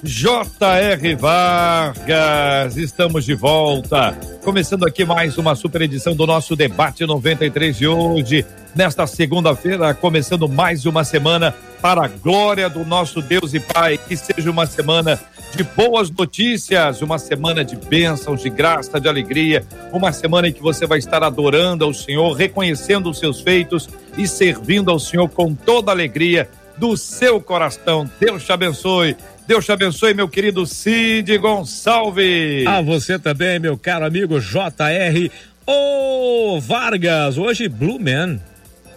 J.R. 0.00 1.16
Vargas, 1.16 2.76
estamos 2.76 3.24
de 3.24 3.34
volta. 3.34 4.16
Começando 4.44 4.86
aqui 4.86 5.04
mais 5.04 5.36
uma 5.38 5.56
super 5.56 5.82
edição 5.82 6.14
do 6.14 6.24
nosso 6.24 6.54
debate 6.54 7.04
93 7.04 7.76
de 7.76 7.88
hoje. 7.88 8.46
Nesta 8.76 9.08
segunda-feira, 9.08 9.92
começando 9.94 10.48
mais 10.48 10.86
uma 10.86 11.02
semana 11.02 11.52
para 11.82 12.04
a 12.04 12.08
glória 12.08 12.70
do 12.70 12.84
nosso 12.84 13.20
Deus 13.20 13.54
e 13.54 13.58
Pai. 13.58 13.98
Que 13.98 14.16
seja 14.16 14.48
uma 14.52 14.66
semana 14.66 15.18
de 15.56 15.64
boas 15.64 16.08
notícias, 16.10 17.02
uma 17.02 17.18
semana 17.18 17.64
de 17.64 17.74
bênçãos, 17.74 18.40
de 18.40 18.50
graça, 18.50 19.00
de 19.00 19.08
alegria, 19.08 19.66
uma 19.92 20.12
semana 20.12 20.46
em 20.46 20.52
que 20.52 20.62
você 20.62 20.86
vai 20.86 20.98
estar 20.98 21.24
adorando 21.24 21.84
ao 21.84 21.92
Senhor, 21.92 22.32
reconhecendo 22.34 23.10
os 23.10 23.18
seus 23.18 23.40
feitos 23.40 23.88
e 24.16 24.28
servindo 24.28 24.92
ao 24.92 25.00
Senhor 25.00 25.28
com 25.28 25.52
toda 25.54 25.90
a 25.90 25.94
alegria 25.94 26.48
do 26.76 26.96
seu 26.96 27.40
coração. 27.40 28.08
Deus 28.20 28.44
te 28.44 28.52
abençoe. 28.52 29.16
Deus 29.48 29.64
te 29.64 29.72
abençoe, 29.72 30.12
meu 30.12 30.28
querido 30.28 30.66
Cid 30.66 31.38
Gonçalves. 31.38 32.66
A 32.66 32.82
você 32.82 33.18
também, 33.18 33.58
meu 33.58 33.78
caro 33.78 34.04
amigo 34.04 34.38
JR. 34.38 35.30
Ô 35.64 36.56
oh, 36.56 36.60
Vargas, 36.60 37.38
hoje 37.38 37.66
Blue 37.66 37.98
Man. 37.98 38.38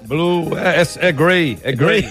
Blue, 0.03 0.49
é, 0.57 0.81
é, 0.81 1.07
é 1.07 1.11
gray, 1.13 1.57
é 1.63 1.71
gray. 1.71 2.05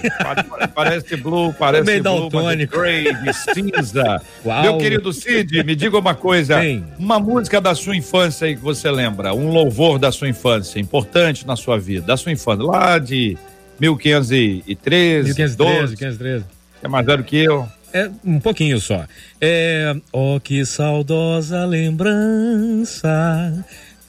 parece 0.73 1.15
blue, 1.17 1.53
parece 1.59 1.91
é 1.91 1.99
blue, 1.99 2.03
daltônico. 2.03 2.43
mas 2.43 2.59
é 2.59 2.65
gray, 2.65 3.13
de 3.13 3.31
cinza. 3.31 4.19
Uau. 4.43 4.61
Meu 4.63 4.77
querido 4.79 5.13
Cid, 5.13 5.63
me 5.63 5.75
diga 5.75 5.99
uma 5.99 6.15
coisa. 6.15 6.59
Sim. 6.63 6.83
Uma 6.97 7.19
música 7.19 7.61
da 7.61 7.75
sua 7.75 7.95
infância 7.95 8.47
aí 8.47 8.55
que 8.55 8.63
você 8.63 8.89
lembra, 8.89 9.35
um 9.35 9.51
louvor 9.51 9.99
da 9.99 10.11
sua 10.11 10.27
infância, 10.27 10.79
importante 10.79 11.45
na 11.45 11.55
sua 11.55 11.77
vida, 11.77 12.07
da 12.07 12.17
sua 12.17 12.31
infância, 12.31 12.63
lá 12.63 12.97
de 12.97 13.37
1513, 13.79 15.25
1513, 15.25 15.55
12, 15.55 15.89
1513. 15.89 16.45
É 16.81 16.87
mais 16.87 17.05
velho 17.05 17.23
que 17.23 17.37
eu. 17.37 17.69
É 17.93 18.09
um 18.23 18.39
pouquinho 18.39 18.79
só. 18.79 19.05
É, 19.39 19.95
oh, 20.13 20.39
que 20.39 20.65
saudosa 20.65 21.65
lembrança 21.65 23.09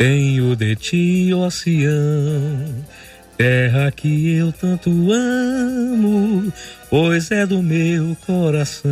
tenho 0.03 0.57
de 0.57 0.75
ti, 0.75 1.33
oceano, 1.33 2.85
terra 3.37 3.89
que 3.93 4.35
eu 4.35 4.51
tanto 4.53 4.91
amo, 5.13 6.53
pois 6.91 7.31
é 7.31 7.47
do 7.47 7.63
meu 7.63 8.17
coração. 8.27 8.91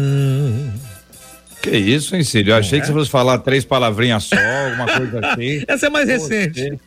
Que 1.62 1.76
isso, 1.76 2.16
hein, 2.16 2.24
Cílio? 2.24 2.52
Eu 2.52 2.56
achei 2.56 2.78
é? 2.78 2.80
que 2.80 2.86
você 2.86 2.92
fosse 2.92 3.10
falar 3.10 3.38
três 3.38 3.66
palavrinhas 3.66 4.24
só, 4.24 4.36
alguma 4.36 4.86
coisa 4.86 5.20
assim. 5.26 5.62
Essa 5.68 5.86
é 5.86 5.90
mais 5.90 6.08
recente. 6.08 6.78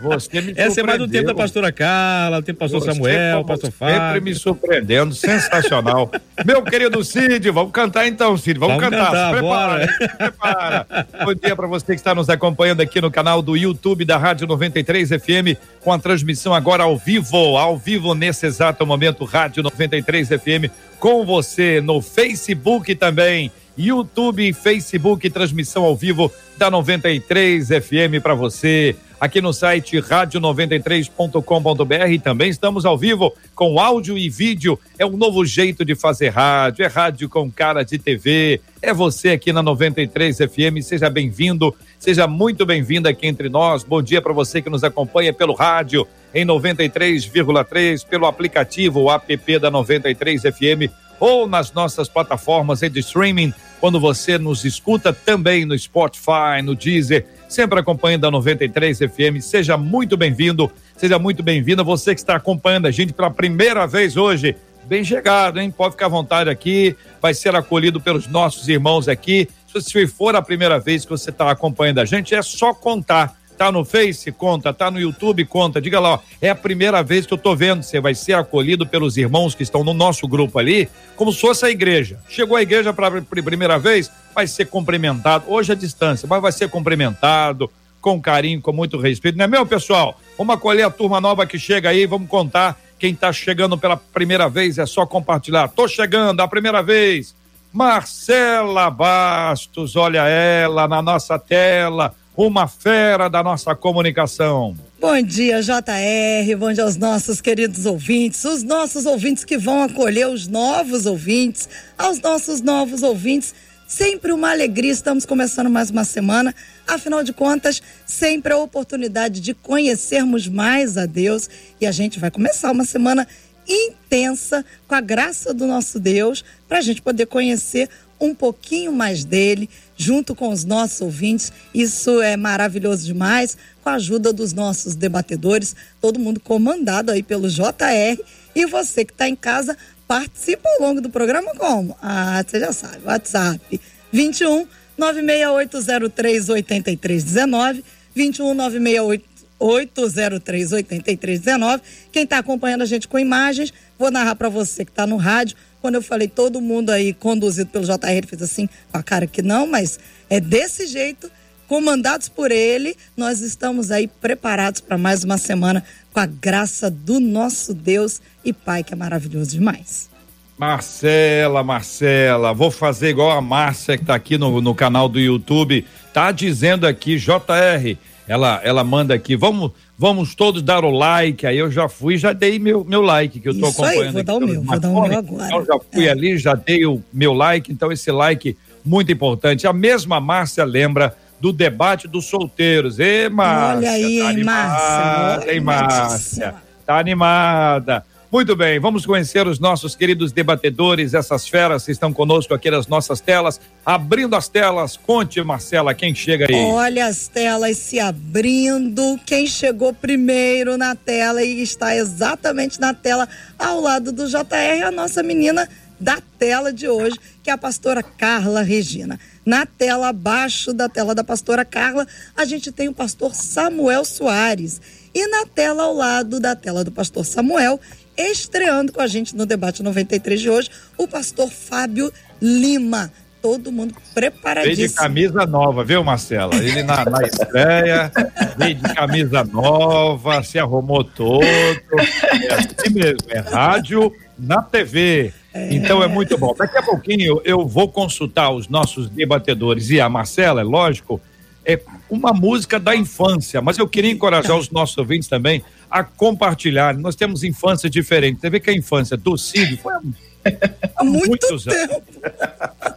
Você 0.00 0.54
Essa 0.56 0.80
é 0.80 0.82
mais 0.82 0.98
do 0.98 1.06
tempo 1.06 1.26
da 1.26 1.34
pastora 1.34 1.70
Carla, 1.70 2.40
do 2.40 2.44
tempo 2.44 2.58
do 2.58 2.60
pastor 2.60 2.80
você, 2.80 2.92
Samuel, 2.92 3.44
pastor 3.44 3.70
Fábio. 3.70 3.94
Sempre 3.94 4.20
me 4.20 4.34
surpreendendo, 4.34 5.14
sensacional. 5.14 6.10
Meu 6.46 6.62
querido 6.62 7.04
Cid, 7.04 7.50
vamos 7.50 7.72
cantar 7.72 8.06
então, 8.06 8.36
Cid, 8.38 8.58
vamos, 8.58 8.76
vamos 8.76 8.90
cantar. 8.90 9.06
cantar. 9.06 9.34
Se 9.34 9.38
prepara, 9.38 9.86
se 9.86 10.16
prepara. 10.16 10.86
Bom 11.24 11.34
dia 11.34 11.54
para 11.54 11.66
você 11.66 11.86
que 11.86 11.92
está 11.92 12.14
nos 12.14 12.30
acompanhando 12.30 12.80
aqui 12.80 13.02
no 13.02 13.10
canal 13.10 13.42
do 13.42 13.54
YouTube 13.54 14.04
da 14.06 14.16
Rádio 14.16 14.46
93 14.46 15.10
FM, 15.10 15.58
com 15.80 15.92
a 15.92 15.98
transmissão 15.98 16.54
agora 16.54 16.84
ao 16.84 16.96
vivo, 16.96 17.58
ao 17.58 17.76
vivo 17.76 18.14
nesse 18.14 18.46
exato 18.46 18.86
momento, 18.86 19.26
Rádio 19.26 19.62
93 19.62 20.28
FM, 20.28 20.72
com 20.98 21.22
você 21.26 21.82
no 21.82 22.00
Facebook 22.00 22.94
também 22.94 23.52
YouTube, 23.76 24.52
Facebook, 24.52 25.28
transmissão 25.30 25.84
ao 25.84 25.96
vivo 25.96 26.30
da 26.56 26.70
93 26.70 27.68
FM 27.68 28.22
para 28.22 28.34
você. 28.34 28.94
Aqui 29.20 29.40
no 29.40 29.52
site 29.52 29.98
rádio93.com.br 29.98 32.22
também 32.24 32.50
estamos 32.50 32.84
ao 32.84 32.98
vivo 32.98 33.32
com 33.54 33.78
áudio 33.78 34.18
e 34.18 34.28
vídeo. 34.28 34.76
É 34.98 35.06
um 35.06 35.16
novo 35.16 35.44
jeito 35.44 35.84
de 35.84 35.94
fazer 35.94 36.30
rádio, 36.30 36.84
é 36.84 36.88
rádio 36.88 37.28
com 37.28 37.48
cara 37.50 37.84
de 37.84 37.98
TV. 37.98 38.60
É 38.84 38.92
você 38.92 39.28
aqui 39.30 39.52
na 39.52 39.62
93 39.62 40.38
FM. 40.38 40.82
Seja 40.82 41.08
bem-vindo, 41.08 41.72
seja 42.00 42.26
muito 42.26 42.66
bem-vindo 42.66 43.08
aqui 43.08 43.28
entre 43.28 43.48
nós. 43.48 43.84
Bom 43.84 44.02
dia 44.02 44.20
para 44.20 44.32
você 44.32 44.60
que 44.60 44.68
nos 44.68 44.82
acompanha 44.82 45.32
pelo 45.32 45.54
rádio 45.54 46.04
em 46.34 46.44
93,3, 46.44 48.04
pelo 48.04 48.26
aplicativo 48.26 49.08
app 49.08 49.58
da 49.60 49.70
93 49.70 50.42
FM 50.42 50.92
ou 51.20 51.46
nas 51.46 51.72
nossas 51.72 52.08
plataformas 52.08 52.80
de 52.80 52.98
streaming, 52.98 53.54
quando 53.78 54.00
você 54.00 54.36
nos 54.36 54.64
escuta 54.64 55.12
também 55.12 55.64
no 55.64 55.78
Spotify, 55.78 56.60
no 56.64 56.74
Deezer, 56.74 57.24
sempre 57.48 57.78
acompanhando 57.78 58.26
a 58.26 58.30
93 58.32 58.98
FM. 58.98 59.40
Seja 59.40 59.76
muito 59.76 60.16
bem-vindo, 60.16 60.68
seja 60.96 61.20
muito 61.20 61.40
bem-vinda. 61.40 61.84
Você 61.84 62.12
que 62.12 62.20
está 62.20 62.34
acompanhando 62.34 62.86
a 62.86 62.90
gente 62.90 63.12
pela 63.12 63.30
primeira 63.30 63.86
vez 63.86 64.16
hoje, 64.16 64.56
bem 64.84 65.04
chegado, 65.04 65.60
hein? 65.60 65.70
Pode 65.70 65.92
ficar 65.92 66.06
à 66.06 66.08
vontade 66.08 66.50
aqui, 66.50 66.96
vai 67.20 67.34
ser 67.34 67.54
acolhido 67.54 68.00
pelos 68.00 68.26
nossos 68.26 68.68
irmãos 68.68 69.08
aqui. 69.08 69.48
Se 69.80 70.06
for 70.06 70.36
a 70.36 70.42
primeira 70.42 70.78
vez 70.78 71.04
que 71.04 71.10
você 71.10 71.30
está 71.30 71.50
acompanhando 71.50 72.00
a 72.00 72.04
gente, 72.04 72.34
é 72.34 72.42
só 72.42 72.74
contar 72.74 73.36
Tá 73.56 73.70
no 73.70 73.84
Face? 73.84 74.32
Conta. 74.32 74.72
Tá 74.72 74.90
no 74.90 75.00
YouTube? 75.00 75.44
Conta. 75.44 75.80
Diga 75.80 76.00
lá, 76.00 76.14
ó, 76.14 76.18
é 76.40 76.50
a 76.50 76.54
primeira 76.54 77.00
vez 77.02 77.26
que 77.26 77.32
eu 77.32 77.38
tô 77.38 77.54
vendo. 77.54 77.82
Você 77.82 78.00
vai 78.00 78.12
ser 78.12 78.32
acolhido 78.32 78.86
pelos 78.86 79.16
irmãos 79.16 79.54
que 79.54 79.62
estão 79.62 79.84
no 79.84 79.94
nosso 79.94 80.26
grupo 80.26 80.58
ali, 80.58 80.88
como 81.14 81.32
se 81.32 81.40
fosse 81.40 81.64
a 81.64 81.70
igreja. 81.70 82.18
Chegou 82.28 82.56
a 82.56 82.62
igreja 82.62 82.92
para 82.92 83.22
primeira 83.22 83.78
vez, 83.78 84.10
vai 84.34 84.46
ser 84.46 84.66
cumprimentado. 84.66 85.44
Hoje 85.46 85.70
a 85.70 85.76
distância, 85.76 86.26
mas 86.28 86.42
vai 86.42 86.50
ser 86.50 86.68
cumprimentado 86.68 87.70
com 88.00 88.20
carinho, 88.20 88.60
com 88.60 88.72
muito 88.72 88.98
respeito. 88.98 89.38
Não 89.38 89.44
é 89.44 89.48
meu, 89.48 89.64
pessoal? 89.64 90.20
Vamos 90.36 90.56
acolher 90.56 90.82
a 90.82 90.90
turma 90.90 91.20
nova 91.20 91.46
que 91.46 91.56
chega 91.56 91.90
aí, 91.90 92.04
vamos 92.04 92.28
contar. 92.28 92.76
Quem 93.02 93.14
está 93.14 93.32
chegando 93.32 93.76
pela 93.76 93.96
primeira 93.96 94.48
vez 94.48 94.78
é 94.78 94.86
só 94.86 95.04
compartilhar. 95.04 95.66
Tô 95.66 95.88
chegando 95.88 96.40
a 96.40 96.46
primeira 96.46 96.84
vez. 96.84 97.34
Marcela 97.72 98.88
Bastos, 98.90 99.96
olha 99.96 100.20
ela 100.28 100.86
na 100.86 101.02
nossa 101.02 101.36
tela 101.36 102.14
uma 102.36 102.68
fera 102.68 103.28
da 103.28 103.42
nossa 103.42 103.74
comunicação. 103.74 104.76
Bom 105.00 105.20
dia, 105.20 105.60
JR. 105.60 106.56
Bom 106.56 106.72
dia 106.72 106.84
aos 106.84 106.96
nossos 106.96 107.40
queridos 107.40 107.86
ouvintes, 107.86 108.44
os 108.44 108.62
nossos 108.62 109.04
ouvintes 109.04 109.44
que 109.44 109.58
vão 109.58 109.82
acolher 109.82 110.28
os 110.28 110.46
novos 110.46 111.04
ouvintes, 111.04 111.68
aos 111.98 112.20
nossos 112.20 112.60
novos 112.60 113.02
ouvintes. 113.02 113.52
Sempre 113.94 114.32
uma 114.32 114.50
alegria, 114.50 114.90
estamos 114.90 115.26
começando 115.26 115.68
mais 115.68 115.90
uma 115.90 116.02
semana. 116.02 116.54
Afinal 116.88 117.22
de 117.22 117.30
contas, 117.30 117.82
sempre 118.06 118.50
a 118.50 118.56
oportunidade 118.56 119.38
de 119.38 119.52
conhecermos 119.52 120.48
mais 120.48 120.96
a 120.96 121.04
Deus. 121.04 121.50
E 121.78 121.84
a 121.84 121.92
gente 121.92 122.18
vai 122.18 122.30
começar 122.30 122.70
uma 122.70 122.86
semana 122.86 123.28
intensa 123.68 124.64
com 124.88 124.94
a 124.94 125.00
graça 125.02 125.52
do 125.52 125.66
nosso 125.66 126.00
Deus, 126.00 126.42
para 126.66 126.78
a 126.78 126.80
gente 126.80 127.02
poder 127.02 127.26
conhecer 127.26 127.90
um 128.18 128.34
pouquinho 128.34 128.92
mais 128.92 129.24
dele, 129.24 129.68
junto 129.94 130.34
com 130.34 130.48
os 130.48 130.64
nossos 130.64 131.02
ouvintes. 131.02 131.52
Isso 131.74 132.22
é 132.22 132.34
maravilhoso 132.34 133.04
demais, 133.04 133.58
com 133.84 133.90
a 133.90 133.94
ajuda 133.94 134.32
dos 134.32 134.54
nossos 134.54 134.94
debatedores, 134.94 135.76
todo 136.00 136.18
mundo 136.18 136.40
comandado 136.40 137.12
aí 137.12 137.22
pelo 137.22 137.46
JR. 137.46 138.18
E 138.54 138.66
você 138.66 139.04
que 139.04 139.12
está 139.12 139.28
em 139.28 139.36
casa, 139.36 139.76
participa 140.06 140.68
ao 140.68 140.88
longo 140.88 141.00
do 141.00 141.10
programa 141.10 141.54
como? 141.54 141.96
Ah, 142.02 142.42
você 142.46 142.60
já 142.60 142.72
sabe, 142.72 143.04
WhatsApp 143.04 143.80
21 144.12 144.66
96803 144.98 146.48
8319, 146.48 147.84
21 148.14 148.54
968 148.54 149.24
803 149.58 150.72
8319. 150.72 151.82
Quem 152.10 152.24
está 152.24 152.38
acompanhando 152.38 152.82
a 152.82 152.86
gente 152.86 153.08
com 153.08 153.18
imagens, 153.18 153.72
vou 153.98 154.10
narrar 154.10 154.34
para 154.34 154.48
você 154.48 154.84
que 154.84 154.90
está 154.90 155.06
no 155.06 155.16
rádio 155.16 155.56
quando 155.82 155.96
eu 155.96 156.02
falei 156.02 156.28
todo 156.28 156.60
mundo 156.60 156.90
aí 156.90 157.12
conduzido 157.12 157.68
pelo 157.70 157.84
JR, 157.84 158.10
ele 158.12 158.26
fez 158.26 158.40
assim 158.40 158.68
com 158.90 158.96
a 158.96 159.02
cara 159.02 159.26
que 159.26 159.42
não, 159.42 159.66
mas 159.66 159.98
é 160.30 160.38
desse 160.38 160.86
jeito, 160.86 161.28
comandados 161.68 162.28
por 162.28 162.50
ele, 162.50 162.96
nós 163.16 163.40
estamos 163.40 163.90
aí 163.90 164.06
preparados 164.06 164.80
para 164.80 164.98
mais 164.98 165.24
uma 165.24 165.38
semana 165.38 165.84
com 166.12 166.20
a 166.20 166.26
graça 166.26 166.90
do 166.90 167.18
nosso 167.18 167.72
Deus 167.72 168.20
e 168.44 168.52
Pai, 168.52 168.84
que 168.84 168.92
é 168.92 168.96
maravilhoso 168.96 169.50
demais. 169.50 170.10
Marcela, 170.58 171.64
Marcela, 171.64 172.52
vou 172.52 172.70
fazer 172.70 173.10
igual 173.10 173.30
a 173.30 173.40
Márcia 173.40 173.96
que 173.96 174.04
está 174.04 174.14
aqui 174.14 174.38
no, 174.38 174.60
no 174.60 174.74
canal 174.74 175.08
do 175.08 175.18
YouTube, 175.18 175.84
tá 176.12 176.30
dizendo 176.30 176.86
aqui, 176.86 177.16
JR, 177.16 177.96
ela, 178.28 178.60
ela 178.62 178.84
manda 178.84 179.14
aqui, 179.14 179.34
vamos, 179.34 179.72
vamos 179.98 180.34
todos 180.34 180.62
dar 180.62 180.84
o 180.84 180.90
like. 180.90 181.46
Aí 181.46 181.58
eu 181.58 181.70
já 181.70 181.88
fui, 181.88 182.16
já 182.16 182.32
dei 182.32 182.58
meu, 182.58 182.84
meu 182.84 183.02
like, 183.02 183.40
que 183.40 183.48
eu 183.48 183.52
estou 183.52 183.70
acompanhando. 183.70 184.06
Aí, 184.06 184.12
vou 184.12 184.22
dar 184.22 184.34
o 184.34 184.40
meu, 184.40 184.62
vou 184.62 184.80
dar 184.80 184.88
o 184.88 185.08
meu 185.08 185.18
agora. 185.18 185.46
Então 185.46 185.64
já 185.64 185.78
fui 185.92 186.06
é. 186.06 186.10
ali, 186.10 186.38
já 186.38 186.54
dei 186.54 186.86
o 186.86 187.02
meu 187.12 187.32
like, 187.32 187.72
então 187.72 187.90
esse 187.90 188.10
like 188.12 188.56
muito 188.84 189.10
importante. 189.10 189.66
A 189.66 189.72
mesma 189.72 190.20
Márcia 190.20 190.64
lembra 190.64 191.16
do 191.42 191.52
debate 191.52 192.06
dos 192.06 192.26
solteiros. 192.26 193.00
Ê, 193.00 193.28
Márcia. 193.28 193.76
Olha 193.76 193.90
aí, 193.90 194.18
tá 194.20 194.32
hein, 194.32 194.44
Márcia. 194.44 195.52
Hein, 195.52 195.60
Márcia? 195.60 196.54
Tá 196.86 196.98
animada. 197.00 198.04
Muito 198.30 198.54
bem, 198.54 198.78
vamos 198.78 199.04
conhecer 199.04 199.46
os 199.46 199.58
nossos 199.58 199.96
queridos 199.96 200.30
debatedores, 200.30 201.14
essas 201.14 201.46
feras 201.46 201.84
que 201.84 201.90
estão 201.90 202.12
conosco 202.12 202.54
aqui 202.54 202.70
nas 202.70 202.86
nossas 202.86 203.20
telas. 203.20 203.60
Abrindo 203.84 204.36
as 204.36 204.48
telas, 204.48 204.96
conte, 204.96 205.42
Marcela, 205.42 205.92
quem 205.92 206.14
chega 206.14 206.46
aí? 206.48 206.54
Olha 206.54 207.06
as 207.06 207.26
telas 207.26 207.76
se 207.76 207.98
abrindo. 207.98 209.18
Quem 209.26 209.46
chegou 209.48 209.92
primeiro 209.92 210.78
na 210.78 210.94
tela 210.94 211.42
e 211.42 211.60
está 211.60 211.94
exatamente 211.96 212.80
na 212.80 212.94
tela 212.94 213.28
ao 213.58 213.80
lado 213.80 214.12
do 214.12 214.28
JR, 214.28 214.46
é 214.52 214.82
a 214.84 214.92
nossa 214.92 215.24
menina 215.24 215.68
da 215.98 216.18
tela 216.38 216.72
de 216.72 216.88
hoje, 216.88 217.16
que 217.42 217.50
é 217.50 217.52
a 217.52 217.58
pastora 217.58 218.02
Carla 218.02 218.62
Regina. 218.62 219.18
Na 219.44 219.66
tela 219.66 220.08
abaixo 220.08 220.72
da 220.72 220.88
tela 220.88 221.14
da 221.14 221.24
pastora 221.24 221.64
Carla, 221.64 222.06
a 222.36 222.44
gente 222.44 222.70
tem 222.70 222.88
o 222.88 222.94
pastor 222.94 223.34
Samuel 223.34 224.04
Soares. 224.04 224.80
E 225.14 225.26
na 225.26 225.44
tela 225.46 225.84
ao 225.84 225.94
lado 225.94 226.40
da 226.40 226.54
tela 226.54 226.84
do 226.84 226.92
pastor 226.92 227.24
Samuel, 227.24 227.80
estreando 228.16 228.92
com 228.92 229.00
a 229.00 229.06
gente 229.06 229.36
no 229.36 229.44
debate 229.44 229.82
93 229.82 230.40
de 230.40 230.50
hoje, 230.50 230.70
o 230.96 231.08
pastor 231.08 231.50
Fábio 231.50 232.12
Lima. 232.40 233.12
Todo 233.42 233.72
mundo 233.72 233.94
preparadíssimo. 234.14 234.76
Veio 234.76 234.88
de 234.88 234.94
camisa 234.94 235.44
nova, 235.46 235.82
viu, 235.82 236.04
Marcela? 236.04 236.54
Ele 236.54 236.84
na, 236.84 237.04
na 237.04 237.22
estreia, 237.26 238.12
veio 238.56 238.76
de 238.76 238.94
camisa 238.94 239.42
nova, 239.42 240.44
se 240.44 240.60
arrumou 240.60 241.02
todo. 241.02 241.42
É 241.44 242.54
assim 242.54 242.94
mesmo, 242.94 243.26
é 243.28 243.40
rádio 243.40 244.14
na 244.38 244.62
TV. 244.62 245.34
Então 245.54 246.02
é 246.02 246.08
muito 246.08 246.36
bom. 246.38 246.54
Daqui 246.56 246.78
a 246.78 246.82
pouquinho 246.82 247.40
eu 247.44 247.66
vou 247.66 247.88
consultar 247.88 248.50
os 248.50 248.68
nossos 248.68 249.08
debatedores 249.10 249.90
e 249.90 250.00
a 250.00 250.08
Marcela, 250.08 250.62
é 250.62 250.64
lógico, 250.64 251.20
é 251.64 251.80
uma 252.10 252.32
música 252.32 252.78
da 252.80 252.94
infância, 252.94 253.60
mas 253.60 253.78
eu 253.78 253.88
queria 253.88 254.10
encorajar 254.10 254.56
os 254.56 254.70
nossos 254.70 254.96
ouvintes 254.98 255.28
também 255.28 255.62
a 255.90 256.02
compartilhar. 256.02 256.96
Nós 256.96 257.14
temos 257.14 257.44
infância 257.44 257.88
diferente. 257.88 258.40
Você 258.40 258.50
vê 258.50 258.58
que 258.58 258.70
a 258.70 258.72
infância 258.72 259.16
do 259.16 259.36
Cid 259.36 259.76
foi 259.76 259.92
há 259.94 261.04
muito 261.04 261.28
muitos 261.28 261.64
tempo. 261.64 261.94
anos. 261.94 262.32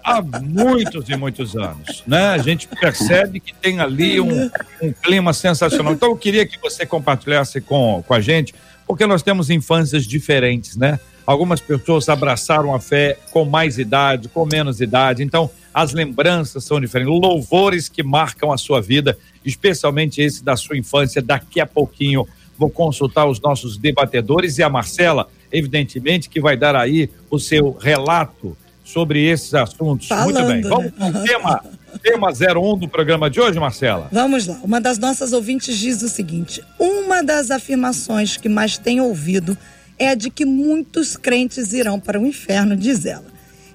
Há 0.04 0.22
muitos 0.22 1.10
e 1.10 1.16
muitos 1.16 1.56
anos, 1.56 2.04
né? 2.08 2.30
A 2.30 2.38
gente 2.38 2.68
percebe 2.68 3.40
que 3.40 3.54
tem 3.54 3.80
ali 3.80 4.19
um, 4.19 4.50
um 4.81 4.94
clima 4.94 5.34
sensacional. 5.34 5.94
Então 5.94 6.10
eu 6.10 6.18
queria 6.18 6.46
que 6.46 6.60
você 6.60 6.86
compartilhasse 6.86 7.60
com, 7.62 8.04
com 8.08 8.13
a 8.13 8.22
gente, 8.22 8.54
porque 8.88 9.06
nós 9.06 9.22
temos 9.22 9.50
infâncias 9.50 10.06
diferentes, 10.06 10.75
né? 10.75 11.00
Algumas 11.25 11.60
pessoas 11.60 12.07
abraçaram 12.07 12.74
a 12.74 12.80
fé 12.80 13.18
com 13.31 13.45
mais 13.45 13.80
idade, 13.80 14.30
com 14.30 14.45
menos 14.45 14.80
idade. 14.80 15.24
Então, 15.24 15.50
as 15.74 15.92
lembranças 15.92 16.63
são 16.63 16.80
diferentes, 16.80 17.19
louvores 17.19 17.89
que 17.89 18.04
marcam 18.04 18.51
a 18.51 18.57
sua 18.57 18.81
vida, 18.81 19.18
especialmente 19.44 20.22
esse 20.22 20.44
da 20.44 20.56
sua 20.56 20.77
infância. 20.77 21.22
Daqui 21.22 21.60
a 21.60 21.66
pouquinho 21.66 22.27
vou 22.57 22.69
consultar 22.69 23.25
os 23.25 23.39
nossos 23.42 23.77
debatedores 23.77 24.57
e 24.57 24.63
a 24.63 24.69
Marcela, 24.69 25.27
evidentemente, 25.51 26.30
que 26.30 26.39
vai 26.39 26.56
dar 26.56 26.75
aí 26.75 27.10
o 27.30 27.39
seu 27.39 27.72
relato 27.72 28.56
sobre 28.83 29.25
esses 29.25 29.54
assuntos. 29.56 30.07
Falando, 30.07 30.33
Muito 30.33 30.48
bem. 30.48 30.62
Vamos 30.62 30.92
para 30.92 31.10
o 31.10 31.24
tema, 31.24 31.63
tema 32.01 32.30
01 32.30 32.77
do 32.77 32.88
programa 32.88 33.30
de 33.30 33.42
hoje, 33.42 33.60
Marcela? 33.60 34.07
Vamos 34.12 34.45
lá. 34.45 34.60
Uma 34.63 34.80
das 34.80 35.00
nossas 35.00 35.33
ouvintes 35.33 35.75
diz 35.77 36.01
o 36.04 36.07
seguinte: 36.07 36.63
uma 36.80 37.24
das 37.24 37.50
afirmações 37.50 38.38
que 38.38 38.48
mais 38.48 38.77
tem 38.77 39.01
ouvido 39.01 39.57
é 39.98 40.10
a 40.10 40.16
de 40.16 40.30
que 40.30 40.46
muitos 40.46 41.16
crentes 41.16 41.74
irão 41.74 42.00
para 42.00 42.20
o 42.20 42.26
inferno, 42.26 42.76
diz 42.76 43.06
ela. 43.06 43.34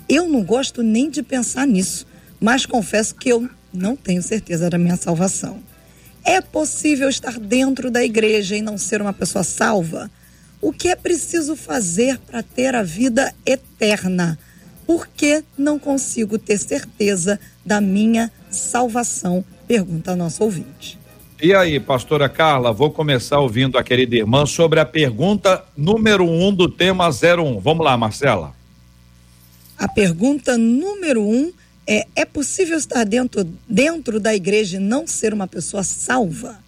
Eu 0.09 0.29
não 0.29 0.43
gosto 0.43 0.83
nem 0.83 1.09
de 1.09 1.23
pensar 1.23 1.67
nisso, 1.67 2.07
mas 2.41 2.67
confesso 2.67 3.15
que 3.15 3.29
eu 3.29 3.49
não 3.73 3.97
tenho 3.97 4.23
certeza 4.23 4.69
da 4.69 4.79
minha 4.79 4.97
salvação. 4.97 5.63
É 6.25 6.41
possível 6.41 7.09
estar 7.09 7.39
dentro 7.39 7.91
da 7.91 8.05
igreja 8.05 8.57
e 8.57 8.63
não 8.63 8.77
ser 8.77 9.01
uma 9.01 9.13
pessoa 9.13 9.45
salva? 9.45 10.11
O 10.61 10.73
que 10.73 10.89
é 10.89 10.97
preciso 10.97 11.57
fazer 11.57 12.19
para 12.19 12.43
ter 12.43 12.75
a 12.75 12.83
vida 12.83 13.33
eterna? 13.47 14.39
Por 14.87 15.07
que 15.07 15.43
não 15.57 15.79
consigo 15.79 16.37
ter 16.37 16.59
certeza 16.59 17.41
da 17.65 17.81
minha 17.81 18.31
salvação? 18.51 19.45
Pergunta 19.67 20.13
a 20.13 20.17
nossa 20.17 20.43
ouvinte. 20.45 20.99
E 21.43 21.55
aí, 21.55 21.81
pastora 21.81 22.29
Carla, 22.29 22.71
vou 22.71 22.91
começar 22.91 23.39
ouvindo 23.41 23.79
a 23.79 23.83
querida 23.83 24.15
irmã 24.15 24.45
sobre 24.45 24.79
a 24.79 24.85
pergunta 24.85 25.65
número 25.75 26.23
um 26.23 26.53
do 26.53 26.69
tema 26.69 27.09
01. 27.09 27.59
Vamos 27.61 27.83
lá, 27.83 27.97
Marcela. 27.97 28.53
A 29.79 29.89
pergunta 29.89 30.59
número 30.59 31.23
um 31.23 31.51
é: 31.87 32.07
é 32.15 32.25
possível 32.27 32.77
estar 32.77 33.05
dentro, 33.05 33.49
dentro 33.67 34.21
da 34.21 34.35
igreja 34.35 34.77
e 34.77 34.81
não 34.81 35.07
ser 35.07 35.33
uma 35.33 35.47
pessoa 35.47 35.83
salva? 35.83 36.59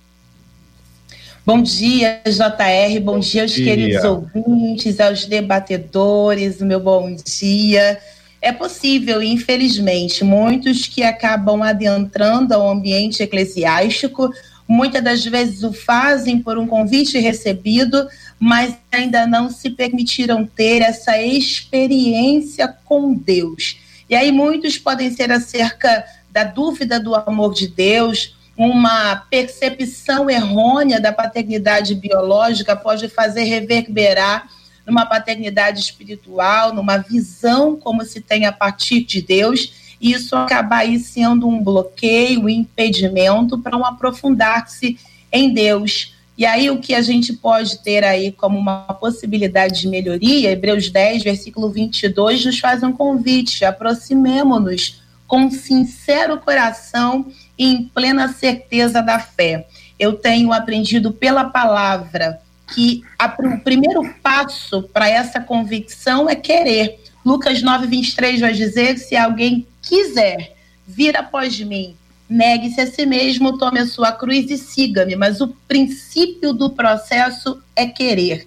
Bom 1.45 1.61
dia, 1.63 2.23
JR. 2.25 2.99
Bom, 3.01 3.15
bom 3.15 3.19
dia 3.19 3.43
aos 3.43 3.53
dia. 3.53 3.65
queridos 3.67 4.05
ouvintes, 4.05 5.01
aos 5.01 5.27
debatedores. 5.27 6.63
Meu 6.63 6.81
bom 6.81 7.15
dia. 7.15 8.01
É 8.41 8.51
possível, 8.51 9.23
infelizmente, 9.23 10.25
muitos 10.25 10.89
que 10.89 11.03
acabam 11.03 11.63
adentrando 11.63 12.55
ao 12.55 12.71
ambiente 12.71 13.23
eclesiástico 13.23 14.33
Muitas 14.73 15.05
das 15.05 15.23
vezes 15.23 15.63
o 15.65 15.71
fazem 15.71 16.41
por 16.41 16.57
um 16.57 16.67
convite 16.67 17.19
recebido, 17.19 18.09
mas 18.41 18.75
ainda 18.91 19.27
não 19.27 19.51
se 19.51 19.69
permitiram 19.69 20.47
ter 20.47 20.81
essa 20.81 21.21
experiência 21.21 22.67
com 22.83 23.13
Deus. 23.13 23.77
E 24.09 24.15
aí 24.15 24.33
muitos 24.33 24.79
podem 24.79 25.11
ser 25.11 25.31
acerca 25.31 26.07
da 26.31 26.45
dúvida 26.45 26.99
do 26.99 27.15
amor 27.15 27.53
de 27.53 27.69
Deus, 27.69 28.35
uma 28.57 29.15
percepção 29.17 30.31
errônea 30.31 30.99
da 30.99 31.13
paternidade 31.13 31.95
biológica 31.95 32.75
pode 32.75 33.11
fazer 33.11 33.45
reverberar 33.45 34.49
numa 34.87 35.05
paternidade 35.05 35.81
espiritual, 35.81 36.73
numa 36.73 36.97
visão 36.97 37.77
como 37.77 38.03
se 38.07 38.23
tem 38.23 38.47
a 38.47 38.53
partir 38.53 39.05
de 39.05 39.21
Deus 39.21 39.82
isso 40.03 40.35
acabar 40.35 40.79
aí 40.79 40.99
sendo 40.99 41.49
um 41.49 41.63
bloqueio, 41.63 42.43
um 42.43 42.49
impedimento 42.49 43.57
para 43.59 43.77
um 43.77 43.85
aprofundar-se 43.85 44.99
em 45.31 45.55
Deus. 45.55 46.15
E 46.37 46.45
aí 46.45 46.71
o 46.71 46.81
que 46.81 46.95
a 46.95 47.01
gente 47.01 47.33
pode 47.35 47.79
ter 47.79 48.03
aí 48.03 48.33
como 48.33 48.59
uma 48.59 48.83
possibilidade 48.95 49.81
de 49.81 49.89
melhoria, 49.89 50.51
Hebreus 50.51 50.91
10, 50.91 51.23
versículo 51.23 51.71
22, 51.71 52.45
nos 52.47 52.59
faz 52.59 52.83
um 52.83 52.93
convite, 52.93 53.65
aproximemo-nos 53.65 55.01
com 55.29 55.51
sincero 55.51 56.39
coração 56.39 57.27
e 57.57 57.67
em 57.67 57.85
plena 57.85 58.33
certeza 58.33 59.01
da 59.01 59.19
fé. 59.19 59.67
Eu 59.99 60.15
tenho 60.15 60.53
aprendido 60.53 61.13
pela 61.13 61.45
palavra 61.45 62.41
que 62.75 63.03
a, 63.19 63.27
o 63.27 63.61
primeiro 63.61 64.03
passo 64.23 64.83
para 64.93 65.09
essa 65.09 65.39
convicção 65.39 66.29
é 66.29 66.35
querer. 66.35 67.01
Lucas 67.25 67.63
9, 67.63 67.87
23 67.87 68.41
vai 68.41 68.53
dizer 68.53 68.95
que 68.95 69.01
se 69.01 69.17
alguém 69.17 69.67
quiser 69.83 70.55
vir 70.87 71.17
após 71.17 71.59
mim, 71.61 71.97
negue-se 72.29 72.81
a 72.81 72.87
si 72.87 73.05
mesmo, 73.05 73.59
tome 73.59 73.81
a 73.81 73.87
sua 73.87 74.13
cruz 74.13 74.51
e 74.51 74.57
siga-me. 74.57 75.17
Mas 75.17 75.41
o 75.41 75.49
princípio 75.69 76.53
do 76.53 76.71
processo 76.71 77.63
é 77.77 77.87
querer. 77.87 78.47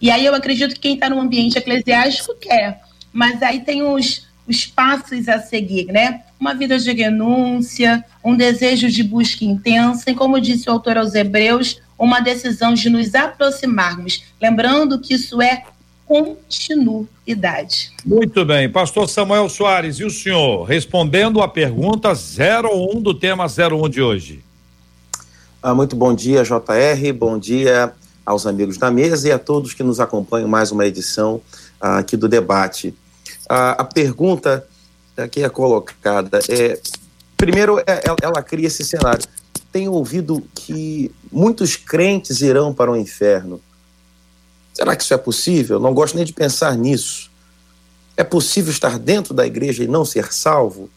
E 0.00 0.10
aí 0.10 0.24
eu 0.24 0.34
acredito 0.34 0.74
que 0.74 0.80
quem 0.80 0.94
está 0.94 1.10
no 1.10 1.20
ambiente 1.20 1.58
eclesiástico 1.58 2.34
quer, 2.40 2.80
mas 3.12 3.42
aí 3.42 3.60
tem 3.60 3.82
os, 3.82 4.26
os 4.48 4.66
passos 4.66 5.28
a 5.28 5.38
seguir, 5.38 5.86
né? 5.86 6.22
Uma 6.38 6.54
vida 6.54 6.78
de 6.78 6.90
renúncia, 6.90 8.02
um 8.24 8.34
desejo 8.34 8.88
de 8.88 9.02
busca 9.02 9.44
intensa, 9.44 10.10
e 10.10 10.14
como 10.14 10.40
disse 10.40 10.68
o 10.68 10.72
autor 10.72 10.96
aos 10.96 11.14
Hebreus, 11.14 11.80
uma 11.98 12.20
decisão 12.20 12.72
de 12.72 12.88
nos 12.88 13.14
aproximarmos. 13.14 14.24
Lembrando 14.40 14.98
que 14.98 15.14
isso 15.14 15.42
é 15.42 15.64
continuidade. 16.10 17.92
Muito 18.04 18.44
bem. 18.44 18.68
Pastor 18.68 19.08
Samuel 19.08 19.48
Soares, 19.48 20.00
e 20.00 20.04
o 20.04 20.10
senhor? 20.10 20.64
Respondendo 20.64 21.40
a 21.40 21.46
pergunta 21.46 22.10
01 22.10 23.00
do 23.00 23.14
tema 23.14 23.46
01 23.46 23.88
de 23.88 24.02
hoje. 24.02 24.44
Ah, 25.62 25.72
muito 25.72 25.94
bom 25.94 26.12
dia, 26.12 26.42
JR. 26.42 27.12
Bom 27.16 27.38
dia 27.38 27.92
aos 28.26 28.44
amigos 28.44 28.76
da 28.76 28.90
mesa 28.90 29.28
e 29.28 29.30
a 29.30 29.38
todos 29.38 29.72
que 29.72 29.84
nos 29.84 30.00
acompanham 30.00 30.48
mais 30.48 30.72
uma 30.72 30.84
edição 30.84 31.40
ah, 31.80 31.98
aqui 31.98 32.16
do 32.16 32.28
debate. 32.28 32.92
Ah, 33.48 33.76
a 33.78 33.84
pergunta 33.84 34.66
que 35.30 35.44
é 35.44 35.48
colocada 35.48 36.40
é: 36.48 36.80
primeiro, 37.36 37.78
é, 37.86 38.02
ela 38.20 38.42
cria 38.42 38.66
esse 38.66 38.84
cenário. 38.84 39.24
Tenho 39.70 39.92
ouvido 39.92 40.42
que 40.56 41.12
muitos 41.30 41.76
crentes 41.76 42.40
irão 42.40 42.74
para 42.74 42.90
o 42.90 42.96
inferno. 42.96 43.60
Será 44.80 44.96
que 44.96 45.02
isso 45.02 45.12
é 45.12 45.18
possível? 45.18 45.78
Não 45.78 45.92
gosto 45.92 46.16
nem 46.16 46.24
de 46.24 46.32
pensar 46.32 46.74
nisso. 46.74 47.30
É 48.16 48.24
possível 48.24 48.72
estar 48.72 48.98
dentro 48.98 49.34
da 49.34 49.46
igreja 49.46 49.84
e 49.84 49.86
não 49.86 50.06
ser 50.06 50.32
salvo? 50.32 50.88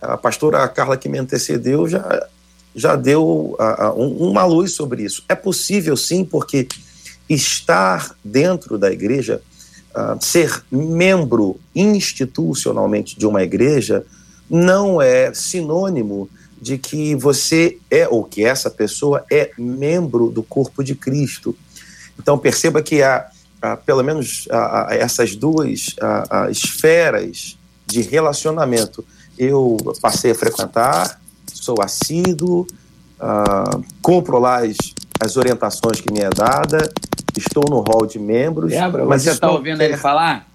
A 0.00 0.16
pastora 0.16 0.66
Carla, 0.66 0.96
que 0.96 1.08
me 1.08 1.18
antecedeu, 1.18 1.86
já, 1.86 2.26
já 2.74 2.96
deu 2.96 3.54
a, 3.60 3.84
a, 3.84 3.94
um, 3.94 4.28
uma 4.28 4.44
luz 4.44 4.72
sobre 4.72 5.04
isso. 5.04 5.24
É 5.28 5.36
possível, 5.36 5.96
sim, 5.96 6.24
porque 6.24 6.66
estar 7.28 8.12
dentro 8.24 8.76
da 8.76 8.90
igreja, 8.90 9.40
uh, 9.94 10.20
ser 10.20 10.60
membro 10.68 11.60
institucionalmente 11.76 13.16
de 13.16 13.24
uma 13.24 13.44
igreja, 13.44 14.04
não 14.50 15.00
é 15.00 15.32
sinônimo 15.32 16.28
de 16.60 16.76
que 16.76 17.14
você 17.14 17.78
é, 17.88 18.08
ou 18.08 18.24
que 18.24 18.44
essa 18.44 18.68
pessoa 18.68 19.24
é 19.30 19.52
membro 19.56 20.28
do 20.28 20.42
corpo 20.42 20.82
de 20.82 20.96
Cristo. 20.96 21.56
Então 22.18 22.38
perceba 22.38 22.82
que 22.82 23.02
há, 23.02 23.26
há 23.60 23.76
pelo 23.76 24.02
menos 24.02 24.46
há, 24.50 24.90
há 24.90 24.94
essas 24.94 25.34
duas 25.34 25.96
esferas 26.50 27.56
de 27.86 28.02
relacionamento. 28.02 29.04
Eu 29.38 29.76
passei 30.00 30.30
a 30.30 30.34
frequentar, 30.34 31.20
sou 31.52 31.76
assíduo, 31.82 32.66
uh, 33.20 33.84
cumpro 34.00 34.38
lá 34.38 34.64
as, 34.64 34.76
as 35.20 35.36
orientações 35.36 36.00
que 36.00 36.12
me 36.12 36.20
é 36.20 36.30
dada, 36.30 36.92
estou 37.36 37.64
no 37.68 37.80
hall 37.80 38.06
de 38.06 38.18
membros. 38.18 38.70
Débora, 38.70 39.04
mas 39.04 39.22
você 39.22 39.30
está 39.30 39.50
ouvindo 39.50 39.80
ele 39.80 39.96
falar? 39.96 40.48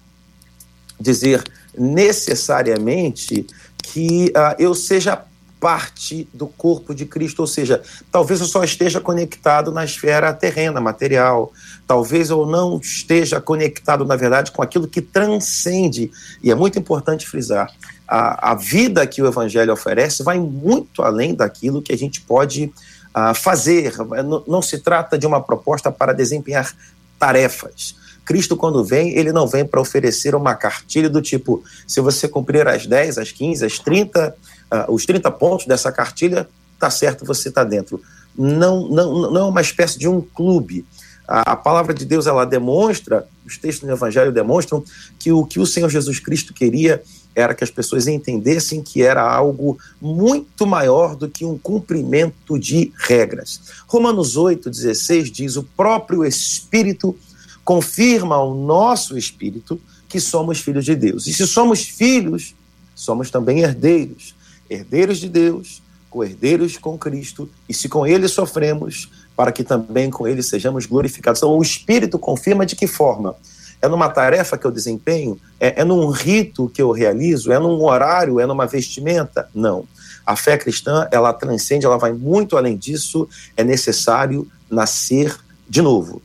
Dizer 1.00 1.42
necessariamente 1.76 3.46
que 3.82 4.32
uh, 4.36 4.54
eu 4.58 4.74
seja 4.74 5.24
parte 5.60 6.28
do 6.32 6.46
corpo 6.46 6.94
de 6.94 7.04
Cristo, 7.04 7.40
ou 7.40 7.46
seja, 7.46 7.82
talvez 8.10 8.40
eu 8.40 8.46
só 8.46 8.62
esteja 8.62 9.00
conectado 9.00 9.72
na 9.72 9.84
esfera 9.84 10.32
terrena, 10.32 10.80
material, 10.80 11.52
talvez 11.86 12.30
eu 12.30 12.46
não 12.46 12.78
esteja 12.78 13.40
conectado, 13.40 14.04
na 14.04 14.16
verdade, 14.16 14.52
com 14.52 14.62
aquilo 14.62 14.88
que 14.88 15.02
transcende, 15.02 16.10
e 16.42 16.50
é 16.50 16.54
muito 16.54 16.78
importante 16.78 17.28
frisar, 17.28 17.72
a, 18.06 18.52
a 18.52 18.54
vida 18.54 19.06
que 19.06 19.20
o 19.20 19.26
Evangelho 19.26 19.72
oferece 19.72 20.22
vai 20.22 20.38
muito 20.38 21.02
além 21.02 21.34
daquilo 21.34 21.82
que 21.82 21.92
a 21.92 21.98
gente 21.98 22.20
pode 22.20 22.72
uh, 23.14 23.34
fazer, 23.34 23.96
não, 24.24 24.44
não 24.46 24.62
se 24.62 24.78
trata 24.78 25.18
de 25.18 25.26
uma 25.26 25.42
proposta 25.42 25.90
para 25.92 26.12
desempenhar 26.12 26.74
tarefas, 27.18 27.96
Cristo, 28.28 28.58
quando 28.58 28.84
vem, 28.84 29.16
ele 29.16 29.32
não 29.32 29.46
vem 29.46 29.64
para 29.64 29.80
oferecer 29.80 30.34
uma 30.34 30.54
cartilha 30.54 31.08
do 31.08 31.22
tipo: 31.22 31.64
se 31.86 31.98
você 31.98 32.28
cumprir 32.28 32.68
as 32.68 32.86
10, 32.86 33.16
as 33.16 33.32
15, 33.32 33.64
as 33.64 33.78
30, 33.78 34.36
uh, 34.72 34.92
os 34.92 35.04
30 35.04 35.30
pontos 35.32 35.66
dessa 35.66 35.90
cartilha, 35.92 36.48
tá 36.78 36.90
certo, 36.90 37.24
você 37.24 37.48
está 37.48 37.64
dentro. 37.64 38.00
Não, 38.36 38.88
não, 38.88 39.30
não 39.32 39.40
é 39.40 39.44
uma 39.44 39.60
espécie 39.60 39.98
de 39.98 40.08
um 40.08 40.20
clube. 40.20 40.84
A, 41.26 41.52
a, 41.52 41.56
palavra 41.56 41.92
de 41.92 42.04
Deus 42.04 42.26
ela 42.26 42.44
demonstra, 42.46 43.26
os 43.44 43.58
textos 43.58 43.86
do 43.86 43.92
Evangelho 43.92 44.32
demonstram 44.32 44.82
que 45.18 45.32
o 45.32 45.44
que 45.44 45.60
o 45.60 45.66
Senhor 45.66 45.88
Jesus 45.88 46.20
Cristo 46.20 46.54
queria 46.54 47.02
era 47.34 47.54
que 47.54 47.62
as 47.62 47.70
pessoas 47.70 48.08
entendessem 48.08 48.82
que 48.82 49.02
era 49.02 49.22
algo 49.22 49.78
muito 50.00 50.66
maior 50.66 51.14
do 51.14 51.28
que 51.28 51.44
um 51.44 51.56
cumprimento 51.56 52.58
de 52.58 52.92
regras. 52.96 53.60
Romanos 53.86 54.36
8,16 54.36 55.30
diz: 55.30 55.56
o 55.56 55.62
próprio 55.62 56.24
Espírito 56.24 57.16
confirma 57.64 58.36
ao 58.36 58.54
nosso 58.54 59.18
espírito 59.18 59.78
que 60.08 60.18
somos 60.18 60.58
filhos 60.58 60.86
de 60.86 60.96
Deus. 60.96 61.26
E 61.26 61.34
se 61.34 61.46
somos 61.46 61.82
filhos, 61.82 62.54
somos 62.94 63.30
também 63.30 63.60
herdeiros. 63.60 64.34
Herdeiros 64.68 65.18
de 65.18 65.28
Deus, 65.28 65.82
co-herdeiros 66.10 66.76
com 66.76 66.98
Cristo, 66.98 67.48
e 67.68 67.74
se 67.74 67.88
com 67.88 68.06
Ele 68.06 68.28
sofremos, 68.28 69.10
para 69.36 69.52
que 69.52 69.62
também 69.62 70.10
com 70.10 70.26
Ele 70.26 70.42
sejamos 70.42 70.86
glorificados. 70.86 71.40
Então, 71.40 71.56
o 71.56 71.62
Espírito 71.62 72.18
confirma 72.18 72.66
de 72.66 72.74
que 72.74 72.86
forma? 72.86 73.36
É 73.80 73.86
numa 73.86 74.08
tarefa 74.08 74.58
que 74.58 74.66
eu 74.66 74.70
desempenho? 74.70 75.38
É, 75.60 75.82
é 75.82 75.84
num 75.84 76.08
rito 76.10 76.68
que 76.68 76.82
eu 76.82 76.90
realizo? 76.90 77.52
É 77.52 77.58
num 77.58 77.84
horário? 77.84 78.40
É 78.40 78.46
numa 78.46 78.66
vestimenta? 78.66 79.48
Não. 79.54 79.84
A 80.26 80.34
fé 80.34 80.58
cristã, 80.58 81.06
ela 81.12 81.32
transcende, 81.32 81.86
ela 81.86 81.96
vai 81.96 82.12
muito 82.12 82.56
além 82.56 82.76
disso. 82.76 83.28
É 83.56 83.62
necessário 83.62 84.50
nascer 84.68 85.34
de 85.68 85.80
novo. 85.80 86.20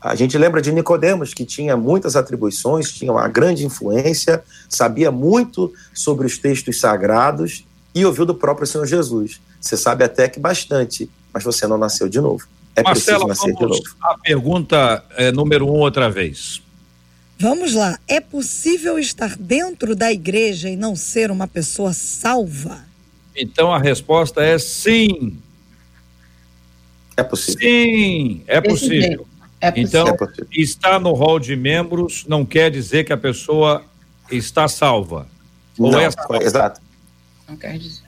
A 0.00 0.14
gente 0.14 0.38
lembra 0.38 0.62
de 0.62 0.70
Nicodemos, 0.70 1.34
que 1.34 1.44
tinha 1.44 1.76
muitas 1.76 2.14
atribuições, 2.14 2.92
tinha 2.92 3.10
uma 3.10 3.26
grande 3.26 3.64
influência, 3.64 4.44
sabia 4.68 5.10
muito 5.10 5.72
sobre 5.92 6.26
os 6.26 6.38
textos 6.38 6.78
sagrados 6.78 7.66
e 7.98 8.06
ouviu 8.06 8.24
do 8.24 8.34
próprio 8.34 8.66
Senhor 8.66 8.86
Jesus. 8.86 9.40
Você 9.60 9.76
sabe 9.76 10.04
até 10.04 10.28
que 10.28 10.38
bastante, 10.38 11.10
mas 11.32 11.42
você 11.42 11.66
não 11.66 11.76
nasceu 11.76 12.08
de 12.08 12.20
novo. 12.20 12.46
É 12.76 12.82
Marcela, 12.82 13.26
preciso 13.26 13.48
nascer 13.48 13.54
de 13.54 13.66
novo. 13.66 13.96
A 14.00 14.16
pergunta 14.18 15.04
é, 15.16 15.32
número 15.32 15.66
um 15.66 15.78
outra 15.80 16.08
vez. 16.08 16.62
Vamos 17.38 17.74
lá. 17.74 17.98
É 18.06 18.20
possível 18.20 18.98
estar 18.98 19.36
dentro 19.36 19.96
da 19.96 20.12
igreja 20.12 20.68
e 20.68 20.76
não 20.76 20.94
ser 20.94 21.30
uma 21.30 21.48
pessoa 21.48 21.92
salva? 21.92 22.84
Então 23.34 23.72
a 23.72 23.78
resposta 23.78 24.42
é 24.42 24.58
sim. 24.58 25.38
É 27.16 27.22
possível. 27.24 27.60
Sim, 27.60 28.42
é 28.46 28.60
possível. 28.60 29.26
É 29.60 29.72
então, 29.74 30.16
estar 30.52 31.00
no 31.00 31.12
hall 31.14 31.40
de 31.40 31.56
membros 31.56 32.24
não 32.28 32.46
quer 32.46 32.70
dizer 32.70 33.02
que 33.02 33.12
a 33.12 33.16
pessoa 33.16 33.84
está 34.30 34.68
salva. 34.68 35.26
Ou 35.76 35.90
não, 35.90 35.98
é 35.98 36.10
salva. 36.12 36.42
exato. 36.44 36.80
Não 37.48 37.56
quer 37.56 37.78
dizer. 37.78 38.02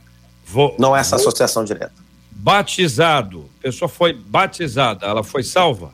Vou, 0.44 0.75
não 0.78 0.97
é 0.97 1.00
essa 1.00 1.16
associação 1.16 1.64
direta. 1.64 1.94
Batizado. 2.30 3.49
A 3.61 3.62
pessoa 3.62 3.88
foi 3.88 4.12
batizada, 4.12 5.06
ela 5.06 5.23
foi 5.23 5.42
salva? 5.42 5.92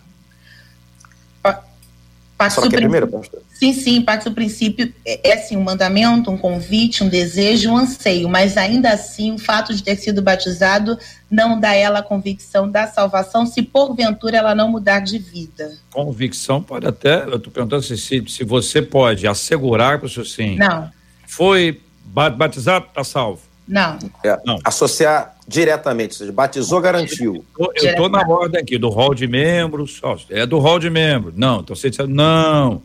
Parte 2.36 2.60
do 2.60 2.70
primeiro, 2.70 3.08
pastor? 3.08 3.40
Sim, 3.54 3.72
sim, 3.72 4.02
parte 4.02 4.28
do 4.28 4.34
princípio 4.34 4.92
é, 5.06 5.30
é 5.30 5.32
assim, 5.32 5.56
um 5.56 5.62
mandamento, 5.62 6.30
um 6.30 6.36
convite, 6.36 7.02
um 7.02 7.08
desejo, 7.08 7.70
um 7.70 7.78
anseio, 7.78 8.28
mas 8.28 8.58
ainda 8.58 8.90
assim 8.90 9.32
o 9.32 9.38
fato 9.38 9.74
de 9.74 9.82
ter 9.82 9.96
sido 9.96 10.20
batizado 10.20 10.98
não 11.30 11.58
dá 11.58 11.72
ela 11.72 12.00
a 12.00 12.02
convicção 12.02 12.70
da 12.70 12.86
salvação 12.86 13.46
se 13.46 13.62
porventura 13.62 14.36
ela 14.36 14.54
não 14.54 14.70
mudar 14.70 15.00
de 15.00 15.18
vida. 15.18 15.78
Convicção 15.90 16.62
pode 16.62 16.86
até, 16.86 17.24
eu 17.24 17.36
estou 17.36 17.50
perguntando 17.50 17.82
se, 17.82 17.96
se 17.96 18.44
você 18.44 18.82
pode 18.82 19.26
assegurar 19.26 19.98
para 19.98 20.06
o 20.06 20.10
senhor 20.10 20.26
sim. 20.26 20.56
Não. 20.56 20.90
Foi 21.26 21.80
batizado, 22.06 22.86
está 22.86 23.04
salvo. 23.04 23.40
Não. 23.66 23.98
É, 24.24 24.38
não. 24.44 24.58
Associar 24.64 25.36
diretamente, 25.46 26.14
ou 26.14 26.18
seja, 26.18 26.32
batizou, 26.32 26.80
garantiu. 26.80 27.44
Eu 27.58 27.70
estou 27.74 28.08
na 28.08 28.20
ordem 28.26 28.60
aqui 28.60 28.78
do 28.78 28.88
rol 28.88 29.14
de 29.14 29.26
membros, 29.26 30.00
ó, 30.02 30.16
é 30.30 30.46
do 30.46 30.58
rol 30.58 30.78
de 30.78 30.88
membros. 30.88 31.34
Não, 31.36 31.60
então 31.60 31.74
você 31.74 31.90
disse, 31.90 32.02
não. 32.06 32.82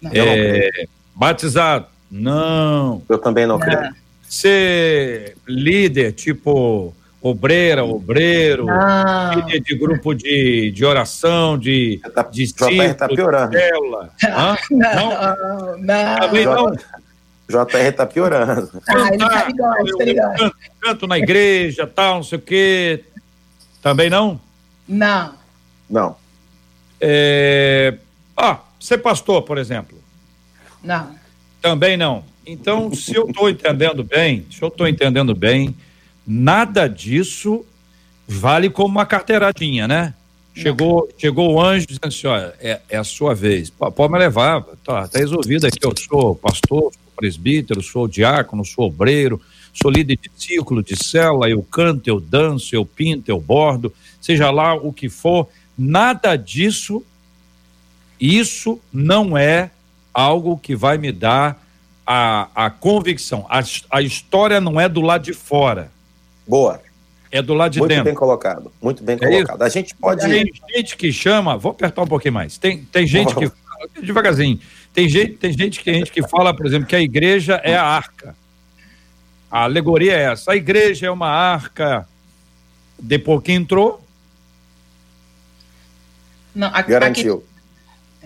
não. 0.00 0.10
É, 0.12 0.86
batizado, 1.14 1.86
não. 2.10 3.02
Eu 3.08 3.18
também 3.18 3.46
não, 3.46 3.58
não. 3.58 3.66
creio. 3.66 3.94
Ser 4.22 5.36
líder, 5.46 6.12
tipo 6.12 6.94
obreira, 7.22 7.84
obreiro, 7.84 8.66
líder 9.34 9.60
de 9.60 9.74
grupo 9.76 10.14
de, 10.14 10.70
de 10.70 10.84
oração, 10.84 11.58
de, 11.58 12.00
tá, 12.14 12.22
de 12.22 12.46
círculo, 12.46 12.94
tá 12.94 13.08
piorando. 13.08 13.50
de 13.50 13.58
célula. 13.58 14.10
Não, 14.22 14.56
não, 14.70 15.78
não. 15.78 16.16
Também 16.20 16.44
não. 16.46 16.72
JR 17.50 17.92
tá 17.96 18.06
piorando. 18.06 18.70
Ah, 18.88 19.08
ele 19.08 19.18
tá 19.18 19.44
bigode, 19.44 19.96
tá 19.98 20.04
ligado. 20.04 20.38
Canto, 20.38 20.56
canto 20.80 21.06
na 21.06 21.18
igreja, 21.18 21.86
tal, 21.86 22.16
não 22.16 22.22
sei 22.22 22.38
o 22.38 22.42
quê. 22.42 23.04
Também 23.82 24.08
não? 24.08 24.40
Não. 24.88 25.34
Não. 25.88 26.16
É... 27.00 27.94
Ah, 28.36 28.60
ser 28.78 28.98
pastor, 28.98 29.42
por 29.42 29.58
exemplo. 29.58 29.98
Não. 30.82 31.14
Também 31.60 31.96
não. 31.96 32.24
Então, 32.46 32.92
se 32.94 33.14
eu 33.14 33.28
estou 33.28 33.48
entendendo 33.48 34.02
bem, 34.02 34.46
se 34.50 34.62
eu 34.62 34.68
estou 34.68 34.88
entendendo 34.88 35.34
bem, 35.34 35.74
nada 36.26 36.88
disso 36.88 37.64
vale 38.26 38.70
como 38.70 38.88
uma 38.88 39.06
carteiradinha, 39.06 39.86
né? 39.86 40.14
Chegou, 40.54 41.08
chegou 41.16 41.54
o 41.54 41.60
anjo 41.60 41.86
dizendo 41.86 42.06
assim: 42.06 42.26
olha, 42.26 42.54
é, 42.60 42.80
é 42.88 42.96
a 42.96 43.04
sua 43.04 43.34
vez. 43.34 43.70
Pode 43.70 44.12
me 44.12 44.18
levar, 44.18 44.62
tá, 44.84 45.06
tá 45.06 45.18
resolvido 45.18 45.66
aqui. 45.66 45.78
Eu 45.82 45.92
sou 45.96 46.34
pastor, 46.34 46.92
presbítero, 47.20 47.82
sou 47.82 48.08
diácono, 48.08 48.64
sou 48.64 48.86
obreiro, 48.86 49.40
sou 49.72 49.90
líder 49.90 50.16
de 50.16 50.30
círculo, 50.34 50.82
de 50.82 50.96
célula. 50.96 51.48
Eu 51.48 51.62
canto, 51.62 52.08
eu 52.08 52.18
danço, 52.18 52.74
eu 52.74 52.84
pinto, 52.84 53.30
eu 53.30 53.38
bordo, 53.38 53.92
seja 54.20 54.50
lá 54.50 54.74
o 54.74 54.92
que 54.92 55.08
for. 55.08 55.46
Nada 55.76 56.34
disso, 56.36 57.04
isso 58.18 58.80
não 58.92 59.36
é 59.36 59.70
algo 60.12 60.58
que 60.58 60.74
vai 60.74 60.98
me 60.98 61.12
dar 61.12 61.62
a, 62.06 62.48
a 62.54 62.70
convicção. 62.70 63.46
A, 63.48 63.62
a 63.90 64.02
história 64.02 64.60
não 64.60 64.80
é 64.80 64.88
do 64.88 65.00
lado 65.00 65.24
de 65.24 65.32
fora. 65.32 65.90
Boa. 66.46 66.80
É 67.30 67.40
do 67.40 67.54
lado 67.54 67.72
de 67.72 67.78
muito 67.78 67.90
dentro. 67.90 68.04
Muito 68.04 68.14
bem 68.14 68.18
colocado, 68.18 68.72
muito 68.82 69.04
bem 69.04 69.14
é 69.14 69.18
colocado. 69.18 69.56
Isso? 69.56 69.64
A 69.64 69.68
gente 69.68 69.94
pode. 69.94 70.22
Tem 70.22 70.50
gente 70.74 70.96
que 70.96 71.12
chama, 71.12 71.56
vou 71.56 71.70
apertar 71.70 72.02
um 72.02 72.06
pouquinho 72.06 72.34
mais. 72.34 72.58
Tem, 72.58 72.82
tem 72.84 73.06
gente 73.06 73.34
que 73.36 73.46
fala, 73.46 73.88
devagarzinho. 74.02 74.58
Tem 74.92 75.08
gente, 75.08 75.34
tem 75.34 75.52
gente 75.52 75.80
que, 75.80 75.92
gente 75.92 76.10
que 76.10 76.22
fala, 76.26 76.54
por 76.54 76.66
exemplo, 76.66 76.86
que 76.86 76.96
a 76.96 77.00
igreja 77.00 77.60
é 77.64 77.76
a 77.76 77.84
arca. 77.84 78.34
A 79.50 79.64
alegoria 79.64 80.12
é 80.12 80.32
essa. 80.32 80.52
A 80.52 80.56
igreja 80.56 81.06
é 81.06 81.10
uma 81.10 81.28
arca. 81.28 82.06
Depois 82.98 83.42
que 83.42 83.52
entrou. 83.52 84.04
Não, 86.54 86.68
a, 86.68 86.82
Garantiu. 86.82 87.44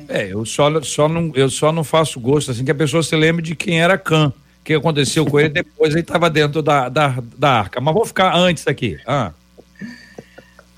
É, 0.08 0.32
eu 0.32 0.44
só, 0.44 0.82
só 0.82 1.08
não, 1.08 1.30
eu 1.34 1.48
só 1.48 1.70
não 1.70 1.84
faço 1.84 2.18
gosto 2.18 2.50
assim 2.50 2.64
que 2.64 2.70
a 2.70 2.74
pessoa 2.74 3.02
se 3.02 3.14
lembre 3.14 3.42
de 3.42 3.54
quem 3.54 3.80
era 3.80 3.96
Cã 3.96 4.32
que 4.64 4.72
aconteceu 4.72 5.26
com 5.26 5.38
ele 5.38 5.50
depois 5.50 5.92
ele 5.92 6.00
estava 6.00 6.30
dentro 6.30 6.62
da, 6.62 6.88
da, 6.88 7.22
da 7.36 7.50
arca. 7.50 7.80
Mas 7.80 7.94
vou 7.94 8.06
ficar 8.06 8.34
antes 8.34 8.66
aqui. 8.66 8.98
Ah. 9.06 9.32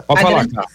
Pode 0.06 0.20
a 0.20 0.22
falar, 0.22 0.46
grande, 0.46 0.68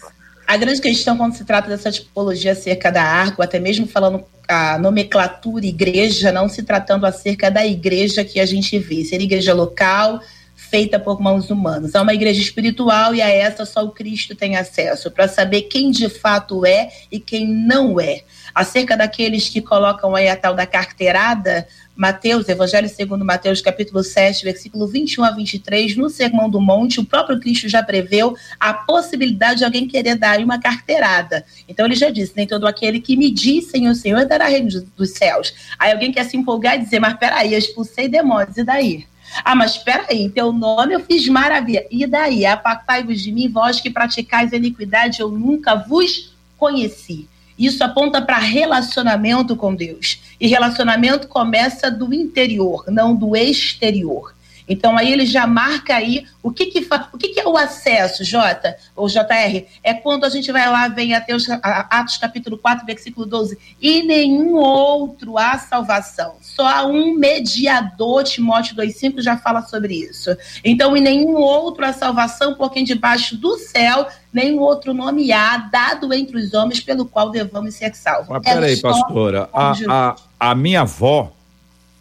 A 0.48 0.58
grande 0.58 0.82
questão 0.82 1.18
quando 1.18 1.36
se 1.36 1.44
trata 1.44 1.68
dessa 1.68 1.92
tipologia 1.92 2.54
acerca 2.54 2.90
da 2.90 3.04
arca, 3.04 3.36
ou 3.38 3.44
até 3.44 3.60
mesmo 3.60 3.86
falando 3.86 4.24
a 4.52 4.78
nomenclatura 4.78 5.66
igreja, 5.66 6.32
não 6.32 6.50
se 6.50 6.64
tratando 6.64 7.06
acerca 7.06 7.50
da 7.50 7.66
igreja 7.66 8.24
que 8.26 8.40
a 8.40 8.46
gente 8.46 8.78
vê, 8.78 9.06
ser 9.06 9.22
igreja 9.22 9.54
local, 9.54 10.20
feita 10.56 11.00
por 11.00 11.20
mãos 11.22 11.50
humanas. 11.50 11.96
É 11.96 12.02
uma 12.02 12.14
igreja 12.14 12.42
espiritual 12.42 13.14
e 13.16 13.22
a 13.22 13.30
essa 13.30 13.66
só 13.66 13.84
o 13.84 13.92
Cristo 13.92 14.36
tem 14.36 14.56
acesso, 14.56 15.10
para 15.12 15.28
saber 15.28 15.64
quem 15.64 15.92
de 15.92 16.08
fato 16.08 16.66
é 16.66 16.90
e 17.12 17.20
quem 17.20 17.48
não 17.48 18.00
é. 18.00 18.22
Acerca 18.54 18.98
daqueles 18.98 19.50
que 19.50 19.62
colocam 19.62 20.16
aí 20.16 20.28
a 20.28 20.36
tal 20.36 20.54
da 20.54 20.66
carteirada, 20.66 21.68
Mateus, 22.02 22.50
Evangelho 22.50 22.90
segundo 22.90 23.24
Mateus, 23.24 23.62
capítulo 23.62 24.04
7, 24.04 24.44
versículo 24.44 24.88
21 24.88 25.24
a 25.24 25.30
23, 25.30 25.96
no 25.96 26.10
Sermão 26.10 26.50
do 26.50 26.60
Monte, 26.60 27.00
o 27.00 27.06
próprio 27.06 27.40
Cristo 27.40 27.70
já 27.70 27.84
preveu 27.84 28.36
a 28.60 28.74
possibilidade 28.74 29.60
de 29.60 29.66
alguém 29.66 29.88
querer 29.88 30.16
dar 30.16 30.40
uma 30.40 30.60
carteirada. 30.60 31.46
Então 31.70 31.86
ele 31.86 31.94
já 31.94 32.10
disse, 32.10 32.34
nem 32.36 32.48
todo 32.48 32.66
aquele 32.66 33.00
que 33.00 33.16
me 33.16 33.30
diz 33.30 33.68
Senhor, 33.68 33.94
Senhor, 33.94 34.26
dará 34.26 34.48
reino 34.48 34.68
dos 34.98 35.12
céus. 35.12 35.54
Aí 35.78 35.92
alguém 35.92 36.12
quer 36.12 36.26
se 36.26 36.36
empolgar 36.36 36.76
e 36.76 36.80
dizer, 36.80 37.00
mas 37.00 37.14
peraí, 37.20 37.54
eu 37.54 37.60
expulsei 37.60 38.08
demônios, 38.08 38.58
e 38.58 38.64
daí? 38.64 39.06
Ah, 39.46 39.54
mas 39.54 39.78
peraí, 39.78 40.24
em 40.24 40.30
teu 40.32 40.52
nome 40.52 40.96
eu 40.96 41.02
fiz 41.02 41.28
maravilha. 41.28 41.86
E 41.92 42.08
daí? 42.08 42.48
Apartai-vos 42.48 43.22
de 43.22 43.32
mim, 43.32 43.48
vós 43.48 43.80
que 43.80 43.92
praticais 43.92 44.52
a 44.52 44.58
iniquidade, 44.58 45.20
eu 45.20 45.30
nunca 45.30 45.76
vos 45.76 46.36
conheci. 46.58 47.30
Isso 47.62 47.84
aponta 47.84 48.22
para 48.22 48.40
relacionamento 48.40 49.56
com 49.56 49.76
Deus. 49.76 50.20
E 50.40 50.48
relacionamento 50.48 51.28
começa 51.28 51.92
do 51.92 52.12
interior, 52.14 52.86
não 52.88 53.16
do 53.16 53.36
exterior. 53.36 54.34
Então 54.68 54.98
aí 54.98 55.12
ele 55.12 55.26
já 55.26 55.46
marca 55.46 55.96
aí 55.96 56.26
o 56.42 56.50
que 56.50 56.68
que, 56.68 56.88
o 57.12 57.18
que, 57.18 57.30
que 57.30 57.40
é 57.42 57.48
o 57.48 57.58
acesso, 57.58 58.24
J, 58.24 58.76
ou 58.96 59.08
JR? 59.08 59.66
É 59.84 59.94
quando 59.94 60.24
a 60.24 60.30
gente 60.30 60.50
vai 60.50 60.68
lá, 60.70 60.88
vem 60.88 61.14
até 61.14 61.36
os, 61.36 61.46
Atos 61.50 62.18
capítulo 62.18 62.58
4, 62.58 62.86
versículo 62.86 63.26
12, 63.26 63.58
e 63.82 64.02
nenhum 64.04 64.56
outro 64.56 65.38
há 65.38 65.58
salvação. 65.58 66.36
Só 66.42 66.66
há 66.66 66.86
um 66.86 67.14
mediador, 67.16 68.24
Timóteo 68.24 68.76
2,5 68.78 69.22
já 69.22 69.38
fala 69.38 69.62
sobre 69.62 69.94
isso. 69.96 70.36
Então, 70.64 70.96
e 70.96 71.02
nenhum 71.02 71.36
outro 71.36 71.86
há 71.86 71.92
salvação, 71.92 72.56
porque 72.56 72.82
debaixo 72.82 73.36
do 73.36 73.58
céu 73.58 74.08
nenhum 74.34 74.60
outro 74.60 74.94
nome 74.94 75.32
há 75.32 75.58
dado 75.58 76.14
entre 76.14 76.38
os 76.38 76.54
homens 76.54 76.80
pelo 76.80 77.06
qual 77.06 77.30
devamos 77.30 77.76
ser 77.76 77.94
salvos. 77.96 78.30
Mas 78.30 78.44
peraí, 78.44 78.80
pastora, 78.80 79.50
a, 79.54 79.74
a, 79.88 80.16
a 80.40 80.56
minha 80.56 80.82
avó, 80.82 81.32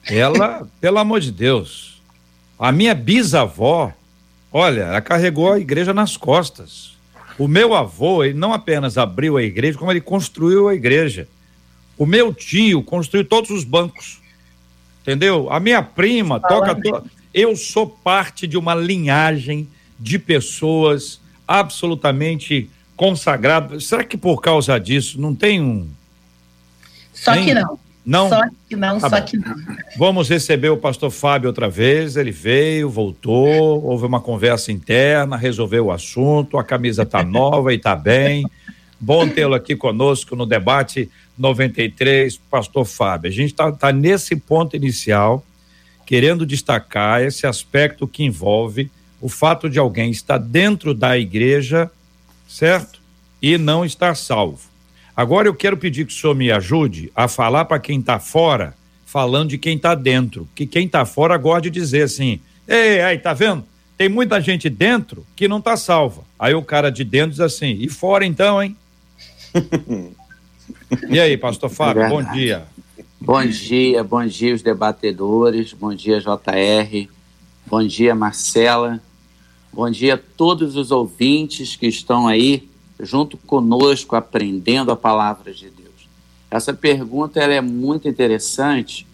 ela, 0.07 0.67
pelo 0.81 0.99
amor 0.99 1.21
de 1.21 1.33
Deus, 1.33 2.01
a 2.59 2.71
minha 2.71 2.95
bisavó, 2.95 3.93
olha, 4.53 4.83
ela 4.83 5.01
carregou 5.01 5.53
a 5.53 5.59
igreja 5.59 5.93
nas 5.93 6.17
costas. 6.17 6.91
O 7.39 7.49
meu 7.49 7.75
avô, 7.75 8.23
ele 8.23 8.35
não 8.35 8.53
apenas 8.53 8.99
abriu 8.99 9.37
a 9.37 9.43
igreja, 9.43 9.79
como 9.79 9.91
ele 9.91 10.01
construiu 10.01 10.69
a 10.69 10.75
igreja. 10.75 11.27
O 11.97 12.07
meu 12.07 12.33
tio 12.33 12.83
construiu 12.83 13.25
todos 13.25 13.51
os 13.51 13.65
bancos. 13.65 14.21
Entendeu? 15.03 15.51
A 15.51 15.59
minha 15.59 15.83
prima 15.83 16.39
toca. 16.39 16.75
To... 16.75 17.03
Eu 17.33 17.57
sou 17.57 17.87
parte 17.87 18.47
de 18.47 18.59
uma 18.59 18.75
linhagem 18.75 19.69
de 19.99 20.19
pessoas 20.19 21.20
absolutamente 21.51 22.71
consagradas. 22.95 23.87
Será 23.87 24.05
que 24.05 24.17
por 24.17 24.41
causa 24.41 24.79
disso 24.79 25.21
não 25.21 25.35
tem 25.35 25.61
um. 25.61 25.89
Só 27.13 27.33
tem... 27.33 27.47
que 27.47 27.55
não. 27.55 27.77
Não? 28.07 28.29
Só 28.29 28.41
que 28.69 28.77
não, 28.77 29.01
tá 29.01 29.11
só 29.11 29.21
bom. 29.21 29.27
que 29.27 29.37
não. 29.37 29.57
Vamos 29.99 30.29
receber 30.29 30.69
o 30.71 30.77
pastor 30.77 31.11
Fábio 31.11 31.49
outra 31.49 31.69
vez. 31.69 32.17
Ele 32.17 32.31
veio, 32.31 32.89
voltou, 32.89 33.85
houve 33.85 34.07
uma 34.07 34.21
conversa 34.21 34.71
interna, 34.71 35.37
resolveu 35.37 35.87
o 35.87 35.93
assunto, 35.93 36.57
a 36.57 36.63
camisa 36.63 37.03
está 37.03 37.23
nova 37.25 37.73
e 37.73 37.77
está 37.77 37.97
bem. 37.97 38.47
Bom 38.99 39.29
tê-lo 39.29 39.55
aqui 39.55 39.75
conosco 39.75 40.37
no 40.37 40.47
debate 40.47 41.11
93, 41.37 42.37
pastor 42.49 42.85
Fábio. 42.85 43.29
A 43.29 43.33
gente 43.33 43.51
está 43.51 43.73
tá 43.73 43.93
nesse 43.93 44.37
ponto 44.37 44.77
inicial, 44.77 45.45
querendo 46.07 46.47
destacar 46.47 47.23
esse 47.23 47.47
aspecto 47.47 48.07
que 48.07 48.23
envolve 48.23 48.91
o 49.21 49.29
fato 49.29 49.69
de 49.69 49.79
alguém 49.79 50.11
estar 50.11 50.39
dentro 50.39 50.95
da 50.95 51.19
igreja, 51.19 51.91
certo? 52.49 53.01
E 53.41 53.59
não 53.59 53.85
estar 53.85 54.17
salvo. 54.17 54.71
Agora 55.17 55.49
eu 55.49 55.55
quero 55.55 55.77
pedir 55.77 56.07
que 56.07 56.13
o 56.13 56.17
senhor 56.17 56.35
me 56.35 56.51
ajude 56.51 57.13
a 57.15 57.29
falar 57.29 57.67
para 57.67 57.79
quem 57.79 58.01
está 58.01 58.19
fora, 58.19 58.75
falando 59.05 59.51
de 59.51 59.59
quem 59.59 59.77
está 59.77 59.95
dentro. 59.95 60.49
Que 60.55 60.67
quem 60.67 60.87
está 60.87 61.05
fora 61.05 61.37
gosta 61.37 61.63
de 61.63 61.71
dizer 61.71 62.03
assim: 62.03 62.41
ei, 62.67 63.03
aí, 63.03 63.19
tá 63.19 63.35
vendo? 63.35 63.65
Tem 63.99 64.09
muita 64.09 64.41
gente 64.41 64.71
dentro 64.71 65.27
que 65.37 65.47
não 65.47 65.59
está 65.59 65.77
salva. 65.77 66.23
Aí 66.39 66.55
o 66.55 66.63
cara 66.63 66.91
de 66.91 67.05
dentro 67.05 67.33
diz 67.33 67.41
assim: 67.41 67.77
e 67.81 67.89
fora 67.89 68.25
então, 68.25 68.63
hein? 68.63 68.75
e 71.11 71.21
aí, 71.21 71.37
pastor 71.37 71.69
Fábio, 71.69 72.03
é 72.03 72.09
bom 72.09 72.23
dia. 72.23 72.65
Bom 73.21 73.45
dia, 73.45 74.03
bom 74.03 74.25
dia 74.25 74.55
os 74.55 74.63
debatedores, 74.63 75.75
bom 75.75 75.95
dia 75.95 76.21
JR, 76.21 77.09
bom 77.67 77.87
dia 77.87 78.15
Marcela, 78.15 78.99
bom 79.73 79.91
dia 79.91 80.15
a 80.15 80.19
todos 80.19 80.77
os 80.77 80.91
ouvintes 80.91 81.77
que 81.77 81.87
estão 81.87 82.27
aí 82.27 82.69
junto 82.99 83.37
conosco 83.37 84.17
aprendendo 84.17 84.91
a 84.91 84.97
palavra 84.97 85.53
de 85.53 85.71
Deus? 85.71 86.09
Essa 86.51 86.75
pergunta 86.75 87.41
ela 87.41 87.55
é 87.55 87.61
muito 87.61 88.09
interessante 88.09 89.07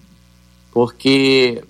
porque 0.72 1.62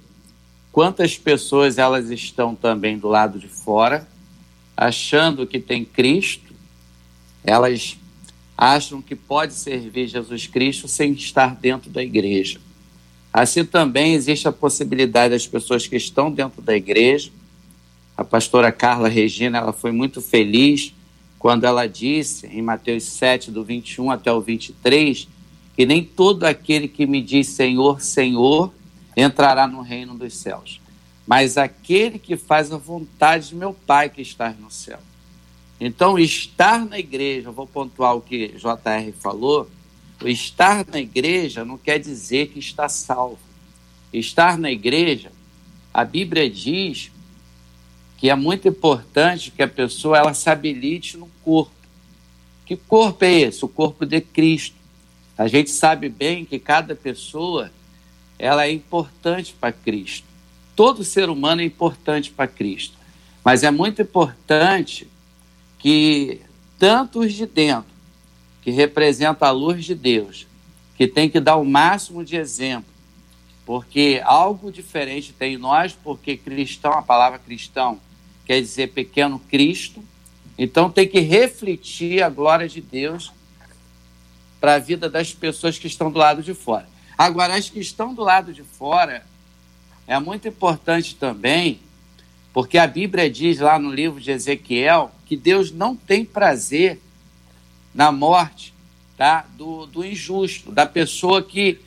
quantas 0.70 1.16
pessoas 1.16 1.78
elas 1.78 2.10
estão 2.10 2.54
também 2.54 2.98
do 2.98 3.08
lado 3.08 3.38
de 3.38 3.48
fora 3.48 4.06
achando 4.76 5.46
que 5.46 5.58
tem 5.58 5.84
Cristo, 5.84 6.54
elas 7.42 7.96
acham 8.56 9.00
que 9.00 9.16
pode 9.16 9.54
servir 9.54 10.08
Jesus 10.08 10.46
Cristo 10.46 10.86
sem 10.86 11.12
estar 11.12 11.54
dentro 11.56 11.90
da 11.90 12.02
igreja. 12.02 12.60
Assim 13.32 13.64
também 13.64 14.14
existe 14.14 14.48
a 14.48 14.52
possibilidade 14.52 15.34
das 15.34 15.46
pessoas 15.46 15.86
que 15.86 15.96
estão 15.96 16.30
dentro 16.30 16.62
da 16.62 16.74
igreja. 16.74 17.30
A 18.16 18.24
pastora 18.24 18.72
Carla 18.72 19.08
Regina, 19.08 19.58
ela 19.58 19.72
foi 19.72 19.92
muito 19.92 20.22
feliz 20.22 20.94
quando 21.38 21.64
ela 21.64 21.86
disse 21.86 22.46
em 22.46 22.62
Mateus 22.62 23.04
7, 23.04 23.50
do 23.50 23.62
21 23.62 24.10
até 24.10 24.32
o 24.32 24.40
23, 24.40 25.28
que 25.76 25.84
nem 25.84 26.02
todo 26.02 26.44
aquele 26.44 26.88
que 26.88 27.06
me 27.06 27.20
diz 27.20 27.48
Senhor, 27.48 28.00
Senhor, 28.00 28.72
entrará 29.14 29.66
no 29.66 29.82
reino 29.82 30.16
dos 30.16 30.34
céus, 30.34 30.80
mas 31.26 31.58
aquele 31.58 32.18
que 32.18 32.36
faz 32.36 32.72
a 32.72 32.78
vontade 32.78 33.50
de 33.50 33.54
meu 33.54 33.74
Pai 33.74 34.08
que 34.08 34.22
está 34.22 34.50
no 34.50 34.70
céu. 34.70 34.98
Então, 35.78 36.18
estar 36.18 36.86
na 36.86 36.98
igreja, 36.98 37.50
vou 37.50 37.66
pontuar 37.66 38.16
o 38.16 38.22
que 38.22 38.48
JR 38.56 39.12
falou, 39.20 39.68
o 40.22 40.28
estar 40.28 40.86
na 40.90 40.98
igreja 40.98 41.64
não 41.64 41.76
quer 41.76 41.98
dizer 41.98 42.48
que 42.48 42.58
está 42.58 42.88
salvo. 42.88 43.38
Estar 44.12 44.56
na 44.56 44.70
igreja, 44.70 45.30
a 45.92 46.04
Bíblia 46.04 46.48
diz 46.48 47.10
que 48.16 48.30
é 48.30 48.34
muito 48.34 48.66
importante 48.66 49.50
que 49.50 49.62
a 49.62 49.68
pessoa 49.68 50.18
ela 50.18 50.34
se 50.34 50.48
habilite 50.48 51.16
no 51.16 51.28
corpo. 51.44 51.72
Que 52.64 52.76
corpo 52.76 53.24
é 53.24 53.32
esse? 53.40 53.64
O 53.64 53.68
corpo 53.68 54.06
de 54.06 54.20
Cristo. 54.20 54.76
A 55.36 55.46
gente 55.46 55.70
sabe 55.70 56.08
bem 56.08 56.44
que 56.44 56.58
cada 56.58 56.94
pessoa 56.94 57.70
ela 58.38 58.66
é 58.66 58.72
importante 58.72 59.54
para 59.58 59.72
Cristo. 59.72 60.26
Todo 60.74 61.04
ser 61.04 61.28
humano 61.28 61.60
é 61.60 61.64
importante 61.64 62.30
para 62.30 62.46
Cristo. 62.46 62.96
Mas 63.44 63.62
é 63.62 63.70
muito 63.70 64.02
importante 64.02 65.06
que 65.78 66.40
tanto 66.78 67.20
os 67.20 67.32
de 67.32 67.46
dentro, 67.46 67.94
que 68.62 68.70
representa 68.70 69.46
a 69.46 69.50
luz 69.50 69.84
de 69.84 69.94
Deus, 69.94 70.46
que 70.96 71.06
tem 71.06 71.30
que 71.30 71.38
dar 71.38 71.56
o 71.56 71.64
máximo 71.64 72.24
de 72.24 72.36
exemplo, 72.36 72.90
porque 73.66 74.22
algo 74.24 74.70
diferente 74.70 75.32
tem 75.32 75.54
em 75.54 75.58
nós, 75.58 75.92
porque 75.92 76.36
cristão, 76.36 76.92
a 76.92 77.02
palavra 77.02 77.36
cristão 77.36 78.00
quer 78.44 78.60
dizer 78.60 78.92
pequeno 78.92 79.40
Cristo. 79.40 80.02
Então 80.56 80.88
tem 80.88 81.08
que 81.08 81.18
refletir 81.18 82.22
a 82.22 82.30
glória 82.30 82.68
de 82.68 82.80
Deus 82.80 83.32
para 84.60 84.74
a 84.74 84.78
vida 84.78 85.10
das 85.10 85.34
pessoas 85.34 85.78
que 85.78 85.88
estão 85.88 86.12
do 86.12 86.18
lado 86.18 86.44
de 86.44 86.54
fora. 86.54 86.88
Agora, 87.18 87.56
as 87.56 87.68
que 87.68 87.80
estão 87.80 88.14
do 88.14 88.22
lado 88.22 88.52
de 88.52 88.62
fora, 88.62 89.26
é 90.06 90.18
muito 90.20 90.46
importante 90.46 91.16
também, 91.16 91.80
porque 92.52 92.78
a 92.78 92.86
Bíblia 92.86 93.28
diz 93.28 93.58
lá 93.58 93.80
no 93.80 93.92
livro 93.92 94.20
de 94.20 94.30
Ezequiel 94.30 95.10
que 95.26 95.36
Deus 95.36 95.72
não 95.72 95.96
tem 95.96 96.24
prazer 96.24 97.00
na 97.92 98.12
morte 98.12 98.72
tá, 99.16 99.44
do, 99.56 99.86
do 99.86 100.04
injusto, 100.04 100.70
da 100.70 100.86
pessoa 100.86 101.42
que 101.42 101.80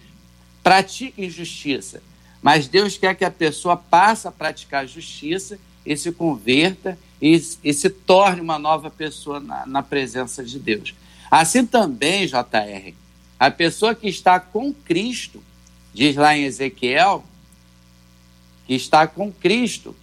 pratica 0.64 1.22
injustiça. 1.22 2.02
Mas 2.42 2.68
Deus 2.68 2.98
quer 2.98 3.16
que 3.16 3.26
a 3.26 3.32
pessoa 3.32 3.76
passe 3.76 4.28
a 4.28 4.32
praticar 4.32 4.88
justiça 4.88 5.60
e 5.86 5.96
se 5.98 6.12
converta 6.12 6.98
e, 7.22 7.36
e 7.64 7.74
se 7.74 7.90
torne 7.90 8.42
uma 8.42 8.58
nova 8.58 8.90
pessoa 8.90 9.40
na, 9.40 9.66
na 9.66 9.84
presença 9.84 10.44
de 10.44 10.60
Deus. 10.60 10.94
Assim 11.30 11.66
também, 11.66 12.26
JR, 12.26 12.94
a 13.40 13.52
pessoa 13.52 13.94
que 13.94 14.08
está 14.08 14.40
com 14.40 14.74
Cristo, 14.74 15.44
diz 15.94 16.16
lá 16.16 16.36
em 16.36 16.44
Ezequiel, 16.44 17.24
que 18.66 18.74
está 18.74 19.08
com 19.08 19.32
Cristo, 19.32 19.96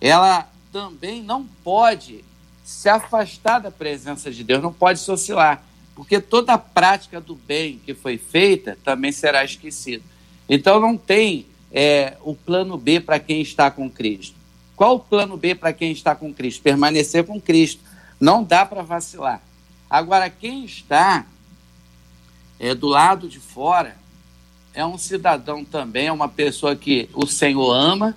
ela 0.00 0.48
também 0.72 1.22
não 1.22 1.44
pode 1.64 2.24
se 2.64 2.88
afastar 2.88 3.60
da 3.60 3.70
presença 3.70 4.30
de 4.30 4.42
Deus, 4.42 4.62
não 4.62 4.72
pode 4.72 5.00
se 5.00 5.10
oscilar. 5.10 5.62
Porque 5.96 6.20
toda 6.20 6.52
a 6.52 6.58
prática 6.58 7.18
do 7.22 7.34
bem 7.34 7.80
que 7.84 7.94
foi 7.94 8.18
feita 8.18 8.76
também 8.84 9.10
será 9.10 9.42
esquecida. 9.42 10.04
Então 10.46 10.78
não 10.78 10.94
tem 10.94 11.46
é, 11.72 12.18
o 12.20 12.34
plano 12.34 12.76
B 12.76 13.00
para 13.00 13.18
quem 13.18 13.40
está 13.40 13.70
com 13.70 13.90
Cristo. 13.90 14.36
Qual 14.76 14.96
o 14.96 15.00
plano 15.00 15.38
B 15.38 15.54
para 15.54 15.72
quem 15.72 15.90
está 15.90 16.14
com 16.14 16.32
Cristo? 16.34 16.62
Permanecer 16.62 17.24
com 17.24 17.40
Cristo. 17.40 17.80
Não 18.20 18.44
dá 18.44 18.66
para 18.66 18.82
vacilar. 18.82 19.40
Agora, 19.88 20.28
quem 20.28 20.66
está 20.66 21.24
é, 22.60 22.74
do 22.74 22.86
lado 22.86 23.26
de 23.26 23.40
fora 23.40 23.96
é 24.74 24.84
um 24.84 24.98
cidadão 24.98 25.64
também, 25.64 26.08
é 26.08 26.12
uma 26.12 26.28
pessoa 26.28 26.76
que 26.76 27.08
o 27.14 27.26
Senhor 27.26 27.72
ama, 27.72 28.14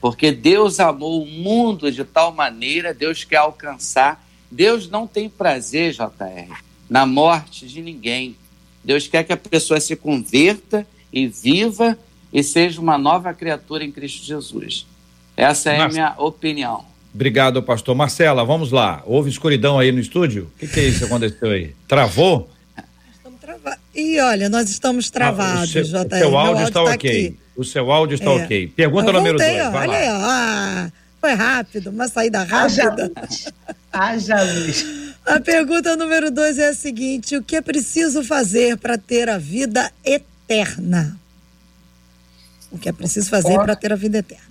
porque 0.00 0.32
Deus 0.32 0.80
amou 0.80 1.22
o 1.22 1.26
mundo 1.26 1.92
de 1.92 2.04
tal 2.04 2.32
maneira, 2.32 2.94
Deus 2.94 3.24
quer 3.24 3.36
alcançar. 3.36 4.24
Deus 4.50 4.88
não 4.88 5.06
tem 5.06 5.28
prazer, 5.28 5.92
JR, 5.92 6.67
na 6.88 7.04
morte 7.04 7.66
de 7.66 7.82
ninguém. 7.82 8.36
Deus 8.82 9.06
quer 9.06 9.24
que 9.24 9.32
a 9.32 9.36
pessoa 9.36 9.80
se 9.80 9.94
converta 9.96 10.86
e 11.12 11.26
viva 11.26 11.98
e 12.32 12.42
seja 12.42 12.80
uma 12.80 12.96
nova 12.96 13.32
criatura 13.34 13.84
em 13.84 13.92
Cristo 13.92 14.24
Jesus. 14.24 14.86
Essa 15.36 15.70
é 15.70 15.80
a 15.80 15.88
minha 15.88 16.14
opinião. 16.18 16.84
Obrigado, 17.14 17.62
pastor. 17.62 17.94
Marcela, 17.94 18.44
vamos 18.44 18.70
lá. 18.70 19.02
Houve 19.06 19.30
escuridão 19.30 19.78
aí 19.78 19.90
no 19.90 20.00
estúdio? 20.00 20.50
O 20.54 20.58
que, 20.58 20.68
que 20.68 20.80
é 20.80 20.84
isso 20.84 20.98
que 20.98 21.04
aconteceu 21.04 21.50
aí? 21.50 21.74
Travou? 21.86 22.50
Estamos 23.12 23.40
travados. 23.40 23.78
E 23.94 24.20
olha, 24.20 24.48
nós 24.48 24.70
estamos 24.70 25.10
travados, 25.10 25.60
ah, 25.60 25.80
o 25.80 25.84
seu, 25.84 25.84
JR. 25.84 26.06
O 26.06 26.18
seu 26.18 26.38
áudio, 26.38 26.38
áudio 26.38 26.68
está 26.68 26.84
tá 26.84 26.90
ok. 26.92 27.10
Aqui. 27.10 27.36
O 27.56 27.64
seu 27.64 27.90
áudio 27.92 28.14
está 28.14 28.30
é. 28.30 28.44
ok. 28.44 28.68
Pergunta 28.68 29.12
número 29.12 29.38
dois. 29.38 29.50
Ó, 29.50 29.76
olha 29.76 29.96
aí, 29.96 30.86
ó. 30.86 30.90
Foi 31.20 31.32
rápido, 31.32 31.90
uma 31.90 32.06
saída 32.06 32.44
rápida. 32.44 33.10
Haja 33.92 34.42
luz. 34.42 35.07
A 35.24 35.40
pergunta 35.40 35.96
número 35.96 36.30
dois 36.30 36.58
é 36.58 36.68
a 36.68 36.74
seguinte: 36.74 37.36
o 37.36 37.42
que 37.42 37.56
é 37.56 37.60
preciso 37.60 38.24
fazer 38.24 38.78
para 38.78 38.96
ter 38.96 39.28
a 39.28 39.38
vida 39.38 39.92
eterna? 40.04 41.18
O 42.70 42.78
que 42.78 42.88
é 42.88 42.92
preciso 42.92 43.30
fazer 43.30 43.56
para 43.56 43.76
ter 43.76 43.92
a 43.92 43.96
vida 43.96 44.18
eterna? 44.18 44.44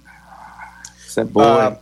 Isso 1.08 1.20
é 1.20 1.24
boa. 1.24 1.80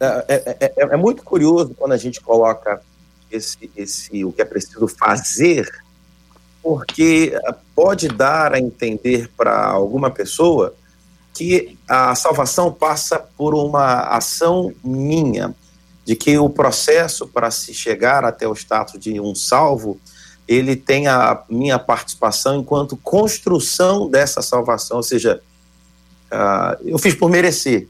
Ah, 0.00 0.24
é, 0.28 0.34
é, 0.34 0.56
é, 0.60 0.72
é, 0.76 0.96
muito 0.96 1.22
curioso 1.22 1.74
quando 1.78 1.92
a 1.92 1.96
gente 1.96 2.20
coloca 2.20 2.82
esse, 3.30 3.70
esse 3.76 4.24
o 4.24 4.32
que 4.32 4.42
é 4.42 4.44
preciso 4.44 4.88
fazer, 4.88 5.70
porque 6.60 7.32
pode 7.74 8.08
dar 8.08 8.52
a 8.52 8.58
entender 8.58 9.30
para 9.36 9.64
alguma 9.64 10.10
pessoa 10.10 10.74
que 11.32 11.78
a 11.88 12.14
salvação 12.14 12.72
passa 12.72 13.18
por 13.18 13.54
uma 13.54 14.00
ação 14.08 14.74
minha, 14.82 15.54
de 16.04 16.16
que 16.16 16.36
o 16.38 16.48
processo 16.48 17.26
para 17.26 17.50
se 17.50 17.72
chegar 17.72 18.24
até 18.24 18.46
o 18.46 18.54
status 18.54 19.00
de 19.00 19.20
um 19.20 19.34
salvo, 19.34 20.00
ele 20.48 20.74
tem 20.74 21.06
a 21.06 21.42
minha 21.48 21.78
participação 21.78 22.56
enquanto 22.56 22.96
construção 22.96 24.08
dessa 24.08 24.42
salvação, 24.42 24.96
ou 24.98 25.02
seja, 25.02 25.40
uh, 26.32 26.82
eu 26.84 26.98
fiz 26.98 27.14
por 27.14 27.30
merecer, 27.30 27.86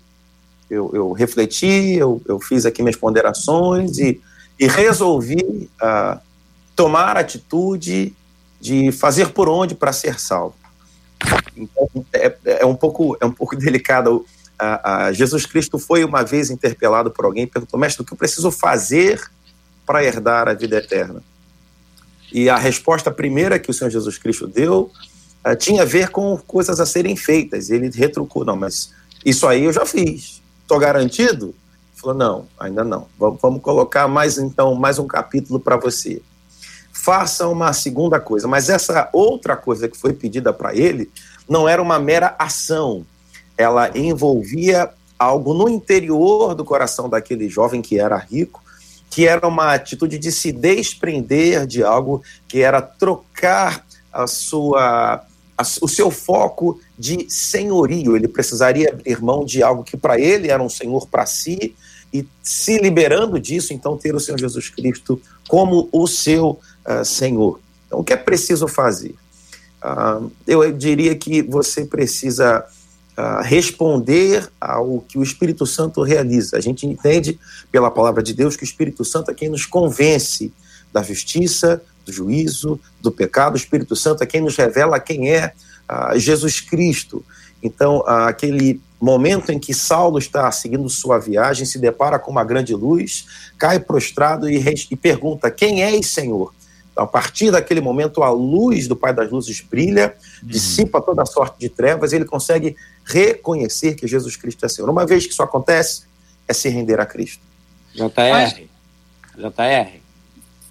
eu, 0.68 0.90
eu 0.94 1.12
refleti, 1.12 1.94
eu, 1.94 2.20
eu, 2.26 2.38
fiz 2.40 2.64
aqui 2.64 2.82
minhas 2.82 2.96
ponderações 2.96 3.98
e, 3.98 4.20
e 4.58 4.66
resolvi 4.66 5.68
uh, 5.82 6.20
tomar 6.74 7.16
atitude 7.16 8.14
de 8.60 8.92
fazer 8.92 9.30
por 9.30 9.48
onde 9.48 9.74
para 9.74 9.92
ser 9.92 10.20
salvo. 10.20 10.54
Então, 11.56 11.88
é, 12.12 12.34
é, 12.44 12.66
um 12.66 12.74
pouco, 12.74 13.16
é 13.20 13.26
um 13.26 13.32
pouco 13.32 13.54
delicado. 13.58 14.24
Uh, 14.62 15.12
Jesus 15.12 15.44
Cristo 15.44 15.78
foi 15.78 16.04
uma 16.04 16.22
vez 16.22 16.50
interpelado 16.50 17.10
por 17.10 17.24
alguém 17.24 17.44
e 17.44 17.46
perguntou, 17.46 17.78
mestre, 17.78 18.02
o 18.02 18.04
que 18.04 18.12
eu 18.12 18.16
preciso 18.16 18.50
fazer 18.50 19.20
para 19.84 20.04
herdar 20.04 20.48
a 20.48 20.54
vida 20.54 20.76
eterna? 20.76 21.22
E 22.32 22.48
a 22.48 22.56
resposta 22.56 23.10
primeira 23.10 23.58
que 23.58 23.70
o 23.70 23.74
Senhor 23.74 23.90
Jesus 23.90 24.16
Cristo 24.18 24.46
deu 24.46 24.90
uh, 25.44 25.56
tinha 25.56 25.82
a 25.82 25.86
ver 25.86 26.10
com 26.10 26.36
coisas 26.38 26.80
a 26.80 26.86
serem 26.86 27.16
feitas. 27.16 27.70
Ele 27.70 27.90
retrucou, 27.90 28.44
não, 28.44 28.56
mas 28.56 28.92
isso 29.24 29.46
aí 29.46 29.64
eu 29.64 29.72
já 29.72 29.84
fiz. 29.84 30.40
Estou 30.62 30.78
garantido? 30.78 31.46
Ele 31.46 31.54
falou, 31.94 32.16
não, 32.16 32.46
ainda 32.58 32.84
não. 32.84 33.08
Vamos, 33.18 33.40
vamos 33.40 33.62
colocar 33.62 34.06
mais 34.06 34.38
então 34.38 34.74
mais 34.74 34.98
um 34.98 35.06
capítulo 35.06 35.58
para 35.58 35.76
você. 35.76 36.22
Faça 36.92 37.48
uma 37.48 37.72
segunda 37.72 38.20
coisa, 38.20 38.46
mas 38.46 38.68
essa 38.68 39.08
outra 39.12 39.56
coisa 39.56 39.88
que 39.88 39.96
foi 39.96 40.12
pedida 40.12 40.52
para 40.52 40.74
ele 40.74 41.10
não 41.48 41.68
era 41.68 41.82
uma 41.82 41.98
mera 41.98 42.36
ação. 42.38 43.04
Ela 43.56 43.96
envolvia 43.96 44.90
algo 45.18 45.54
no 45.54 45.68
interior 45.68 46.54
do 46.54 46.64
coração 46.64 47.08
daquele 47.08 47.48
jovem 47.48 47.80
que 47.80 47.98
era 47.98 48.16
rico, 48.16 48.62
que 49.08 49.26
era 49.26 49.46
uma 49.46 49.74
atitude 49.74 50.18
de 50.18 50.32
se 50.32 50.50
desprender 50.50 51.66
de 51.66 51.82
algo, 51.82 52.22
que 52.48 52.60
era 52.60 52.80
trocar 52.80 53.84
a 54.12 54.26
sua 54.26 55.24
o 55.80 55.86
seu 55.86 56.10
foco 56.10 56.80
de 56.98 57.30
senhorio. 57.30 58.16
Ele 58.16 58.26
precisaria 58.26 58.90
abrir 58.90 59.22
mão 59.22 59.44
de 59.44 59.62
algo 59.62 59.84
que 59.84 59.96
para 59.96 60.18
ele 60.18 60.50
era 60.50 60.62
um 60.62 60.68
senhor 60.68 61.06
para 61.06 61.24
si 61.24 61.76
e 62.12 62.26
se 62.42 62.78
liberando 62.78 63.40
disso, 63.40 63.72
então 63.72 63.96
ter 63.96 64.14
o 64.14 64.20
Senhor 64.20 64.38
Jesus 64.38 64.68
Cristo 64.68 65.20
como 65.48 65.88
o 65.90 66.06
seu 66.06 66.58
uh, 66.86 67.04
Senhor. 67.04 67.58
Então, 67.86 68.00
o 68.00 68.04
que 68.04 68.12
é 68.12 68.16
preciso 68.16 68.68
fazer? 68.68 69.14
Uh, 69.82 70.30
eu 70.46 70.72
diria 70.72 71.14
que 71.14 71.42
você 71.42 71.84
precisa 71.84 72.64
responder 73.42 74.50
ao 74.60 75.00
que 75.00 75.18
o 75.18 75.22
Espírito 75.22 75.66
Santo 75.66 76.02
realiza. 76.02 76.56
A 76.56 76.60
gente 76.60 76.86
entende 76.86 77.38
pela 77.70 77.90
palavra 77.90 78.22
de 78.22 78.32
Deus 78.32 78.56
que 78.56 78.62
o 78.62 78.64
Espírito 78.64 79.04
Santo 79.04 79.30
é 79.30 79.34
quem 79.34 79.48
nos 79.48 79.66
convence 79.66 80.52
da 80.92 81.02
justiça, 81.02 81.82
do 82.04 82.12
juízo, 82.12 82.78
do 83.00 83.10
pecado. 83.10 83.54
O 83.54 83.56
Espírito 83.56 83.96
Santo 83.96 84.22
é 84.22 84.26
quem 84.26 84.40
nos 84.40 84.56
revela 84.56 85.00
quem 85.00 85.30
é 85.30 85.52
uh, 85.90 86.18
Jesus 86.18 86.60
Cristo. 86.60 87.24
Então, 87.62 87.98
uh, 88.00 88.26
aquele 88.28 88.80
momento 89.00 89.50
em 89.50 89.58
que 89.58 89.72
Saulo 89.72 90.18
está 90.18 90.50
seguindo 90.52 90.88
sua 90.88 91.18
viagem, 91.18 91.66
se 91.66 91.78
depara 91.78 92.18
com 92.18 92.30
uma 92.30 92.44
grande 92.44 92.74
luz, 92.74 93.26
cai 93.58 93.80
prostrado 93.80 94.48
e, 94.48 94.62
e 94.90 94.96
pergunta: 94.96 95.50
Quem 95.50 95.82
és, 95.82 96.06
Senhor? 96.06 96.52
Então, 96.92 97.04
a 97.04 97.06
partir 97.06 97.50
daquele 97.50 97.80
momento, 97.80 98.22
a 98.22 98.30
luz 98.30 98.86
do 98.86 98.94
Pai 98.94 99.14
das 99.14 99.30
Luzes 99.30 99.60
brilha, 99.60 100.14
uhum. 100.42 100.48
dissipa 100.48 101.00
toda 101.00 101.22
a 101.22 101.26
sorte 101.26 101.58
de 101.58 101.68
trevas, 101.68 102.12
e 102.12 102.16
ele 102.16 102.26
consegue 102.26 102.76
reconhecer 103.04 103.94
que 103.94 104.06
Jesus 104.06 104.36
Cristo 104.36 104.64
é 104.64 104.68
Senhor. 104.68 104.88
Uma 104.88 105.06
vez 105.06 105.26
que 105.26 105.32
isso 105.32 105.42
acontece, 105.42 106.04
é 106.46 106.52
se 106.52 106.68
render 106.68 107.00
a 107.00 107.06
Cristo. 107.06 107.42
JR, 107.94 108.62
JR. 109.36 110.00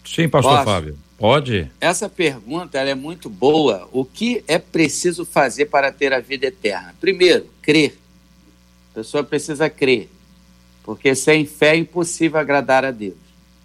Sim, 0.06 0.30
pastor 0.30 0.52
Posso? 0.52 0.66
Fábio. 0.66 0.98
Pode. 1.18 1.72
Essa 1.80 2.10
pergunta 2.10 2.80
ela 2.80 2.90
é 2.90 2.96
muito 2.96 3.30
boa. 3.30 3.88
O 3.92 4.04
que 4.04 4.44
é 4.48 4.58
preciso 4.58 5.24
fazer 5.24 5.68
para 5.68 5.92
ter 5.92 6.14
a 6.14 6.20
vida 6.20 6.48
eterna? 6.48 6.96
Primeiro, 7.00 7.48
crer. 7.62 7.98
A 8.92 8.96
pessoa 8.96 9.24
precisa 9.24 9.70
crer, 9.70 10.10
porque 10.84 11.14
sem 11.16 11.46
fé 11.46 11.76
é 11.76 11.78
impossível 11.78 12.40
agradar 12.40 12.84
a 12.84 12.92
Deus. 12.92 13.21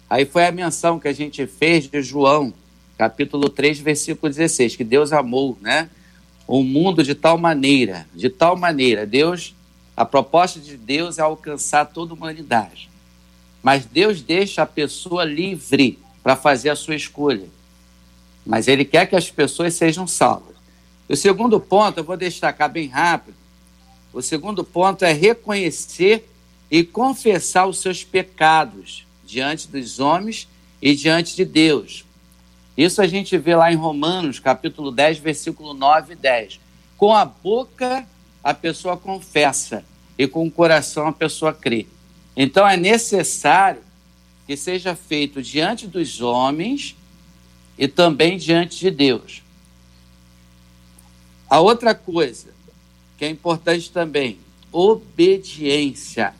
Aí 0.09 0.25
foi 0.25 0.45
a 0.45 0.51
menção 0.51 0.99
que 0.99 1.07
a 1.07 1.13
gente 1.13 1.45
fez 1.45 1.87
de 1.87 2.01
João, 2.01 2.53
capítulo 2.97 3.49
3, 3.49 3.79
versículo 3.79 4.31
16, 4.31 4.77
que 4.77 4.83
Deus 4.83 5.11
amou, 5.11 5.57
né? 5.59 5.89
O 6.47 6.63
mundo 6.63 7.03
de 7.03 7.13
tal 7.13 7.37
maneira, 7.37 8.07
de 8.15 8.29
tal 8.29 8.55
maneira, 8.55 9.05
Deus, 9.05 9.53
a 9.97 10.05
proposta 10.05 10.61
de 10.61 10.77
Deus 10.77 11.17
é 11.17 11.21
alcançar 11.21 11.85
toda 11.85 12.13
a 12.13 12.15
humanidade. 12.15 12.89
Mas 13.61 13.83
Deus 13.83 14.21
deixa 14.21 14.61
a 14.61 14.65
pessoa 14.65 15.25
livre 15.25 15.99
para 16.23 16.37
fazer 16.37 16.69
a 16.69 16.75
sua 16.75 16.95
escolha. 16.95 17.49
Mas 18.45 18.69
ele 18.69 18.85
quer 18.85 19.07
que 19.07 19.15
as 19.15 19.29
pessoas 19.29 19.73
sejam 19.73 20.07
salvas. 20.07 20.55
O 21.09 21.17
segundo 21.17 21.59
ponto, 21.59 21.97
eu 21.97 22.03
vou 22.03 22.15
destacar 22.15 22.69
bem 22.69 22.87
rápido. 22.87 23.35
O 24.13 24.21
segundo 24.21 24.63
ponto 24.63 25.03
é 25.03 25.11
reconhecer 25.11 26.29
e 26.71 26.81
confessar 26.81 27.67
os 27.67 27.79
seus 27.79 28.05
pecados 28.05 29.06
diante 29.27 29.67
dos 29.67 29.99
homens 29.99 30.47
e 30.81 30.95
diante 30.95 31.35
de 31.35 31.45
Deus. 31.45 32.05
Isso 32.77 33.01
a 33.01 33.07
gente 33.07 33.37
vê 33.37 33.55
lá 33.55 33.71
em 33.71 33.75
Romanos, 33.75 34.39
capítulo 34.39 34.89
10, 34.89 35.19
versículo 35.19 35.73
9 35.73 36.13
e 36.13 36.15
10. 36.15 36.59
Com 36.95 37.13
a 37.13 37.25
boca 37.25 38.07
a 38.43 38.53
pessoa 38.53 38.95
confessa 38.95 39.83
e 40.17 40.25
com 40.25 40.47
o 40.47 40.51
coração 40.51 41.07
a 41.07 41.11
pessoa 41.11 41.53
crê. 41.53 41.85
Então 42.35 42.67
é 42.67 42.77
necessário 42.77 43.81
que 44.45 44.55
seja 44.55 44.95
feito 44.95 45.41
diante 45.41 45.85
dos 45.85 46.21
homens 46.21 46.95
e 47.77 47.87
também 47.87 48.37
diante 48.37 48.79
de 48.79 48.89
Deus. 48.89 49.43
A 51.49 51.59
outra 51.59 51.93
coisa 51.93 52.55
que 53.17 53.25
é 53.25 53.29
importante 53.29 53.91
também, 53.91 54.39
obediência. 54.71 56.33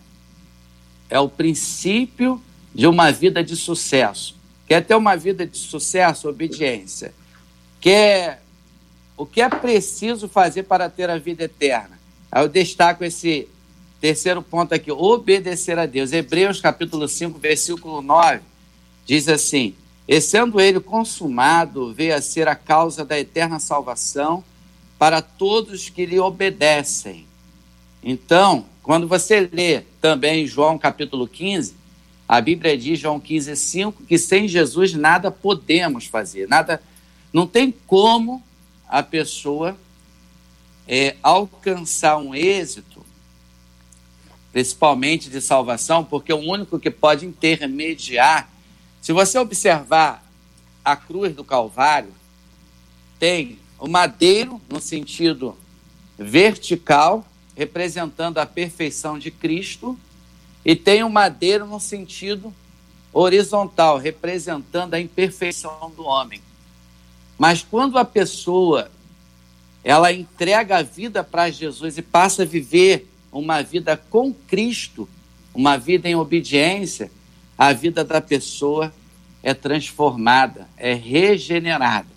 É 1.10 1.20
o 1.20 1.28
princípio 1.28 2.42
de 2.78 2.86
uma 2.86 3.12
vida 3.12 3.44
de 3.44 3.56
sucesso. 3.56 4.36
Quer 4.68 4.86
ter 4.86 4.94
uma 4.94 5.16
vida 5.18 5.48
de 5.48 5.58
sucesso? 5.58 6.30
Obediência. 6.30 7.12
Quer 7.82 8.44
o 9.18 9.26
que 9.26 9.42
é 9.42 9.50
preciso 9.50 10.30
fazer 10.30 10.64
para 10.64 10.88
ter 10.88 11.10
a 11.10 11.18
vida 11.18 11.46
eterna? 11.46 12.00
Aí 12.32 12.44
eu 12.44 12.48
destaco 12.48 13.04
esse 13.04 13.50
Terceiro 14.00 14.44
ponto 14.44 14.76
aqui, 14.76 14.92
obedecer 14.92 15.80
a 15.80 15.88
Deus. 15.88 16.14
Hebreus 16.14 16.62
capítulo 16.62 17.08
5, 17.08 17.40
versículo 17.40 18.00
9, 18.00 18.42
diz 19.08 19.28
assim: 19.28 19.74
e 20.08 20.22
sendo 20.22 20.62
ele 20.62 20.80
consumado, 20.80 21.94
veio 21.94 22.16
a 22.16 22.22
ser 22.22 22.48
a 22.48 22.56
causa 22.56 23.04
da 23.04 23.20
eterna 23.20 23.60
salvação 23.60 24.44
para 25.00 25.20
todos 25.20 25.90
que 25.90 26.06
lhe 26.06 26.20
obedecem. 26.20 27.26
Então, 28.04 28.66
quando 28.84 29.08
você 29.08 29.50
lê 29.52 29.82
também 30.00 30.46
João 30.46 30.78
capítulo 30.78 31.28
15, 31.28 31.76
a 32.28 32.42
Bíblia 32.42 32.78
diz, 32.78 33.00
João 33.00 33.20
15, 33.20 33.56
5, 33.56 34.04
que 34.04 34.18
sem 34.18 34.48
Jesus 34.48 34.94
nada 34.94 35.32
podemos 35.32 36.06
fazer, 36.06 36.48
nada, 36.48 36.82
não 37.32 37.48
tem 37.48 37.72
como 37.72 38.44
a 38.88 39.02
pessoa 39.02 39.78
é, 40.86 41.16
alcançar 41.24 42.18
um 42.18 42.36
êxito, 42.36 43.06
principalmente 44.52 45.30
de 45.30 45.40
salvação, 45.40 46.04
porque 46.04 46.34
o 46.34 46.38
único 46.38 46.80
que 46.80 46.92
pode 46.92 47.26
intermediar, 47.26 48.50
se 49.02 49.14
você 49.14 49.38
observar 49.38 50.26
a 50.84 50.96
cruz 50.96 51.34
do 51.34 51.44
Calvário, 51.44 52.14
tem 53.20 53.60
o 53.80 53.88
madeiro 53.88 54.62
no 54.70 54.82
sentido 54.82 55.58
vertical, 56.18 57.26
representando 57.56 58.38
a 58.38 58.46
perfeição 58.46 59.18
de 59.18 59.32
Cristo, 59.32 59.98
e 60.68 60.76
tem 60.76 61.02
o 61.02 61.10
madeiro 61.10 61.66
no 61.66 61.80
sentido 61.80 62.54
horizontal, 63.14 63.98
representando 63.98 64.96
a 64.96 65.00
imperfeição 65.00 65.90
do 65.96 66.04
homem. 66.04 66.42
Mas 67.38 67.64
quando 67.64 67.98
a 67.98 68.04
pessoa 68.04 68.92
ela 69.82 70.12
entrega 70.12 70.80
a 70.80 70.84
vida 70.84 71.24
para 71.24 71.50
Jesus 71.50 71.98
e 71.98 72.02
passa 72.02 72.44
a 72.44 72.46
viver 72.46 73.10
uma 73.32 73.62
vida 73.62 73.96
com 73.96 74.34
Cristo, 74.34 75.08
uma 75.56 75.78
vida 75.78 76.10
em 76.10 76.16
obediência, 76.16 77.10
a 77.58 77.72
vida 77.72 78.04
da 78.04 78.20
pessoa 78.20 78.94
é 79.42 79.54
transformada, 79.54 80.68
é 80.76 80.94
regenerada 80.94 82.10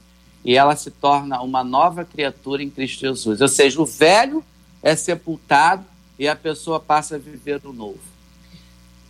e 0.45 0.57
ela 0.57 0.75
se 0.75 0.91
torna 0.91 1.41
uma 1.41 1.63
nova 1.63 2.05
criatura 2.05 2.65
em 2.65 2.71
Cristo 2.71 3.03
Jesus. 3.03 3.41
Ou 3.41 3.49
seja, 3.49 3.81
o 3.81 3.87
velho 3.87 4.45
é 4.83 4.97
sepultado 4.97 5.85
e 6.19 6.27
a 6.27 6.35
pessoa 6.35 6.81
passa 6.81 7.15
a 7.15 7.19
viver 7.19 7.61
o 7.65 7.73
novo. 7.73 8.10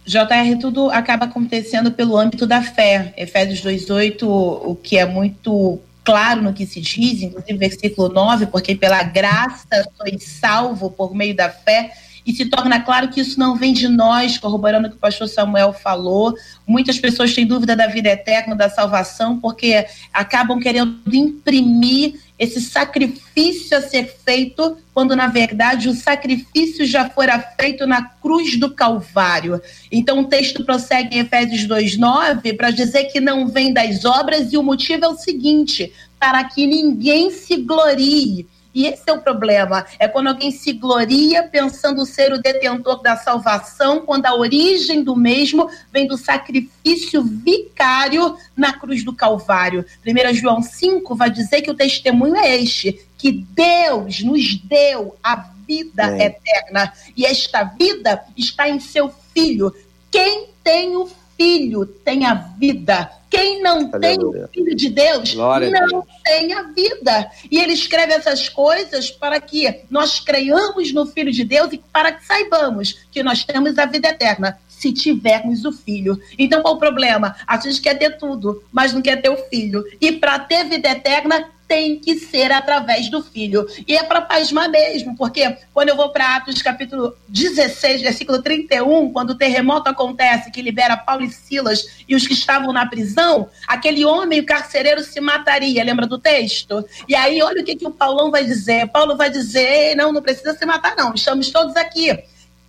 JR, 0.06 0.58
tudo 0.60 0.90
acaba 0.90 1.26
acontecendo 1.26 1.92
pelo 1.92 2.16
âmbito 2.16 2.46
da 2.46 2.62
fé. 2.62 3.12
Efésios 3.16 3.60
2,8, 3.62 4.22
o 4.24 4.74
que 4.74 4.98
é 4.98 5.06
muito 5.06 5.78
claro 6.02 6.42
no 6.42 6.52
que 6.52 6.66
se 6.66 6.80
diz, 6.80 7.22
inclusive 7.22 7.58
versículo 7.58 8.08
9, 8.08 8.46
porque 8.46 8.74
pela 8.74 9.02
graça 9.02 9.88
sois 9.96 10.24
salvo 10.24 10.90
por 10.90 11.14
meio 11.14 11.34
da 11.36 11.48
fé 11.48 11.92
e 12.26 12.32
se 12.32 12.46
torna 12.46 12.80
claro 12.80 13.08
que 13.08 13.20
isso 13.20 13.38
não 13.38 13.56
vem 13.56 13.72
de 13.72 13.88
nós, 13.88 14.38
corroborando 14.38 14.86
o 14.86 14.90
que 14.90 14.96
o 14.96 15.00
pastor 15.00 15.28
Samuel 15.28 15.72
falou. 15.72 16.34
Muitas 16.66 16.98
pessoas 16.98 17.34
têm 17.34 17.46
dúvida 17.46 17.74
da 17.74 17.86
vida 17.86 18.08
eterna, 18.08 18.54
da 18.54 18.68
salvação, 18.68 19.40
porque 19.40 19.86
acabam 20.12 20.58
querendo 20.60 21.00
imprimir 21.12 22.20
esse 22.40 22.58
sacrifício 22.58 23.76
a 23.76 23.82
ser 23.82 24.16
feito, 24.24 24.78
quando 24.94 25.14
na 25.14 25.26
verdade 25.26 25.90
o 25.90 25.94
sacrifício 25.94 26.86
já 26.86 27.10
fora 27.10 27.38
feito 27.38 27.86
na 27.86 28.02
cruz 28.02 28.58
do 28.58 28.74
Calvário. 28.74 29.60
Então 29.92 30.20
o 30.20 30.24
texto 30.24 30.64
prossegue 30.64 31.16
em 31.16 31.20
Efésios 31.20 31.66
2:9 31.66 32.54
para 32.56 32.70
dizer 32.70 33.04
que 33.04 33.20
não 33.20 33.46
vem 33.46 33.74
das 33.74 34.06
obras 34.06 34.50
e 34.54 34.56
o 34.56 34.62
motivo 34.62 35.04
é 35.04 35.08
o 35.08 35.18
seguinte: 35.18 35.92
para 36.18 36.42
que 36.44 36.66
ninguém 36.66 37.30
se 37.30 37.58
glorie 37.58 38.48
e 38.74 38.86
esse 38.86 39.02
é 39.06 39.12
o 39.12 39.20
problema. 39.20 39.84
É 39.98 40.06
quando 40.06 40.28
alguém 40.28 40.50
se 40.50 40.72
gloria 40.72 41.42
pensando 41.42 42.06
ser 42.06 42.32
o 42.32 42.40
detentor 42.40 43.02
da 43.02 43.16
salvação, 43.16 44.00
quando 44.00 44.26
a 44.26 44.34
origem 44.34 45.02
do 45.02 45.16
mesmo 45.16 45.68
vem 45.92 46.06
do 46.06 46.16
sacrifício 46.16 47.22
vicário 47.22 48.36
na 48.56 48.72
cruz 48.72 49.04
do 49.04 49.12
Calvário. 49.12 49.84
1 50.06 50.34
João 50.34 50.62
5 50.62 51.14
vai 51.14 51.30
dizer 51.30 51.62
que 51.62 51.70
o 51.70 51.74
testemunho 51.74 52.36
é 52.36 52.56
este: 52.56 53.00
que 53.18 53.32
Deus 53.32 54.22
nos 54.22 54.56
deu 54.56 55.16
a 55.22 55.36
vida 55.66 56.16
é. 56.16 56.26
eterna. 56.26 56.92
E 57.16 57.26
esta 57.26 57.64
vida 57.64 58.24
está 58.36 58.68
em 58.68 58.78
seu 58.78 59.12
filho. 59.34 59.74
Quem 60.10 60.48
tem 60.62 60.96
o 60.96 61.08
filho 61.36 61.86
tem 61.86 62.26
a 62.26 62.34
vida. 62.34 63.19
Quem 63.30 63.62
não 63.62 63.88
Aleluia. 63.92 64.00
tem 64.02 64.18
o 64.18 64.48
Filho 64.48 64.76
de 64.76 64.90
Deus 64.90 65.34
Glória 65.34 65.70
não 65.70 65.86
Deus. 65.86 66.04
tem 66.24 66.52
a 66.52 66.62
vida. 66.64 67.30
E 67.50 67.58
ele 67.58 67.72
escreve 67.72 68.12
essas 68.12 68.48
coisas 68.48 69.10
para 69.10 69.40
que 69.40 69.82
nós 69.88 70.18
creiamos 70.18 70.92
no 70.92 71.06
Filho 71.06 71.30
de 71.30 71.44
Deus 71.44 71.72
e 71.72 71.78
para 71.92 72.12
que 72.12 72.26
saibamos 72.26 73.04
que 73.12 73.22
nós 73.22 73.44
temos 73.44 73.78
a 73.78 73.86
vida 73.86 74.08
eterna 74.08 74.58
se 74.68 74.92
tivermos 74.92 75.64
o 75.66 75.72
filho. 75.72 76.18
Então, 76.38 76.62
qual 76.62 76.74
o 76.74 76.78
problema? 76.78 77.36
A 77.46 77.58
gente 77.58 77.80
quer 77.82 77.98
ter 77.98 78.16
tudo, 78.16 78.64
mas 78.72 78.94
não 78.94 79.02
quer 79.02 79.20
ter 79.20 79.28
o 79.28 79.36
filho. 79.48 79.84
E 80.00 80.12
para 80.12 80.38
ter 80.38 80.64
vida 80.64 80.88
eterna, 80.88 81.50
tem 81.70 82.00
que 82.00 82.18
ser 82.18 82.50
através 82.50 83.08
do 83.08 83.22
filho. 83.22 83.64
E 83.86 83.96
é 83.96 84.02
para 84.02 84.20
pasmar 84.20 84.68
mesmo, 84.68 85.16
porque 85.16 85.56
quando 85.72 85.90
eu 85.90 85.96
vou 85.96 86.08
para 86.08 86.34
Atos 86.34 86.60
capítulo 86.60 87.16
16, 87.28 88.02
versículo 88.02 88.42
31, 88.42 89.12
quando 89.12 89.30
o 89.30 89.34
terremoto 89.36 89.88
acontece 89.88 90.50
que 90.50 90.62
libera 90.62 90.96
Paulo 90.96 91.22
e 91.22 91.30
Silas 91.30 92.02
e 92.08 92.16
os 92.16 92.26
que 92.26 92.32
estavam 92.32 92.72
na 92.72 92.86
prisão, 92.86 93.48
aquele 93.68 94.04
homem, 94.04 94.40
o 94.40 94.44
carcereiro, 94.44 95.00
se 95.04 95.20
mataria. 95.20 95.84
Lembra 95.84 96.08
do 96.08 96.18
texto? 96.18 96.84
E 97.08 97.14
aí, 97.14 97.40
olha 97.40 97.62
o 97.62 97.64
que, 97.64 97.76
que 97.76 97.86
o 97.86 97.92
Paulão 97.92 98.32
vai 98.32 98.44
dizer. 98.44 98.88
Paulo 98.88 99.16
vai 99.16 99.30
dizer: 99.30 99.94
não, 99.94 100.10
não 100.10 100.22
precisa 100.22 100.54
se 100.54 100.66
matar, 100.66 100.96
não. 100.96 101.14
Estamos 101.14 101.50
todos 101.50 101.76
aqui. 101.76 102.18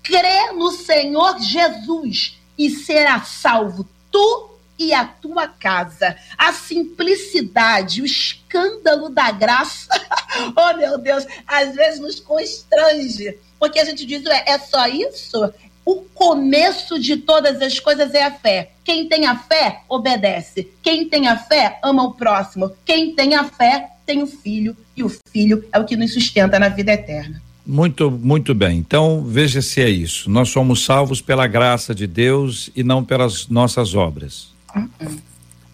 Crê 0.04 0.52
no 0.52 0.70
Senhor 0.70 1.40
Jesus 1.40 2.40
e 2.56 2.70
será 2.70 3.22
salvo 3.22 3.90
tu 4.12 4.51
e 4.82 4.94
a 4.94 5.06
tua 5.06 5.48
casa. 5.48 6.16
A 6.36 6.52
simplicidade, 6.52 8.02
o 8.02 8.06
escândalo 8.06 9.10
da 9.10 9.32
graça, 9.32 9.90
oh 10.58 10.78
meu 10.78 10.98
Deus, 10.98 11.26
às 11.46 11.76
vezes 11.76 12.00
nos 12.00 12.20
constrange, 12.20 13.38
porque 13.60 13.80
a 13.80 13.86
gente 13.86 14.06
diz, 14.06 14.26
é, 14.26 14.44
é 14.48 14.58
só 14.58 14.88
isso? 14.88 15.54
O 15.86 16.02
começo 16.14 17.00
de 17.00 17.18
todas 17.18 17.62
as 17.62 17.80
coisas 17.80 18.14
é 18.14 18.24
a 18.24 18.32
fé. 18.32 18.72
Quem 18.84 19.08
tem 19.08 19.26
a 19.26 19.36
fé, 19.36 19.82
obedece. 19.88 20.72
Quem 20.82 21.08
tem 21.08 21.28
a 21.28 21.38
fé, 21.38 21.80
ama 21.84 22.04
o 22.04 22.14
próximo. 22.14 22.72
Quem 22.86 23.16
tem 23.16 23.36
a 23.36 23.44
fé, 23.44 23.90
tem 24.06 24.22
o 24.22 24.28
filho. 24.28 24.76
E 24.96 25.04
o 25.04 25.10
filho 25.10 25.64
é 25.72 25.80
o 25.80 25.86
que 25.86 25.96
nos 25.96 26.14
sustenta 26.14 26.60
na 26.60 26.70
vida 26.70 26.92
eterna. 26.92 27.42
Muito, 27.66 28.12
muito 28.12 28.54
bem. 28.54 28.78
Então, 28.78 29.24
veja 29.24 29.62
se 29.62 29.82
é 29.82 29.90
isso. 29.90 30.30
Nós 30.30 30.50
somos 30.50 30.84
salvos 30.84 31.22
pela 31.22 31.48
graça 31.48 31.94
de 31.94 32.06
Deus 32.06 32.70
e 32.76 32.84
não 32.84 33.04
pelas 33.04 33.48
nossas 33.48 33.96
obras. 33.96 34.52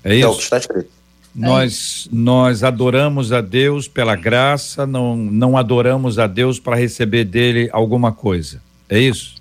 É 0.04 0.16
isso? 0.16 0.26
É 0.26 0.30
o 0.30 0.36
que 0.36 0.44
está 0.44 0.58
escrito. 0.58 0.98
Nós, 1.38 2.10
nós 2.12 2.64
adoramos 2.64 3.32
a 3.32 3.42
Deus 3.42 3.88
pela 3.88 4.16
graça, 4.16 4.88
não, 4.88 5.16
não 5.16 5.56
adoramos 5.56 6.18
a 6.18 6.26
Deus 6.26 6.60
para 6.60 6.76
receber 6.76 7.26
dele 7.26 7.70
alguma 7.72 8.12
coisa. 8.12 8.60
É 8.90 9.00
isso? 9.00 9.36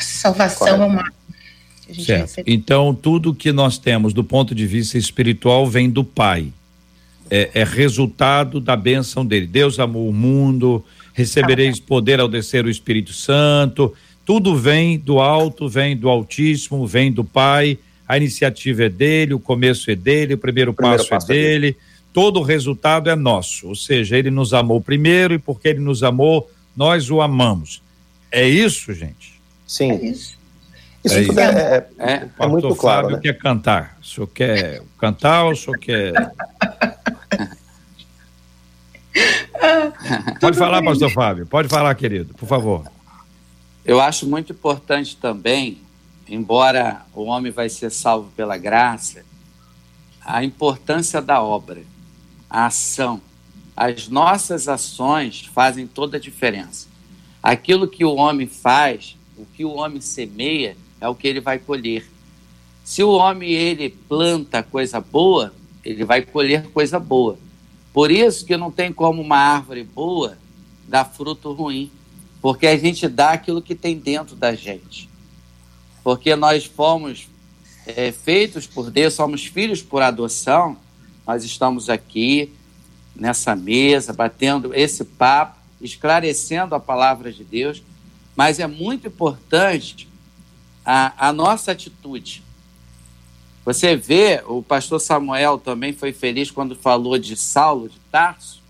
Salvação 0.00 0.66
é 0.66 0.74
uma. 0.74 1.12
Certo. 2.04 2.42
Então, 2.44 2.92
tudo 2.92 3.32
que 3.32 3.52
nós 3.52 3.78
temos 3.78 4.12
do 4.12 4.24
ponto 4.24 4.56
de 4.56 4.66
vista 4.66 4.98
espiritual 4.98 5.68
vem 5.68 5.88
do 5.88 6.02
Pai. 6.02 6.52
É, 7.30 7.50
é 7.54 7.64
resultado 7.64 8.60
da 8.60 8.74
bênção 8.74 9.24
dele. 9.24 9.46
Deus 9.46 9.78
amou 9.78 10.08
o 10.08 10.12
mundo, 10.12 10.84
recebereis 11.14 11.78
poder 11.78 12.18
ao 12.18 12.26
descer 12.26 12.64
o 12.64 12.70
Espírito 12.70 13.12
Santo. 13.12 13.94
Tudo 14.24 14.56
vem 14.56 14.98
do 14.98 15.20
alto, 15.20 15.68
vem 15.68 15.96
do 15.96 16.08
Altíssimo, 16.08 16.86
vem 16.88 17.12
do 17.12 17.22
Pai 17.22 17.78
a 18.08 18.16
iniciativa 18.16 18.84
é 18.84 18.88
dele, 18.88 19.34
o 19.34 19.40
começo 19.40 19.90
é 19.90 19.94
dele, 19.94 20.34
o 20.34 20.38
primeiro, 20.38 20.70
o 20.70 20.74
primeiro 20.74 20.98
passo, 20.98 21.10
passo, 21.10 21.32
é, 21.32 21.34
dele, 21.34 21.46
é 21.48 21.70
dele, 21.70 21.76
todo 22.12 22.40
o 22.40 22.42
resultado 22.42 23.10
é 23.10 23.16
nosso. 23.16 23.68
Ou 23.68 23.74
seja, 23.74 24.16
ele 24.16 24.30
nos 24.30 24.54
amou 24.54 24.80
primeiro 24.80 25.34
e 25.34 25.38
porque 25.38 25.68
ele 25.68 25.80
nos 25.80 26.02
amou, 26.02 26.50
nós 26.76 27.10
o 27.10 27.20
amamos. 27.20 27.82
É 28.30 28.48
isso, 28.48 28.92
gente? 28.92 29.40
Sim. 29.66 29.92
É 29.92 30.04
isso. 30.04 30.36
Isso, 31.04 31.14
é, 31.14 31.22
isso. 31.22 31.40
é, 31.40 31.86
é, 31.98 32.12
é, 32.12 32.28
é 32.38 32.46
muito 32.46 32.74
claro. 32.74 33.02
Fábio 33.02 33.16
né? 33.16 33.22
quer 33.22 33.38
cantar. 33.38 33.96
O 34.00 34.04
senhor 34.04 34.26
quer 34.26 34.82
cantar 34.98 35.44
ou 35.44 35.52
o 35.52 35.56
senhor 35.56 35.78
quer. 35.78 36.12
Pode 40.40 40.58
falar, 40.58 40.82
pastor 40.82 41.10
Fábio. 41.10 41.46
Pode 41.46 41.68
falar, 41.68 41.94
querido, 41.94 42.34
por 42.34 42.46
favor. 42.46 42.84
Eu 43.84 44.00
acho 44.00 44.26
muito 44.26 44.52
importante 44.52 45.16
também 45.16 45.78
embora 46.28 47.06
o 47.14 47.24
homem 47.24 47.52
vai 47.52 47.68
ser 47.68 47.90
salvo 47.90 48.30
pela 48.36 48.56
graça, 48.56 49.24
a 50.24 50.44
importância 50.44 51.22
da 51.22 51.40
obra, 51.40 51.82
a 52.50 52.66
ação, 52.66 53.20
as 53.76 54.08
nossas 54.08 54.68
ações 54.68 55.46
fazem 55.52 55.86
toda 55.86 56.16
a 56.16 56.20
diferença. 56.20 56.88
Aquilo 57.42 57.86
que 57.86 58.04
o 58.04 58.14
homem 58.14 58.46
faz, 58.46 59.16
o 59.36 59.44
que 59.44 59.64
o 59.64 59.74
homem 59.74 60.00
semeia, 60.00 60.76
é 61.00 61.08
o 61.08 61.14
que 61.14 61.28
ele 61.28 61.40
vai 61.40 61.58
colher. 61.58 62.04
Se 62.82 63.04
o 63.04 63.10
homem 63.10 63.52
ele 63.52 63.90
planta 63.90 64.62
coisa 64.62 65.00
boa, 65.00 65.54
ele 65.84 66.04
vai 66.04 66.22
colher 66.22 66.68
coisa 66.70 66.98
boa. 66.98 67.38
Por 67.92 68.10
isso 68.10 68.44
que 68.44 68.56
não 68.56 68.70
tem 68.70 68.92
como 68.92 69.22
uma 69.22 69.36
árvore 69.36 69.84
boa 69.84 70.36
dar 70.88 71.04
fruto 71.04 71.52
ruim, 71.52 71.90
porque 72.40 72.66
a 72.66 72.76
gente 72.76 73.06
dá 73.08 73.30
aquilo 73.30 73.62
que 73.62 73.74
tem 73.74 73.96
dentro 73.96 74.34
da 74.34 74.54
gente 74.54 75.08
porque 76.06 76.36
nós 76.36 76.64
fomos 76.64 77.26
é, 77.84 78.12
feitos 78.12 78.64
por 78.64 78.92
Deus, 78.92 79.14
somos 79.14 79.44
filhos 79.44 79.82
por 79.82 80.02
adoção, 80.02 80.76
nós 81.26 81.42
estamos 81.42 81.90
aqui 81.90 82.54
nessa 83.12 83.56
mesa, 83.56 84.12
batendo 84.12 84.72
esse 84.72 85.04
papo, 85.04 85.58
esclarecendo 85.80 86.76
a 86.76 86.78
palavra 86.78 87.32
de 87.32 87.42
Deus, 87.42 87.82
mas 88.36 88.60
é 88.60 88.68
muito 88.68 89.08
importante 89.08 90.08
a, 90.84 91.26
a 91.26 91.32
nossa 91.32 91.72
atitude. 91.72 92.40
Você 93.64 93.96
vê, 93.96 94.44
o 94.46 94.62
pastor 94.62 95.00
Samuel 95.00 95.58
também 95.58 95.92
foi 95.92 96.12
feliz 96.12 96.52
quando 96.52 96.76
falou 96.76 97.18
de 97.18 97.34
Saulo 97.34 97.88
de 97.88 97.98
Tarso, 98.12 98.62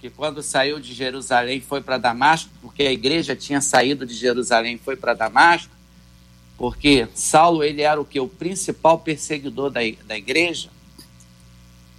que 0.00 0.08
quando 0.08 0.42
saiu 0.42 0.80
de 0.80 0.94
Jerusalém 0.94 1.60
foi 1.60 1.82
para 1.82 1.98
Damasco, 1.98 2.48
porque 2.62 2.84
a 2.84 2.90
igreja 2.90 3.36
tinha 3.36 3.60
saído 3.60 4.06
de 4.06 4.14
Jerusalém 4.14 4.78
foi 4.82 4.96
para 4.96 5.12
Damasco, 5.12 5.73
porque 6.64 7.06
Saulo 7.14 7.62
ele 7.62 7.82
era 7.82 8.00
o 8.00 8.06
que? 8.06 8.18
O 8.18 8.26
principal 8.26 8.98
perseguidor 8.98 9.68
da, 9.68 9.80
da 10.06 10.16
igreja. 10.16 10.70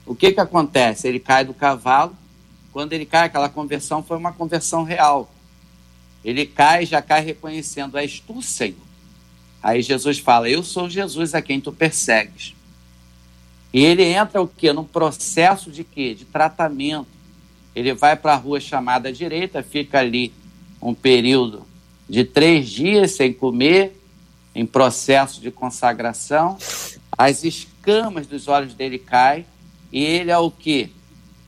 O 0.07 0.15
que 0.15 0.31
que 0.31 0.39
acontece? 0.39 1.07
Ele 1.07 1.19
cai 1.19 1.45
do 1.45 1.53
cavalo, 1.53 2.17
quando 2.73 2.91
ele 2.91 3.05
cai, 3.05 3.27
aquela 3.27 3.47
conversão 3.47 4.01
foi 4.01 4.17
uma 4.17 4.33
conversão 4.33 4.81
real. 4.83 5.31
Ele 6.23 6.47
cai, 6.47 6.83
já 6.83 6.99
cai 6.99 7.21
reconhecendo, 7.21 7.95
és 7.95 8.19
tu, 8.19 8.41
Senhor. 8.41 8.79
Aí 9.61 9.83
Jesus 9.83 10.17
fala: 10.17 10.49
Eu 10.49 10.63
sou 10.63 10.89
Jesus 10.89 11.35
a 11.35 11.43
quem 11.43 11.61
tu 11.61 11.71
persegues. 11.71 12.55
E 13.71 13.85
ele 13.85 14.01
entra 14.01 14.41
o 14.41 14.47
quê? 14.47 14.73
Num 14.73 14.83
processo 14.83 15.69
de 15.69 15.83
quê? 15.83 16.15
De 16.15 16.25
tratamento. 16.25 17.05
Ele 17.75 17.93
vai 17.93 18.15
para 18.15 18.33
a 18.33 18.37
rua 18.37 18.59
chamada 18.59 19.13
direita, 19.13 19.61
fica 19.61 19.99
ali 19.99 20.33
um 20.81 20.95
período 20.95 21.67
de 22.09 22.23
três 22.23 22.67
dias 22.67 23.11
sem 23.11 23.31
comer, 23.31 24.01
em 24.55 24.65
processo 24.65 25.41
de 25.41 25.51
consagração. 25.51 26.57
As 27.15 27.43
escamas 27.43 28.25
dos 28.25 28.47
olhos 28.47 28.73
dele 28.73 28.97
caem 28.97 29.45
e 29.91 30.03
ele 30.03 30.31
é 30.31 30.37
o 30.37 30.49
quê? 30.49 30.89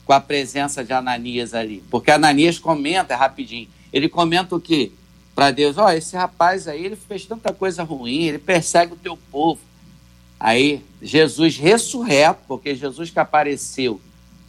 Com 0.04 0.12
a 0.12 0.20
presença 0.20 0.84
de 0.84 0.92
Ananias 0.92 1.54
ali. 1.54 1.82
Porque 1.90 2.10
Ananias 2.10 2.58
comenta, 2.58 3.16
rapidinho, 3.16 3.68
ele 3.92 4.08
comenta 4.08 4.54
o 4.54 4.60
quê? 4.60 4.92
para 5.38 5.52
Deus, 5.52 5.78
ó, 5.78 5.86
oh, 5.86 5.90
esse 5.90 6.16
rapaz 6.16 6.66
aí, 6.66 6.84
ele 6.84 6.96
fez 6.96 7.24
tanta 7.24 7.52
coisa 7.52 7.84
ruim, 7.84 8.24
ele 8.24 8.40
persegue 8.40 8.94
o 8.94 8.96
teu 8.96 9.16
povo. 9.16 9.60
Aí 10.40 10.84
Jesus 11.00 11.56
ressurreto, 11.56 12.40
porque 12.48 12.74
Jesus 12.74 13.08
que 13.08 13.20
apareceu 13.20 14.00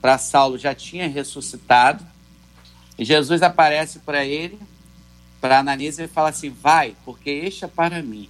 para 0.01 0.17
Saulo 0.17 0.57
já 0.57 0.73
tinha 0.73 1.07
ressuscitado. 1.07 2.03
E 2.97 3.05
Jesus 3.05 3.43
aparece 3.43 3.99
para 3.99 4.25
ele, 4.25 4.57
para 5.39 5.59
Ananias, 5.59 5.99
e 5.99 6.07
fala 6.07 6.29
assim: 6.29 6.49
Vai, 6.49 6.95
porque 7.05 7.29
este 7.29 7.65
é 7.65 7.67
para 7.67 8.01
mim 8.01 8.27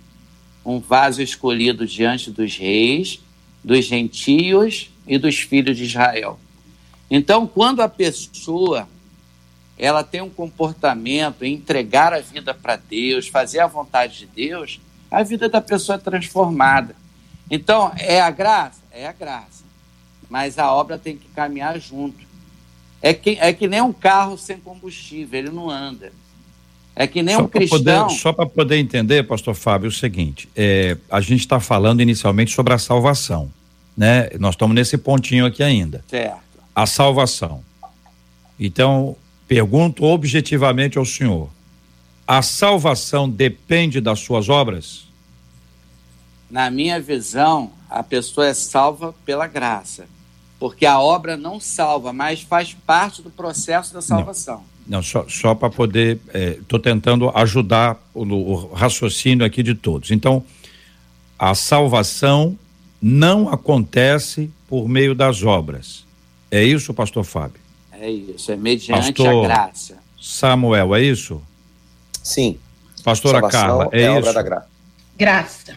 um 0.65 0.79
vaso 0.79 1.21
escolhido 1.21 1.85
diante 1.85 2.31
dos 2.31 2.55
reis, 2.57 3.19
dos 3.63 3.85
gentios 3.85 4.89
e 5.07 5.17
dos 5.17 5.37
filhos 5.37 5.77
de 5.77 5.85
Israel. 5.85 6.39
Então, 7.09 7.47
quando 7.47 7.81
a 7.81 7.89
pessoa 7.89 8.87
ela 9.79 10.03
tem 10.03 10.21
um 10.21 10.29
comportamento 10.29 11.43
em 11.43 11.53
entregar 11.53 12.13
a 12.13 12.19
vida 12.19 12.53
para 12.53 12.75
Deus, 12.75 13.29
fazer 13.29 13.61
a 13.61 13.67
vontade 13.67 14.19
de 14.19 14.25
Deus, 14.25 14.81
a 15.09 15.23
vida 15.23 15.47
da 15.47 15.61
pessoa 15.61 15.95
é 15.95 15.99
transformada. 15.99 16.93
Então, 17.49 17.91
é 17.97 18.19
a 18.19 18.29
graça? 18.29 18.81
É 18.91 19.07
a 19.07 19.13
graça. 19.13 19.63
Mas 20.29 20.59
a 20.59 20.71
obra 20.71 20.97
tem 20.97 21.15
que 21.15 21.29
caminhar 21.29 21.79
junto. 21.79 22.27
É 23.01 23.13
que, 23.13 23.37
é 23.39 23.53
que 23.53 23.69
nem 23.69 23.81
um 23.81 23.93
carro 23.93 24.37
sem 24.37 24.59
combustível, 24.59 25.39
ele 25.39 25.49
não 25.49 25.69
anda. 25.69 26.11
É 26.99 27.07
que 27.07 27.23
nem 27.23 27.35
só 27.35 27.41
um 27.41 27.47
cristão. 27.47 27.79
Poder, 27.79 28.09
só 28.19 28.31
para 28.31 28.45
poder 28.45 28.77
entender, 28.77 29.23
pastor 29.23 29.55
Fábio, 29.55 29.87
é 29.87 29.89
o 29.89 29.91
seguinte: 29.91 30.47
é, 30.55 30.95
a 31.09 31.19
gente 31.19 31.39
está 31.39 31.59
falando 31.59 32.01
inicialmente 32.01 32.53
sobre 32.53 32.73
a 32.73 32.77
salvação. 32.77 33.51
Né? 33.97 34.29
Nós 34.39 34.53
estamos 34.53 34.75
nesse 34.75 34.97
pontinho 34.97 35.45
aqui 35.45 35.63
ainda. 35.63 36.03
Certo. 36.07 36.37
A 36.75 36.85
salvação. 36.85 37.63
Então, 38.59 39.15
Pergunto 39.49 40.03
objetivamente 40.03 40.99
ao 40.99 41.05
senhor: 41.05 41.49
a 42.27 42.43
salvação 42.43 43.27
depende 43.27 43.99
das 43.99 44.19
suas 44.19 44.47
obras? 44.47 45.07
Na 46.51 46.69
minha 46.69 47.01
visão, 47.01 47.71
a 47.89 48.03
pessoa 48.03 48.45
é 48.45 48.53
salva 48.53 49.15
pela 49.25 49.47
graça, 49.47 50.07
porque 50.59 50.85
a 50.85 50.99
obra 50.99 51.35
não 51.35 51.59
salva, 51.59 52.13
mas 52.13 52.41
faz 52.41 52.75
parte 52.85 53.23
do 53.23 53.31
processo 53.31 53.91
da 53.91 54.03
salvação. 54.03 54.57
Não, 54.57 54.63
não 54.89 55.03
só, 55.03 55.25
só 55.29 55.53
para 55.53 55.69
poder. 55.69 56.19
Estou 56.59 56.79
é, 56.79 56.81
tentando 56.81 57.29
ajudar 57.29 58.01
o, 58.13 58.23
o 58.23 58.73
raciocínio 58.73 59.45
aqui 59.45 59.61
de 59.61 59.75
todos. 59.75 60.09
Então, 60.09 60.43
a 61.37 61.53
salvação 61.53 62.57
não 62.99 63.47
acontece 63.47 64.49
por 64.67 64.89
meio 64.89 65.13
das 65.13 65.43
obras. 65.43 66.03
É 66.51 66.63
isso, 66.63 66.93
pastor 66.93 67.23
Fábio? 67.23 67.61
É 67.91 68.09
isso, 68.09 68.51
é 68.51 68.55
mediante 68.55 69.13
Pastor 69.13 69.45
a 69.45 69.47
graça. 69.47 69.97
Samuel, 70.19 70.95
é 70.95 71.01
isso? 71.01 71.41
Sim. 72.23 72.57
Pastora 73.03 73.47
Carla, 73.47 73.89
é, 73.91 74.03
é 74.03 74.19
isso? 74.19 74.33
da 74.33 74.41
graça. 74.41 74.67
Graça. 75.17 75.75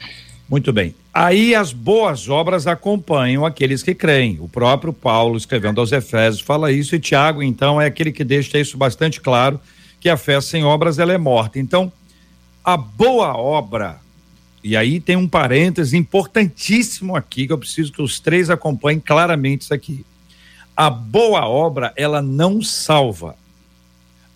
Muito 0.49 0.73
bem. 0.73 0.95
Aí 1.15 1.55
as 1.55 1.75
boas 1.75 2.31
obras 2.31 2.67
acompanham 2.67 3.45
aqueles 3.45 3.83
que 3.83 3.95
creem. 3.95 4.39
O 4.41 4.49
próprio 4.49 4.95
Paulo, 4.95 5.37
escrevendo 5.37 5.79
aos 5.79 5.93
Efésios, 5.93 6.41
fala 6.41 6.73
isso, 6.73 6.97
e 6.97 7.01
Tiago, 7.01 7.43
então, 7.43 7.79
é 7.79 7.85
aquele 7.87 8.11
que 8.11 8.25
deixa 8.25 8.59
isso 8.59 8.79
bastante 8.79 9.21
claro, 9.21 9.61
que 10.01 10.09
a 10.09 10.17
fé 10.17 10.41
sem 10.41 10.65
obras 10.65 10.99
ela 10.99 11.13
é 11.13 11.19
morta. 11.19 11.59
Então, 11.59 11.93
a 12.65 12.79
boa 12.79 13.37
obra, 13.37 14.01
e 14.65 14.75
aí 14.75 15.01
tem 15.01 15.17
um 15.17 15.29
parêntese 15.29 15.99
importantíssimo 15.99 17.15
aqui, 17.15 17.47
que 17.47 17.53
eu 17.53 17.59
preciso 17.59 17.93
que 17.93 18.01
os 18.01 18.19
três 18.19 18.49
acompanhem 18.49 18.99
claramente 18.99 19.63
isso 19.63 19.75
aqui. 19.75 20.07
A 20.75 20.89
boa 20.89 21.47
obra, 21.47 21.93
ela 21.95 22.23
não 22.23 22.63
salva. 22.63 23.37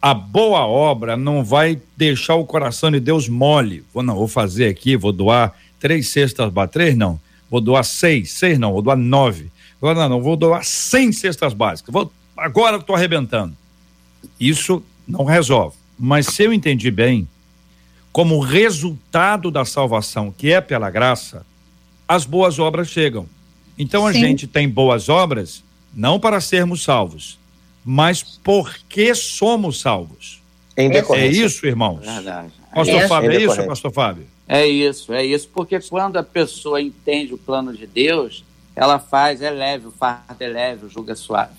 A 0.03 0.13
boa 0.13 0.67
obra 0.67 1.17
não 1.17 1.43
vai 1.43 1.81
deixar 1.97 2.35
o 2.35 2.45
coração 2.45 2.91
de 2.91 3.01
Deus 3.01 3.29
mole. 3.31 3.83
Vou, 3.95 4.03
não, 4.03 4.15
vou 4.15 4.29
fazer 4.29 4.69
aqui, 4.69 4.95
vou 4.95 5.11
doar 5.11 5.55
três 5.79 6.09
cestas 6.09 6.51
básicas. 6.51 6.73
Três 6.73 6.97
não. 6.97 7.21
Vou 7.51 7.61
doar 7.61 7.85
seis. 7.85 8.33
Seis 8.33 8.59
não, 8.59 8.73
vou 8.73 8.83
doar 8.83 8.97
nove. 8.97 9.51
Vou, 9.81 9.95
não, 9.95 10.09
não, 10.09 10.23
vou 10.23 10.37
doar 10.37 10.65
cem 10.65 11.13
cestas 11.13 11.53
básicas. 11.53 11.93
Vou, 11.93 12.13
agora 12.37 12.77
estou 12.77 12.97
arrebentando. 12.97 13.57
Isso 14.41 14.83
não 15.07 15.25
resolve. 15.25 15.77
Mas 15.99 16.27
se 16.27 16.43
eu 16.43 16.53
entendi 16.53 16.91
bem, 16.91 17.29
como 18.13 18.41
resultado 18.41 19.51
da 19.51 19.65
salvação, 19.65 20.35
que 20.37 20.51
é 20.51 20.61
pela 20.61 20.91
graça, 20.91 21.45
as 22.09 22.25
boas 22.25 22.59
obras 22.59 22.89
chegam. 22.89 23.27
Então 23.79 24.07
a 24.07 24.13
Sim. 24.13 24.21
gente 24.21 24.47
tem 24.47 24.69
boas 24.69 25.09
obras 25.09 25.63
não 25.95 26.19
para 26.19 26.41
sermos 26.41 26.83
salvos, 26.83 27.39
mas 27.85 28.23
porque 28.23 29.15
somos 29.15 29.81
salvos. 29.81 30.43
É 30.77 31.27
isso, 31.27 31.67
irmãos? 31.67 32.05
Verdade. 32.05 32.53
Pastor 32.77 33.03
é 33.03 33.09
Fábio, 33.09 33.31
é 33.31 33.43
isso, 33.43 33.67
Pastor 33.67 33.93
Fábio? 33.93 34.27
É 34.47 34.67
isso, 34.67 35.13
é 35.13 35.25
isso, 35.25 35.49
porque 35.53 35.81
quando 35.81 36.19
a 36.19 36.23
pessoa 36.23 36.81
entende 36.81 37.33
o 37.33 37.39
plano 37.39 37.73
de 37.73 37.87
Deus, 37.87 38.45
ela 38.75 38.99
faz, 38.99 39.41
é 39.41 39.51
leve, 39.51 39.87
o 39.87 39.91
fardo 39.91 40.37
é 40.39 40.47
leve, 40.47 40.87
o 40.87 40.89
jugo 40.91 41.11
é 41.11 41.15
suave. 41.15 41.55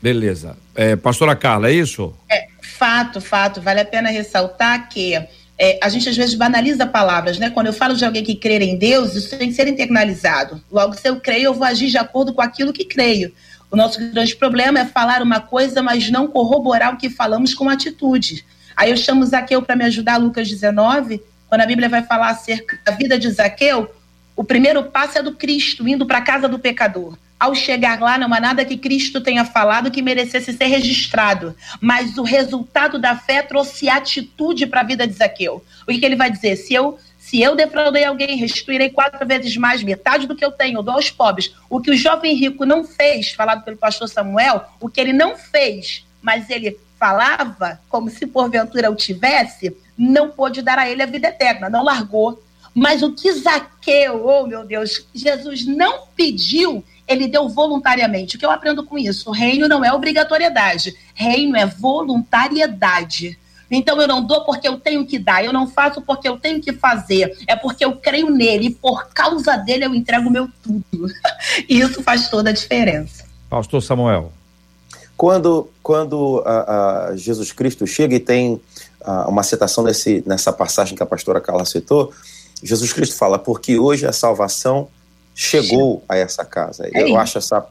Beleza. 0.00 0.56
É, 0.74 0.96
pastora 0.96 1.36
Carla, 1.36 1.68
é 1.68 1.74
isso? 1.74 2.14
É, 2.30 2.46
fato, 2.62 3.20
fato. 3.20 3.60
Vale 3.60 3.80
a 3.80 3.84
pena 3.84 4.08
ressaltar 4.10 4.88
que 4.88 5.14
é, 5.58 5.78
a 5.82 5.88
gente 5.88 6.08
às 6.08 6.16
vezes 6.16 6.34
banaliza 6.34 6.86
palavras, 6.86 7.38
né? 7.38 7.50
Quando 7.50 7.66
eu 7.66 7.72
falo 7.72 7.94
de 7.94 8.04
alguém 8.04 8.24
que 8.24 8.36
crê 8.36 8.58
em 8.64 8.76
Deus, 8.76 9.14
isso 9.14 9.36
tem 9.36 9.48
que 9.48 9.54
ser 9.54 9.68
internalizado. 9.68 10.62
Logo, 10.70 10.94
se 10.94 11.08
eu 11.08 11.20
creio, 11.20 11.46
eu 11.46 11.54
vou 11.54 11.64
agir 11.64 11.88
de 11.88 11.98
acordo 11.98 12.32
com 12.32 12.40
aquilo 12.40 12.72
que 12.72 12.84
creio. 12.84 13.32
O 13.70 13.76
nosso 13.76 13.98
grande 13.98 14.34
problema 14.34 14.78
é 14.78 14.86
falar 14.86 15.20
uma 15.20 15.40
coisa, 15.40 15.82
mas 15.82 16.10
não 16.10 16.28
corroborar 16.28 16.94
o 16.94 16.96
que 16.96 17.10
falamos 17.10 17.52
com 17.52 17.68
atitude. 17.68 18.44
Aí 18.78 18.90
eu 18.92 18.96
chamo 18.96 19.26
Zaqueu 19.26 19.60
para 19.60 19.74
me 19.74 19.84
ajudar, 19.86 20.18
Lucas 20.18 20.48
19, 20.48 21.20
quando 21.48 21.62
a 21.62 21.66
Bíblia 21.66 21.88
vai 21.88 22.04
falar 22.04 22.28
acerca 22.28 22.78
da 22.84 22.92
vida 22.92 23.18
de 23.18 23.28
Zaqueu, 23.28 23.92
o 24.36 24.44
primeiro 24.44 24.84
passo 24.84 25.18
é 25.18 25.22
do 25.22 25.34
Cristo, 25.34 25.88
indo 25.88 26.06
para 26.06 26.18
a 26.18 26.22
casa 26.22 26.46
do 26.46 26.60
pecador. 26.60 27.18
Ao 27.40 27.56
chegar 27.56 28.00
lá, 28.00 28.16
não 28.16 28.32
há 28.32 28.38
nada 28.38 28.64
que 28.64 28.76
Cristo 28.76 29.20
tenha 29.20 29.44
falado 29.44 29.90
que 29.90 30.00
merecesse 30.00 30.52
ser 30.52 30.66
registrado, 30.66 31.56
mas 31.80 32.16
o 32.18 32.22
resultado 32.22 33.00
da 33.00 33.16
fé 33.16 33.42
trouxe 33.42 33.88
atitude 33.88 34.64
para 34.64 34.82
a 34.82 34.84
vida 34.84 35.08
de 35.08 35.14
Zaqueu. 35.14 35.64
O 35.82 35.90
que, 35.90 35.98
que 35.98 36.06
ele 36.06 36.14
vai 36.14 36.30
dizer? 36.30 36.54
Se 36.54 36.72
eu 36.72 37.00
se 37.18 37.42
eu 37.42 37.56
defraudei 37.56 38.04
alguém, 38.04 38.36
restituirei 38.36 38.90
quatro 38.90 39.26
vezes 39.26 39.56
mais, 39.56 39.82
metade 39.82 40.26
do 40.28 40.36
que 40.36 40.44
eu 40.44 40.52
tenho, 40.52 40.82
dou 40.82 40.94
aos 40.94 41.10
pobres. 41.10 41.52
O 41.68 41.80
que 41.80 41.90
o 41.90 41.96
jovem 41.96 42.34
rico 42.34 42.64
não 42.64 42.84
fez, 42.84 43.32
falado 43.32 43.64
pelo 43.64 43.76
pastor 43.76 44.08
Samuel, 44.08 44.64
o 44.80 44.88
que 44.88 45.00
ele 45.00 45.12
não 45.12 45.36
fez, 45.36 46.06
mas 46.22 46.48
ele 46.48 46.78
falava 46.98 47.80
como 47.88 48.10
se 48.10 48.26
porventura 48.26 48.90
o 48.90 48.96
tivesse, 48.96 49.76
não 49.96 50.30
pôde 50.30 50.62
dar 50.62 50.78
a 50.78 50.88
ele 50.88 51.02
a 51.02 51.06
vida 51.06 51.28
eterna, 51.28 51.70
não 51.70 51.84
largou. 51.84 52.42
Mas 52.74 53.02
o 53.02 53.12
que 53.12 53.32
Zaqueu, 53.32 54.24
oh 54.24 54.46
meu 54.46 54.64
Deus, 54.64 55.06
Jesus 55.14 55.66
não 55.66 56.06
pediu, 56.14 56.84
ele 57.06 57.26
deu 57.26 57.48
voluntariamente. 57.48 58.36
O 58.36 58.38
que 58.38 58.46
eu 58.46 58.50
aprendo 58.50 58.84
com 58.84 58.98
isso? 58.98 59.30
O 59.30 59.32
reino 59.32 59.66
não 59.66 59.84
é 59.84 59.92
obrigatoriedade, 59.92 60.96
reino 61.14 61.56
é 61.56 61.66
voluntariedade. 61.66 63.38
Então 63.70 64.00
eu 64.00 64.08
não 64.08 64.24
dou 64.24 64.44
porque 64.44 64.66
eu 64.66 64.78
tenho 64.78 65.04
que 65.04 65.18
dar, 65.18 65.44
eu 65.44 65.52
não 65.52 65.66
faço 65.66 66.00
porque 66.00 66.28
eu 66.28 66.38
tenho 66.38 66.60
que 66.60 66.72
fazer, 66.72 67.36
é 67.46 67.54
porque 67.54 67.84
eu 67.84 67.96
creio 67.96 68.30
nele 68.30 68.68
e 68.68 68.74
por 68.74 69.08
causa 69.08 69.56
dele 69.56 69.84
eu 69.84 69.94
entrego 69.94 70.30
meu 70.30 70.48
tudo. 70.62 71.12
e 71.68 71.80
isso 71.80 72.02
faz 72.02 72.30
toda 72.30 72.50
a 72.50 72.52
diferença. 72.52 73.26
Pastor 73.50 73.82
Samuel. 73.82 74.32
Quando, 75.18 75.68
quando 75.82 76.44
a, 76.46 77.08
a 77.08 77.16
Jesus 77.16 77.50
Cristo 77.50 77.84
chega 77.88 78.14
e 78.14 78.20
tem 78.20 78.60
a, 79.02 79.28
uma 79.28 79.42
citação 79.42 79.82
nesse, 79.82 80.22
nessa 80.24 80.52
passagem 80.52 80.96
que 80.96 81.02
a 81.02 81.06
pastora 81.06 81.40
Carla 81.40 81.64
citou, 81.64 82.12
Jesus 82.62 82.92
Cristo 82.92 83.16
fala, 83.16 83.36
porque 83.36 83.80
hoje 83.80 84.06
a 84.06 84.12
salvação 84.12 84.88
chegou 85.34 86.04
a 86.08 86.16
essa 86.16 86.44
casa. 86.44 86.88
É 86.94 87.02
Eu 87.02 87.18
acho 87.18 87.36
essa, 87.36 87.66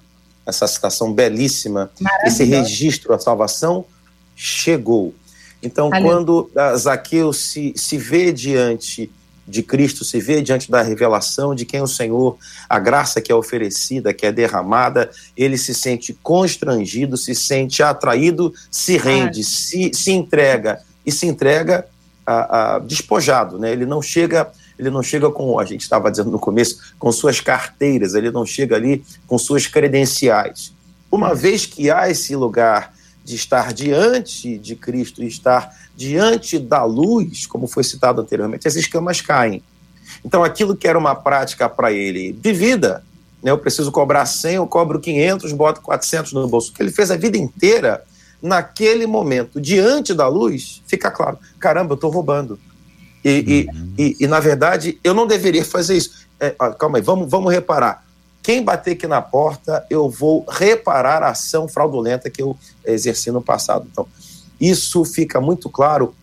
essa 0.46 0.68
citação 0.68 1.14
belíssima, 1.14 1.90
esse 2.26 2.44
registro, 2.44 3.14
a 3.14 3.20
salvação 3.20 3.86
chegou. 4.36 5.16
Então, 5.64 5.90
quando 5.90 6.52
Zaqueu 6.78 7.32
se, 7.32 7.74
se 7.78 7.98
vê 7.98 8.34
diante 8.34 9.10
de 9.48 9.64
Cristo, 9.64 10.04
se 10.04 10.20
vê 10.20 10.42
diante 10.42 10.70
da 10.70 10.82
revelação 10.82 11.56
de 11.56 11.66
quem 11.66 11.82
o 11.82 11.88
Senhor, 11.88 12.38
a 12.68 12.78
graça 12.80 13.22
que 13.22 13.32
é 13.32 13.36
oferecida, 13.36 14.14
que 14.14 14.26
é 14.26 14.32
derramada, 14.32 15.10
ele 15.36 15.58
se 15.58 15.74
sente 15.74 16.18
constrangido, 16.22 17.16
se 17.16 17.34
sente 17.34 17.82
atraído, 17.82 18.54
se 18.70 18.98
rende, 18.98 19.44
se, 19.44 19.92
se 19.94 20.12
entrega 20.12 20.80
e 21.06 21.12
se 21.12 21.26
entrega 21.26 21.88
a, 22.26 22.76
a, 22.76 22.80
despojado, 22.80 23.58
né? 23.58 23.72
Ele 23.72 23.86
não 23.86 24.02
chega 24.02 24.52
ele 24.78 24.92
não 24.92 25.02
chega 25.02 25.32
com, 25.32 25.60
a 25.60 25.66
gente 25.66 25.82
estava 25.82 26.12
dizendo 26.12 26.30
no 26.30 26.38
começo, 26.38 26.94
com 27.00 27.12
suas 27.12 27.42
carteiras, 27.42 28.14
ele 28.14 28.30
não 28.30 28.46
chega 28.46 28.76
ali 28.76 29.04
com 29.26 29.36
suas 29.36 29.66
credenciais. 29.66 30.72
Uma 31.12 31.34
vez 31.34 31.66
que 31.66 31.90
há 31.90 32.10
esse 32.10 32.36
lugar 32.36 32.94
de 33.28 33.36
estar 33.36 33.74
diante 33.74 34.58
de 34.58 34.74
Cristo 34.74 35.22
e 35.22 35.28
estar 35.28 35.76
diante 35.94 36.58
da 36.58 36.86
luz, 36.86 37.46
como 37.46 37.68
foi 37.68 37.84
citado 37.84 38.22
anteriormente, 38.22 38.66
as 38.66 38.78
escamas 38.78 39.20
caem. 39.20 39.62
Então, 40.24 40.46
aquilo 40.46 40.78
que 40.78 40.88
era 40.88 40.98
uma 40.98 41.14
prática 41.14 41.68
para 41.68 41.92
ele 41.92 42.32
de 42.32 42.54
vida, 42.54 43.04
né, 43.44 43.52
eu 43.52 43.58
preciso 43.58 43.92
cobrar 43.92 44.26
100, 44.26 44.56
eu 44.56 44.66
cobro 44.66 44.98
500, 44.98 45.52
boto 45.52 45.82
400 45.82 46.32
no 46.32 46.48
bolso, 46.48 46.72
que 46.72 46.82
ele 46.82 46.90
fez 46.90 47.12
a 47.12 47.18
vida 47.18 47.38
inteira, 47.38 48.02
naquele 48.42 49.06
momento, 49.06 49.60
diante 49.60 50.14
da 50.14 50.30
luz, 50.30 50.82
fica 50.88 51.12
claro: 51.12 51.38
caramba, 51.60 51.92
eu 51.92 51.96
estou 51.96 52.10
roubando. 52.10 52.58
E, 53.26 53.68
uhum. 53.70 53.94
e, 53.98 54.04
e, 54.04 54.16
e, 54.22 54.28
na 54.28 54.40
verdade, 54.40 54.98
eu 55.04 55.14
não 55.14 55.28
deveria 55.28 55.66
fazer 55.66 55.98
isso. 55.98 56.26
É, 56.40 56.52
calma 56.80 56.98
aí, 56.98 57.02
vamos, 57.02 57.30
vamos 57.30 57.52
reparar. 57.52 58.07
Quem 58.48 58.64
bater 58.64 58.92
aqui 58.92 59.06
na 59.08 59.22
porta, 59.22 59.86
eu 59.90 60.10
vou 60.10 60.46
reparar 60.48 61.22
a 61.22 61.32
ação 61.32 61.68
fraudulenta 61.68 62.30
que 62.30 62.42
eu 62.42 62.58
exerci 62.86 63.30
no 63.30 63.42
passado. 63.42 63.86
Então, 63.92 64.08
isso 64.58 65.04
fica 65.04 65.42
muito 65.42 65.70
claro 65.70 66.16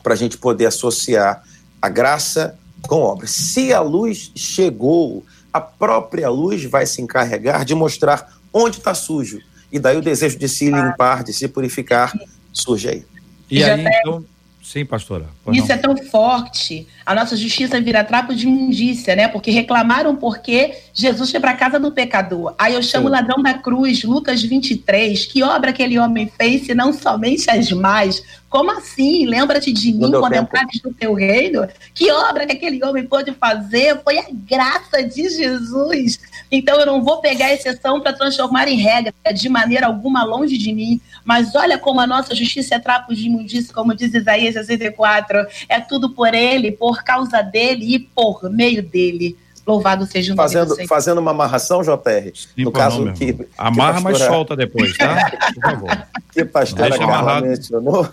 para 0.00 0.14
a 0.14 0.16
gente 0.16 0.38
poder 0.38 0.66
associar 0.66 1.42
a 1.82 1.88
graça 1.88 2.56
com 2.82 3.00
obra. 3.00 3.26
Se 3.26 3.72
a 3.72 3.80
luz 3.80 4.30
chegou, 4.36 5.26
a 5.52 5.60
própria 5.60 6.30
luz 6.30 6.64
vai 6.64 6.86
se 6.86 7.02
encarregar 7.02 7.64
de 7.64 7.74
mostrar 7.74 8.32
onde 8.52 8.78
está 8.78 8.94
sujo. 8.94 9.40
E 9.72 9.80
daí 9.80 9.96
o 9.96 10.00
desejo 10.00 10.38
de 10.38 10.48
se 10.48 10.70
limpar, 10.70 11.24
de 11.24 11.32
se 11.32 11.48
purificar, 11.48 12.12
surge 12.52 12.88
aí. 12.88 13.06
E 13.50 13.64
aí, 13.64 13.84
então, 13.84 14.24
Sim, 14.64 14.86
pastora. 14.86 15.26
Isso 15.52 15.68
não. 15.68 15.74
é 15.74 15.78
tão 15.78 15.94
forte. 15.94 16.88
A 17.04 17.14
nossa 17.14 17.36
justiça 17.36 17.78
vira 17.82 18.02
trapo 18.02 18.34
de 18.34 18.46
imundícia, 18.46 19.14
né? 19.14 19.28
Porque 19.28 19.50
reclamaram 19.50 20.16
porque 20.16 20.74
Jesus 20.94 21.30
foi 21.30 21.38
para 21.38 21.50
a 21.50 21.56
casa 21.56 21.78
do 21.78 21.92
pecador. 21.92 22.54
Aí 22.58 22.72
eu 22.72 22.82
chamo 22.82 23.08
o 23.08 23.10
ladrão 23.10 23.42
da 23.42 23.52
cruz, 23.52 24.02
Lucas 24.04 24.42
23. 24.42 25.26
Que 25.26 25.42
obra 25.42 25.68
aquele 25.68 25.98
homem 25.98 26.32
fez, 26.34 26.64
se 26.64 26.74
não 26.74 26.94
somente 26.94 27.50
as 27.50 27.70
mais? 27.72 28.22
Como 28.48 28.70
assim? 28.70 29.26
Lembra-te 29.26 29.70
de 29.70 29.92
mim 29.92 30.12
quando 30.12 30.34
entrares 30.34 30.80
no 30.82 30.94
teu 30.94 31.12
reino? 31.12 31.68
Que 31.92 32.10
obra 32.10 32.46
que 32.46 32.52
aquele 32.52 32.82
homem 32.84 33.04
pôde 33.04 33.32
fazer? 33.32 34.00
Foi 34.02 34.16
a 34.16 34.26
graça 34.30 35.02
de 35.02 35.28
Jesus. 35.28 36.20
Então 36.50 36.78
eu 36.80 36.86
não 36.86 37.02
vou 37.02 37.20
pegar 37.20 37.46
a 37.46 37.52
exceção 37.52 38.00
para 38.00 38.12
transformar 38.12 38.68
em 38.68 38.76
regra, 38.76 39.12
de 39.34 39.48
maneira 39.48 39.88
alguma 39.88 40.24
longe 40.24 40.56
de 40.56 40.72
mim. 40.72 41.00
Mas 41.24 41.54
olha 41.54 41.78
como 41.78 42.00
a 42.00 42.06
nossa 42.06 42.34
justiça 42.34 42.74
é 42.74 42.78
trapo 42.78 43.14
de 43.14 43.26
imundícia, 43.26 43.72
como 43.72 43.94
diz 43.94 44.12
Isaías 44.12 44.54
64. 44.54 45.46
É 45.68 45.80
tudo 45.80 46.10
por 46.10 46.34
ele, 46.34 46.70
por 46.70 47.02
causa 47.02 47.40
dele 47.40 47.94
e 47.94 47.98
por 47.98 48.50
meio 48.50 48.82
dele. 48.82 49.36
Louvado 49.66 50.04
seja 50.04 50.34
o 50.34 50.36
nome 50.36 50.48
fazendo, 50.48 50.86
Fazendo 50.86 51.18
uma 51.18 51.30
amarração, 51.30 51.82
JR, 51.82 52.30
Sim, 52.34 52.64
no 52.64 52.70
caso 52.70 53.10
que... 53.14 53.34
Amarra, 53.56 53.96
que 53.98 54.02
pastora... 54.02 54.02
mas 54.02 54.18
solta 54.18 54.56
depois, 54.56 54.96
tá? 54.96 55.30
Por 55.54 55.62
favor. 55.62 56.06
que 56.32 56.44
pastora 56.44 56.98
Carla 56.98 57.40
mencionou. 57.40 58.06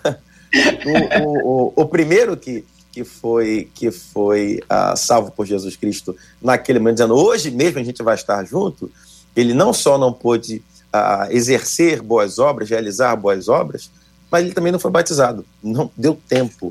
o, 0.86 1.22
o, 1.22 1.66
o, 1.66 1.72
o, 1.76 1.86
primeiro 1.86 2.38
que, 2.38 2.64
que 2.90 3.04
foi, 3.04 3.68
que 3.74 3.90
foi 3.90 4.60
uh, 4.64 4.96
salvo 4.96 5.30
por 5.30 5.44
Jesus 5.44 5.76
Cristo 5.76 6.16
naquele 6.40 6.78
momento, 6.78 6.96
dizendo 6.96 7.14
hoje 7.14 7.50
mesmo 7.50 7.78
a 7.78 7.84
gente 7.84 8.02
vai 8.02 8.14
estar 8.14 8.42
junto, 8.44 8.90
ele 9.36 9.52
não 9.52 9.74
só 9.74 9.98
não 9.98 10.10
pôde 10.10 10.62
uh, 10.94 11.30
exercer 11.30 12.02
boas 12.02 12.38
obras, 12.38 12.68
realizar 12.68 13.14
boas 13.16 13.48
obras, 13.48 13.90
mas 14.30 14.44
ele 14.44 14.54
também 14.54 14.72
não 14.72 14.78
foi 14.78 14.90
batizado, 14.90 15.44
não 15.62 15.90
deu 15.96 16.18
tempo. 16.28 16.70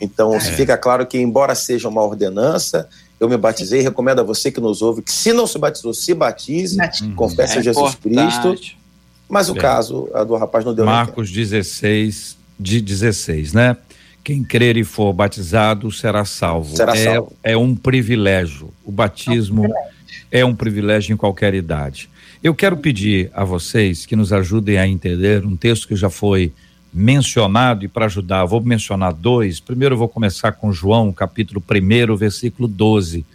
Então 0.00 0.34
é. 0.34 0.40
fica 0.40 0.76
claro 0.76 1.06
que, 1.06 1.18
embora 1.18 1.54
seja 1.54 1.88
uma 1.88 2.02
ordenança, 2.02 2.88
eu 3.20 3.28
me 3.28 3.36
batizei, 3.36 3.80
recomendo 3.80 4.20
a 4.20 4.24
você 4.24 4.50
que 4.50 4.60
nos 4.60 4.80
ouve 4.80 5.02
que, 5.02 5.12
se 5.12 5.32
não 5.32 5.46
se 5.46 5.58
batizou, 5.58 5.92
se 5.92 6.14
batize, 6.14 6.78
uhum. 7.02 7.14
confesse 7.14 7.56
é 7.56 7.58
a 7.58 7.62
Jesus 7.62 7.94
Cristo. 7.96 8.56
Mas 9.28 9.48
o 9.48 9.52
Bem, 9.52 9.62
caso 9.62 10.08
do 10.26 10.36
rapaz 10.36 10.64
não 10.64 10.72
deu 10.74 10.86
Marcos 10.86 11.30
16, 11.30 12.36
de 12.58 12.80
16, 12.80 13.52
né? 13.52 13.76
Quem 14.24 14.42
crer 14.42 14.76
e 14.76 14.84
for 14.84 15.12
batizado 15.12 15.90
será 15.90 16.24
salvo. 16.24 16.76
Será 16.76 16.96
é, 16.96 17.04
salvo. 17.04 17.32
É 17.42 17.56
um 17.56 17.74
privilégio. 17.74 18.72
O 18.84 18.90
batismo 18.90 19.64
é 19.64 19.66
um 19.66 19.70
privilégio. 19.70 20.30
é 20.30 20.44
um 20.44 20.54
privilégio 20.54 21.14
em 21.14 21.16
qualquer 21.16 21.54
idade. 21.54 22.10
Eu 22.42 22.54
quero 22.54 22.76
pedir 22.76 23.30
a 23.34 23.42
vocês 23.42 24.06
que 24.06 24.14
nos 24.14 24.32
ajudem 24.32 24.78
a 24.78 24.86
entender 24.86 25.44
um 25.44 25.56
texto 25.56 25.88
que 25.88 25.96
já 25.96 26.08
foi 26.08 26.52
mencionado 26.94 27.84
e 27.84 27.88
para 27.88 28.04
ajudar, 28.04 28.44
vou 28.44 28.60
mencionar 28.60 29.12
dois. 29.12 29.58
Primeiro 29.58 29.94
eu 29.94 29.98
vou 29.98 30.08
começar 30.08 30.52
com 30.52 30.72
João, 30.72 31.12
capítulo 31.12 31.60
1, 31.60 32.14
versículo 32.16 32.68
12. 32.68 33.26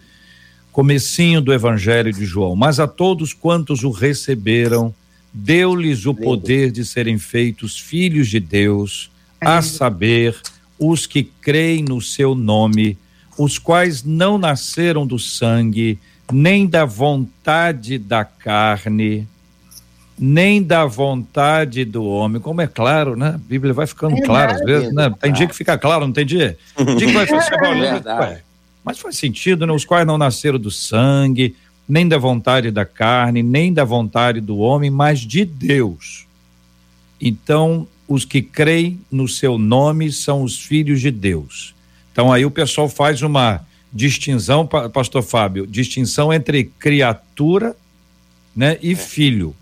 Comecinho 0.71 1.41
do 1.41 1.53
Evangelho 1.53 2.13
de 2.13 2.25
João. 2.25 2.55
Mas 2.55 2.79
a 2.79 2.87
todos 2.87 3.33
quantos 3.33 3.83
o 3.83 3.91
receberam, 3.91 4.95
deu-lhes 5.33 6.05
o 6.05 6.15
poder 6.15 6.71
de 6.71 6.85
serem 6.85 7.17
feitos 7.17 7.77
filhos 7.77 8.29
de 8.29 8.39
Deus, 8.39 9.11
a 9.39 9.61
saber, 9.61 10.33
os 10.79 11.05
que 11.05 11.23
creem 11.23 11.83
no 11.83 12.01
seu 12.01 12.33
nome, 12.33 12.97
os 13.37 13.59
quais 13.59 14.01
não 14.01 14.37
nasceram 14.37 15.05
do 15.05 15.19
sangue, 15.19 15.99
nem 16.31 16.67
da 16.67 16.85
vontade 16.85 17.97
da 17.97 18.23
carne, 18.23 19.27
nem 20.17 20.61
da 20.61 20.85
vontade 20.85 21.83
do 21.83 22.05
homem, 22.05 22.41
como 22.41 22.61
é 22.61 22.67
claro, 22.67 23.15
né? 23.15 23.29
A 23.29 23.37
Bíblia 23.37 23.73
vai 23.73 23.87
ficando 23.87 24.15
é 24.17 24.21
clara 24.21 24.53
às 24.53 24.61
vezes, 24.61 24.93
né? 24.93 25.13
Tem 25.19 25.33
dia 25.33 25.47
que 25.47 25.55
fica 25.55 25.77
claro, 25.77 26.05
não 26.05 26.13
tem 26.13 26.25
dia? 26.25 26.57
dia 26.77 27.07
que 27.07 27.13
vai 27.13 27.25
ficar 27.25 27.41
é 28.31 28.41
Mas 28.83 28.99
faz 28.99 29.17
sentido, 29.17 29.65
né? 29.65 29.73
Os 29.73 29.85
quais 29.85 30.05
não 30.05 30.17
nasceram 30.17 30.59
do 30.59 30.71
sangue, 30.71 31.55
nem 31.87 32.07
da 32.07 32.17
vontade 32.17 32.71
da 32.71 32.85
carne, 32.85 33.43
nem 33.43 33.73
da 33.73 33.83
vontade 33.83 34.39
do 34.39 34.57
homem, 34.57 34.89
mas 34.89 35.19
de 35.19 35.45
Deus. 35.45 36.25
Então, 37.19 37.87
os 38.07 38.25
que 38.25 38.41
creem 38.41 38.99
no 39.11 39.27
seu 39.27 39.57
nome 39.57 40.11
são 40.11 40.43
os 40.43 40.59
filhos 40.59 41.01
de 41.01 41.11
Deus. 41.11 41.73
Então, 42.11 42.31
aí 42.31 42.45
o 42.45 42.51
pessoal 42.51 42.87
faz 42.87 43.21
uma 43.21 43.61
distinção, 43.93 44.65
pastor 44.65 45.21
Fábio, 45.21 45.67
distinção 45.67 46.33
entre 46.33 46.65
criatura 46.79 47.75
né, 48.55 48.77
e 48.81 48.95
filho. 48.95 49.55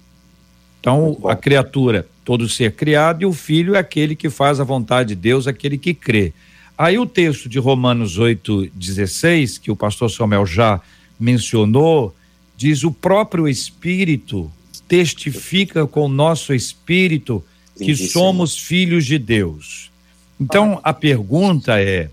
Então, 0.80 1.18
a 1.26 1.36
criatura, 1.36 2.08
todo 2.24 2.48
ser 2.48 2.74
criado, 2.74 3.24
e 3.24 3.26
o 3.26 3.34
filho 3.34 3.76
é 3.76 3.80
aquele 3.80 4.16
que 4.16 4.30
faz 4.30 4.60
a 4.60 4.64
vontade 4.64 5.10
de 5.10 5.16
Deus, 5.16 5.48
aquele 5.48 5.78
que 5.78 5.94
crê. 5.94 6.34
Aí 6.78 6.98
o 6.98 7.06
texto 7.06 7.48
de 7.48 7.60
Romanos 7.60 8.18
8,16, 8.18 9.60
que 9.60 9.70
o 9.70 9.76
pastor 9.76 10.10
Samuel 10.10 10.46
já 10.46 10.82
mencionou, 11.20 12.16
diz: 12.58 12.84
o 12.84 12.92
próprio 12.92 13.48
Espírito 13.48 14.52
testifica 14.88 15.86
com 15.86 16.06
o 16.06 16.10
nosso 16.10 16.54
espírito 16.54 17.44
que 17.78 17.96
somos 17.96 18.58
filhos 18.58 19.06
de 19.06 19.20
Deus. 19.20 19.92
Então 20.40 20.80
a 20.84 20.92
pergunta 20.92 21.80
é: 21.80 22.10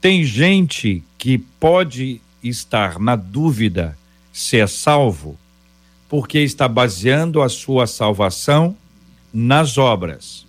tem 0.00 0.24
gente 0.24 1.02
que 1.18 1.38
pode 1.38 2.20
estar 2.42 2.98
na 2.98 3.16
dúvida 3.16 3.96
se 4.32 4.58
é 4.58 4.66
salvo? 4.66 5.38
porque 6.08 6.38
está 6.38 6.68
baseando 6.68 7.42
a 7.42 7.48
sua 7.48 7.86
salvação 7.86 8.76
nas 9.32 9.76
obras, 9.76 10.46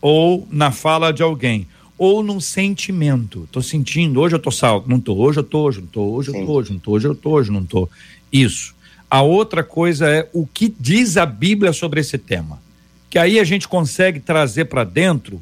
ou 0.00 0.46
na 0.50 0.70
fala 0.70 1.12
de 1.12 1.22
alguém, 1.22 1.66
ou 1.96 2.22
num 2.22 2.40
sentimento. 2.40 3.44
Estou 3.44 3.62
sentindo, 3.62 4.20
hoje 4.20 4.34
eu 4.34 4.38
estou 4.38 4.52
salvo, 4.52 4.88
não 4.88 4.96
estou, 4.96 5.18
hoje 5.18 5.38
eu 5.38 5.42
estou, 5.42 5.64
hoje 5.64 5.78
não 5.78 5.86
estou, 5.86 6.12
hoje 6.14 6.30
eu 6.30 6.40
estou, 6.40 6.56
hoje 6.56 6.70
não 6.70 6.76
estou, 6.76 6.94
hoje 6.94 7.06
eu 7.06 7.12
estou, 7.12 7.32
hoje 7.32 7.50
não 7.52 7.60
estou. 7.62 7.90
Isso. 8.32 8.74
A 9.08 9.22
outra 9.22 9.62
coisa 9.62 10.08
é 10.08 10.28
o 10.32 10.46
que 10.46 10.74
diz 10.78 11.16
a 11.16 11.24
Bíblia 11.24 11.72
sobre 11.72 12.00
esse 12.00 12.18
tema. 12.18 12.60
Que 13.08 13.18
aí 13.18 13.38
a 13.38 13.44
gente 13.44 13.68
consegue 13.68 14.18
trazer 14.18 14.64
para 14.64 14.82
dentro 14.82 15.40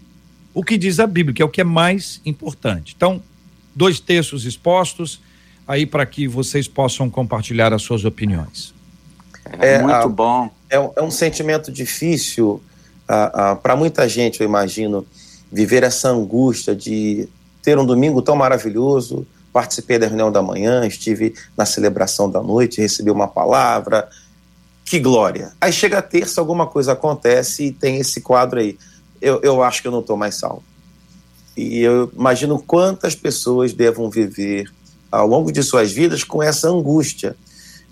o 0.55 0.63
que 0.63 0.77
diz 0.77 1.01
a 1.01 1.07
Bíblia, 1.07 1.35
que 1.35 1.43
é 1.43 1.45
o 1.45 1.49
que 1.49 1.61
é 1.61 1.65
mais 1.65 2.21
importante. 2.25 2.95
Então, 2.97 3.23
dois 3.75 4.01
textos 4.01 4.45
expostos 4.45 5.21
aí 5.67 5.87
para 5.87 6.05
que 6.05 6.29
vocês 6.29 6.69
possam 6.69 7.09
compartilhar 7.09 7.73
as 7.73 7.83
suas 7.83 8.05
opiniões. 8.05 8.75
É, 9.59 9.75
é 9.75 9.83
muito 9.83 9.95
a, 9.95 10.09
bom. 10.09 10.51
É, 10.69 10.77
é, 10.77 11.03
um 11.03 11.11
sentimento 11.11 11.71
difícil 11.73 12.63
para 13.63 13.77
muita 13.77 14.09
gente, 14.09 14.41
eu 14.41 14.47
imagino, 14.47 15.07
viver 15.51 15.83
essa 15.83 16.09
angústia 16.09 16.75
de 16.75 17.29
ter 17.63 17.79
um 17.79 17.85
domingo 17.85 18.23
tão 18.23 18.35
maravilhoso. 18.35 19.27
Participei 19.53 19.99
da 19.99 20.07
reunião 20.07 20.33
da 20.33 20.41
manhã, 20.41 20.87
estive 20.87 21.35
na 21.57 21.67
celebração 21.67 22.31
da 22.31 22.43
noite, 22.43 22.81
recebi 22.81 23.11
uma 23.11 23.29
palavra. 23.29 24.09
Que 24.85 24.99
glória! 24.99 25.53
Aí 25.61 25.73
chega 25.73 25.99
a 25.99 26.03
terça, 26.03 26.41
alguma 26.41 26.67
coisa 26.67 26.93
acontece 26.93 27.67
e 27.67 27.73
tem 27.73 27.99
esse 27.99 28.23
quadro 28.23 28.61
aí. 28.61 28.79
Eu, 29.23 29.41
eu 29.43 29.63
acho 29.63 29.81
que 29.81 29.87
eu 29.87 29.93
não 29.93 30.01
estou 30.01 30.17
mais 30.17 30.35
salvo. 30.35 30.65
E 31.57 31.81
eu 31.81 32.11
imagino 32.13 32.59
quantas 32.59 33.15
pessoas 33.15 33.73
devam 33.73 34.11
viver 34.11 34.69
ao 35.11 35.27
longo 35.27 35.53
de 35.53 35.63
suas 35.63 35.93
vidas 35.93 36.25
com 36.25 36.43
essa 36.43 36.69
angústia 36.69 37.37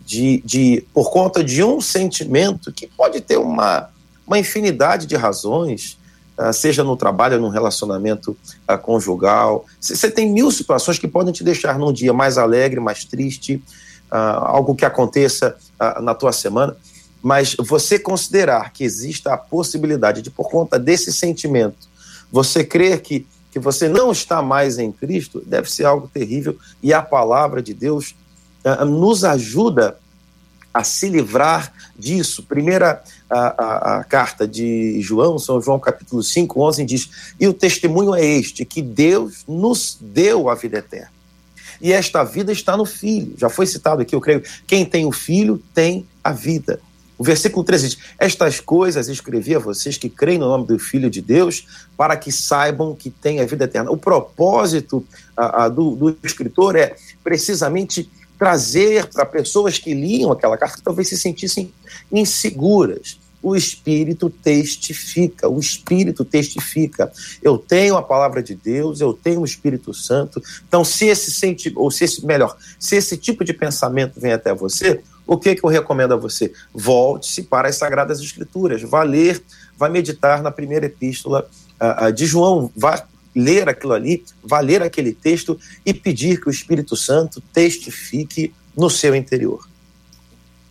de, 0.05 0.43
de 0.45 0.85
por 0.93 1.11
conta 1.11 1.45
de 1.45 1.63
um 1.63 1.81
sentimento 1.81 2.73
que 2.73 2.89
pode 2.89 3.21
ter 3.21 3.39
uma, 3.39 3.89
uma 4.27 4.41
infinidade 4.41 5.07
de 5.07 5.15
razões, 5.15 5.99
uh, 6.37 6.53
seja 6.53 6.83
no 6.83 6.97
trabalho, 6.97 7.41
no 7.41 7.49
relacionamento 7.49 8.37
uh, 8.69 8.77
conjugal. 8.77 9.65
Você 9.81 10.11
tem 10.11 10.33
mil 10.33 10.51
situações 10.51 10.99
que 10.99 11.07
podem 11.07 11.33
te 11.33 11.45
deixar 11.45 11.79
num 11.79 11.93
dia 11.93 12.13
mais 12.13 12.39
alegre, 12.39 12.81
mais 12.81 13.05
triste, 13.05 13.63
uh, 14.11 14.17
algo 14.17 14.75
que 14.75 14.85
aconteça 14.85 15.57
na 16.03 16.15
tua 16.15 16.33
semana. 16.33 16.77
Mas 17.23 17.55
você 17.59 17.99
considerar 17.99 18.73
que 18.73 18.85
exista 18.85 19.35
a 19.35 19.37
possibilidade 19.37 20.23
de, 20.23 20.31
por 20.31 20.49
conta 20.49 20.79
desse 20.79 21.13
sentimento, 21.13 21.89
você 22.33 22.65
crer 22.65 23.01
que 23.01 23.27
que 23.51 23.59
você 23.59 23.89
não 23.89 24.13
está 24.13 24.41
mais 24.41 24.79
em 24.79 24.93
Cristo, 24.93 25.43
deve 25.45 25.71
ser 25.71 25.85
algo 25.85 26.09
terrível. 26.09 26.57
E 26.83 26.93
a 26.93 27.03
palavra 27.03 27.61
de 27.61 27.75
Deus 27.75 28.15
uh, 28.65 28.85
nos 28.85 29.25
ajuda 29.25 29.99
a 30.73 30.85
se 30.85 31.09
livrar 31.09 31.73
disso. 31.99 32.45
Primeira 32.45 33.03
a, 33.29 33.39
a, 33.39 33.99
a, 33.99 34.05
carta 34.05 34.47
de 34.47 35.01
João, 35.01 35.39
São 35.39 35.61
João 35.61 35.81
capítulo 35.81 36.23
5, 36.23 36.63
11, 36.63 36.85
diz: 36.85 37.11
E 37.41 37.49
o 37.49 37.53
testemunho 37.53 38.15
é 38.15 38.25
este, 38.25 38.65
que 38.65 38.81
Deus 38.81 39.45
nos 39.49 39.99
deu 40.01 40.49
a 40.49 40.55
vida 40.55 40.79
eterna. 40.79 41.11
E 41.83 41.93
esta 41.93 42.23
vida 42.23 42.53
está 42.53 42.77
no 42.77 42.85
Filho. 42.85 43.35
Já 43.37 43.49
foi 43.49 43.67
citado 43.67 44.03
aqui, 44.03 44.15
eu 44.15 44.21
creio. 44.21 44.45
Quem 44.67 44.85
tem 44.85 45.07
o 45.07 45.13
Filho 45.13 45.61
tem 45.75 46.07
a 46.23 46.31
vida. 46.31 46.79
O 47.21 47.23
versículo 47.23 47.63
13 47.63 47.87
diz: 47.87 47.99
Estas 48.19 48.61
coisas 48.61 49.07
escrevi 49.07 49.55
a 49.55 49.59
vocês 49.59 49.99
que 49.99 50.09
creem 50.09 50.39
no 50.39 50.49
nome 50.49 50.67
do 50.67 50.79
Filho 50.79 51.11
de 51.11 51.21
Deus, 51.21 51.67
para 51.95 52.17
que 52.17 52.33
saibam 52.33 52.95
que 52.95 53.11
têm 53.11 53.41
a 53.41 53.45
vida 53.45 53.65
eterna. 53.65 53.91
O 53.91 53.97
propósito 53.99 55.05
a, 55.37 55.65
a, 55.65 55.69
do, 55.69 55.95
do 55.95 56.17
escritor 56.25 56.77
é 56.77 56.97
precisamente 57.23 58.11
trazer 58.39 59.05
para 59.09 59.27
pessoas 59.27 59.79
que 59.79 59.93
liam 59.93 60.33
aquela 60.33 60.57
carta 60.57 60.79
que 60.79 60.83
talvez 60.83 61.09
se 61.09 61.19
sentissem 61.19 61.71
inseguras. 62.11 63.21
O 63.43 63.55
Espírito 63.55 64.31
testifica, 64.31 65.47
o 65.47 65.61
Espírito 65.61 66.25
testifica. 66.25 67.13
Eu 67.43 67.59
tenho 67.59 67.99
a 67.99 68.03
palavra 68.03 68.43
de 68.43 68.55
Deus, 68.55 69.03
eu 69.03 69.13
tenho 69.13 69.43
o 69.43 69.45
Espírito 69.45 69.93
Santo. 69.93 70.43
Então, 70.67 70.83
se 70.83 71.09
esse 71.09 71.31
sentimento, 71.31 71.83
ou 71.83 71.91
se 71.91 72.05
esse, 72.05 72.25
melhor, 72.25 72.57
se 72.79 72.97
esse 72.97 73.19
tipo 73.19 73.45
de 73.45 73.53
pensamento 73.53 74.19
vem 74.19 74.33
até 74.33 74.55
você, 74.55 75.03
o 75.27 75.39
que, 75.39 75.55
que 75.55 75.65
eu 75.65 75.71
recomendo 75.71 76.13
a 76.13 76.17
você? 76.17 76.53
Volte-se 76.75 77.45
para 77.45 77.69
as 77.69 77.77
Sagradas 77.77 78.21
Escrituras, 78.21 78.83
vá 78.83 79.03
ler, 79.03 79.43
vá 79.77 79.89
meditar 79.89 80.43
na 80.43 80.51
primeira 80.51 80.87
epístola 80.87 81.49
uh, 81.81 82.13
de 82.13 82.27
João, 82.27 82.71
vá 82.77 83.05
ler 83.35 83.69
aquilo 83.69 83.93
ali, 83.93 84.25
vá 84.43 84.61
ler 84.61 84.83
aquele 84.83 85.13
texto 85.13 85.59
e 85.85 85.95
pedir 85.95 86.41
que 86.41 86.49
o 86.49 86.51
Espírito 86.51 86.97
Santo 86.97 87.41
testifique 87.53 88.53
no 88.77 88.91
seu 88.91 89.15
interior. 89.15 89.69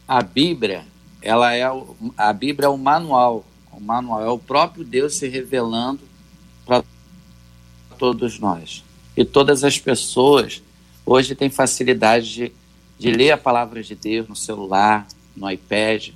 A 0.08 0.22
Bíblia, 0.22 0.86
ela 1.22 1.54
é 1.54 1.70
o, 1.70 1.96
a 2.18 2.34
Bíblia 2.34 2.68
é 2.68 2.70
o 2.70 2.78
manual, 2.78 3.46
o 3.72 3.80
manual 3.80 4.24
é 4.24 4.30
o 4.30 4.38
próprio 4.38 4.84
Deus 4.84 5.16
se 5.16 5.28
revelando 5.28 6.02
para 6.66 6.84
todos 7.98 8.40
nós. 8.40 8.84
E 9.16 9.24
todas 9.24 9.64
as 9.64 9.78
pessoas 9.78 10.62
hoje 11.06 11.36
têm 11.36 11.50
facilidade 11.50 12.34
de 12.34 12.52
de 13.00 13.12
ler 13.12 13.32
a 13.32 13.38
palavra 13.38 13.82
de 13.82 13.96
Deus 13.96 14.28
no 14.28 14.36
celular, 14.36 15.08
no 15.36 15.50
iPad. 15.50 16.10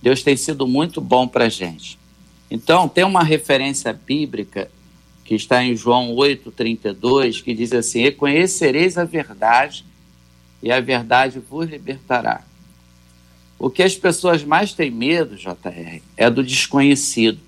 Deus 0.00 0.22
tem 0.22 0.36
sido 0.36 0.68
muito 0.68 1.00
bom 1.00 1.26
para 1.26 1.46
a 1.46 1.48
gente. 1.48 1.98
Então, 2.48 2.88
tem 2.88 3.02
uma 3.02 3.24
referência 3.24 3.92
bíblica 3.92 4.70
que 5.24 5.34
está 5.34 5.64
em 5.64 5.74
João 5.74 6.14
8,32, 6.14 7.42
que 7.42 7.52
diz 7.52 7.72
assim: 7.72 8.04
E 8.04 8.12
conhecereis 8.12 8.96
a 8.96 9.04
verdade, 9.04 9.84
e 10.62 10.70
a 10.70 10.80
verdade 10.80 11.40
vos 11.40 11.68
libertará. 11.68 12.44
O 13.58 13.68
que 13.68 13.82
as 13.82 13.96
pessoas 13.96 14.44
mais 14.44 14.72
têm 14.72 14.90
medo, 14.90 15.36
JR, 15.36 16.02
é 16.16 16.30
do 16.30 16.44
desconhecido. 16.44 17.38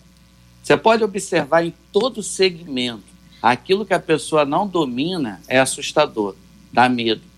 Você 0.62 0.76
pode 0.76 1.04
observar 1.04 1.64
em 1.64 1.74
todo 1.92 2.22
segmento, 2.22 3.04
aquilo 3.42 3.84
que 3.84 3.94
a 3.94 4.00
pessoa 4.00 4.44
não 4.44 4.66
domina 4.66 5.40
é 5.46 5.60
assustador, 5.60 6.34
dá 6.72 6.88
medo. 6.88 7.34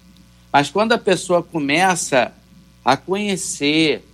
Mas 0.53 0.71
quando 0.71 0.93
a 0.93 0.99
pessoa 0.99 1.43
começa 1.43 2.33
a 2.85 2.97
conhecer, 2.97 4.05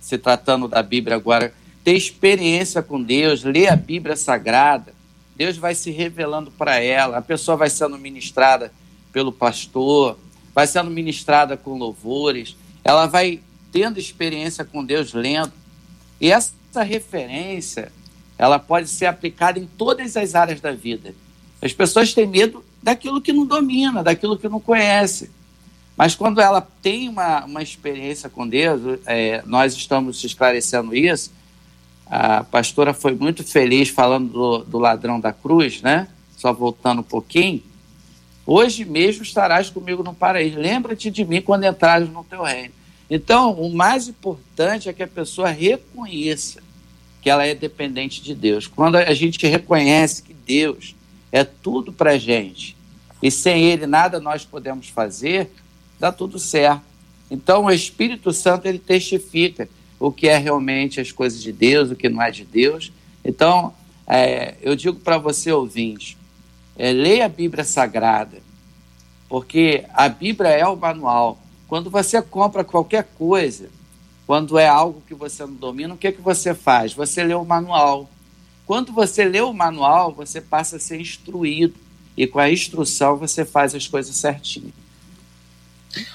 se 0.00 0.18
tratando 0.18 0.68
da 0.68 0.82
Bíblia 0.82 1.16
agora, 1.16 1.52
ter 1.82 1.94
experiência 1.94 2.82
com 2.82 3.02
Deus, 3.02 3.42
ler 3.42 3.68
a 3.68 3.76
Bíblia 3.76 4.16
Sagrada, 4.16 4.92
Deus 5.34 5.56
vai 5.56 5.74
se 5.74 5.90
revelando 5.90 6.50
para 6.50 6.80
ela, 6.80 7.18
a 7.18 7.22
pessoa 7.22 7.56
vai 7.56 7.70
sendo 7.70 7.96
ministrada 7.96 8.72
pelo 9.12 9.32
pastor, 9.32 10.18
vai 10.54 10.66
sendo 10.66 10.90
ministrada 10.90 11.56
com 11.56 11.78
louvores, 11.78 12.56
ela 12.84 13.06
vai 13.06 13.40
tendo 13.70 13.98
experiência 13.98 14.64
com 14.64 14.84
Deus 14.84 15.12
lendo. 15.12 15.52
E 16.20 16.30
essa 16.30 16.82
referência, 16.82 17.92
ela 18.36 18.58
pode 18.58 18.88
ser 18.88 19.06
aplicada 19.06 19.58
em 19.58 19.66
todas 19.66 20.16
as 20.16 20.34
áreas 20.34 20.60
da 20.60 20.72
vida. 20.72 21.14
As 21.62 21.72
pessoas 21.72 22.12
têm 22.12 22.26
medo 22.26 22.64
daquilo 22.82 23.20
que 23.20 23.32
não 23.32 23.46
domina, 23.46 24.02
daquilo 24.02 24.38
que 24.38 24.48
não 24.48 24.60
conhece. 24.60 25.30
Mas 25.98 26.14
quando 26.14 26.40
ela 26.40 26.60
tem 26.60 27.08
uma, 27.08 27.44
uma 27.44 27.60
experiência 27.60 28.30
com 28.30 28.46
Deus, 28.46 29.00
é, 29.04 29.42
nós 29.44 29.74
estamos 29.74 30.22
esclarecendo 30.22 30.94
isso. 30.94 31.32
A 32.06 32.44
pastora 32.44 32.94
foi 32.94 33.16
muito 33.16 33.42
feliz 33.42 33.88
falando 33.88 34.32
do, 34.32 34.58
do 34.58 34.78
ladrão 34.78 35.18
da 35.18 35.32
cruz, 35.32 35.82
né? 35.82 36.06
Só 36.36 36.52
voltando 36.52 37.00
um 37.00 37.02
pouquinho. 37.02 37.60
Hoje 38.46 38.84
mesmo 38.84 39.24
estarás 39.24 39.70
comigo 39.70 40.04
no 40.04 40.14
paraíso. 40.14 40.56
Lembra-te 40.56 41.10
de 41.10 41.24
mim 41.24 41.42
quando 41.42 41.64
entrares 41.64 42.08
no 42.08 42.22
teu 42.22 42.44
reino. 42.44 42.72
Então, 43.10 43.54
o 43.54 43.74
mais 43.74 44.06
importante 44.06 44.88
é 44.88 44.92
que 44.92 45.02
a 45.02 45.08
pessoa 45.08 45.48
reconheça 45.48 46.62
que 47.20 47.28
ela 47.28 47.44
é 47.44 47.56
dependente 47.56 48.22
de 48.22 48.36
Deus. 48.36 48.68
Quando 48.68 48.94
a 48.94 49.14
gente 49.14 49.44
reconhece 49.44 50.22
que 50.22 50.32
Deus 50.32 50.94
é 51.32 51.42
tudo 51.42 51.92
para 51.92 52.16
gente 52.16 52.76
e 53.20 53.32
sem 53.32 53.64
Ele 53.64 53.84
nada 53.84 54.20
nós 54.20 54.44
podemos 54.44 54.88
fazer, 54.88 55.50
dá 55.98 56.12
tudo 56.12 56.38
certo. 56.38 56.82
Então 57.30 57.64
o 57.64 57.70
Espírito 57.70 58.32
Santo 58.32 58.66
ele 58.66 58.78
testifica 58.78 59.68
o 59.98 60.12
que 60.12 60.28
é 60.28 60.38
realmente 60.38 61.00
as 61.00 61.12
coisas 61.12 61.42
de 61.42 61.52
Deus, 61.52 61.90
o 61.90 61.96
que 61.96 62.08
não 62.08 62.22
é 62.22 62.30
de 62.30 62.44
Deus. 62.44 62.92
Então 63.24 63.74
é, 64.06 64.54
eu 64.62 64.74
digo 64.74 64.98
para 65.00 65.18
você 65.18 65.52
ouvinte, 65.52 66.16
é, 66.76 66.92
leia 66.92 67.26
a 67.26 67.28
Bíblia 67.28 67.64
Sagrada, 67.64 68.38
porque 69.28 69.84
a 69.92 70.08
Bíblia 70.08 70.50
é 70.50 70.66
o 70.66 70.76
manual. 70.76 71.38
Quando 71.66 71.90
você 71.90 72.22
compra 72.22 72.64
qualquer 72.64 73.04
coisa, 73.18 73.68
quando 74.26 74.58
é 74.58 74.66
algo 74.66 75.02
que 75.06 75.14
você 75.14 75.44
não 75.44 75.54
domina, 75.54 75.94
o 75.94 75.96
que, 75.98 76.06
é 76.06 76.12
que 76.12 76.22
você 76.22 76.54
faz? 76.54 76.94
Você 76.94 77.22
lê 77.22 77.34
o 77.34 77.44
manual. 77.44 78.08
Quando 78.66 78.92
você 78.92 79.24
lê 79.24 79.40
o 79.40 79.52
manual, 79.52 80.12
você 80.12 80.40
passa 80.40 80.76
a 80.76 80.78
ser 80.78 81.00
instruído. 81.00 81.74
E 82.16 82.26
com 82.26 82.38
a 82.38 82.50
instrução 82.50 83.16
você 83.16 83.44
faz 83.44 83.74
as 83.74 83.86
coisas 83.86 84.14
certinho. 84.16 84.72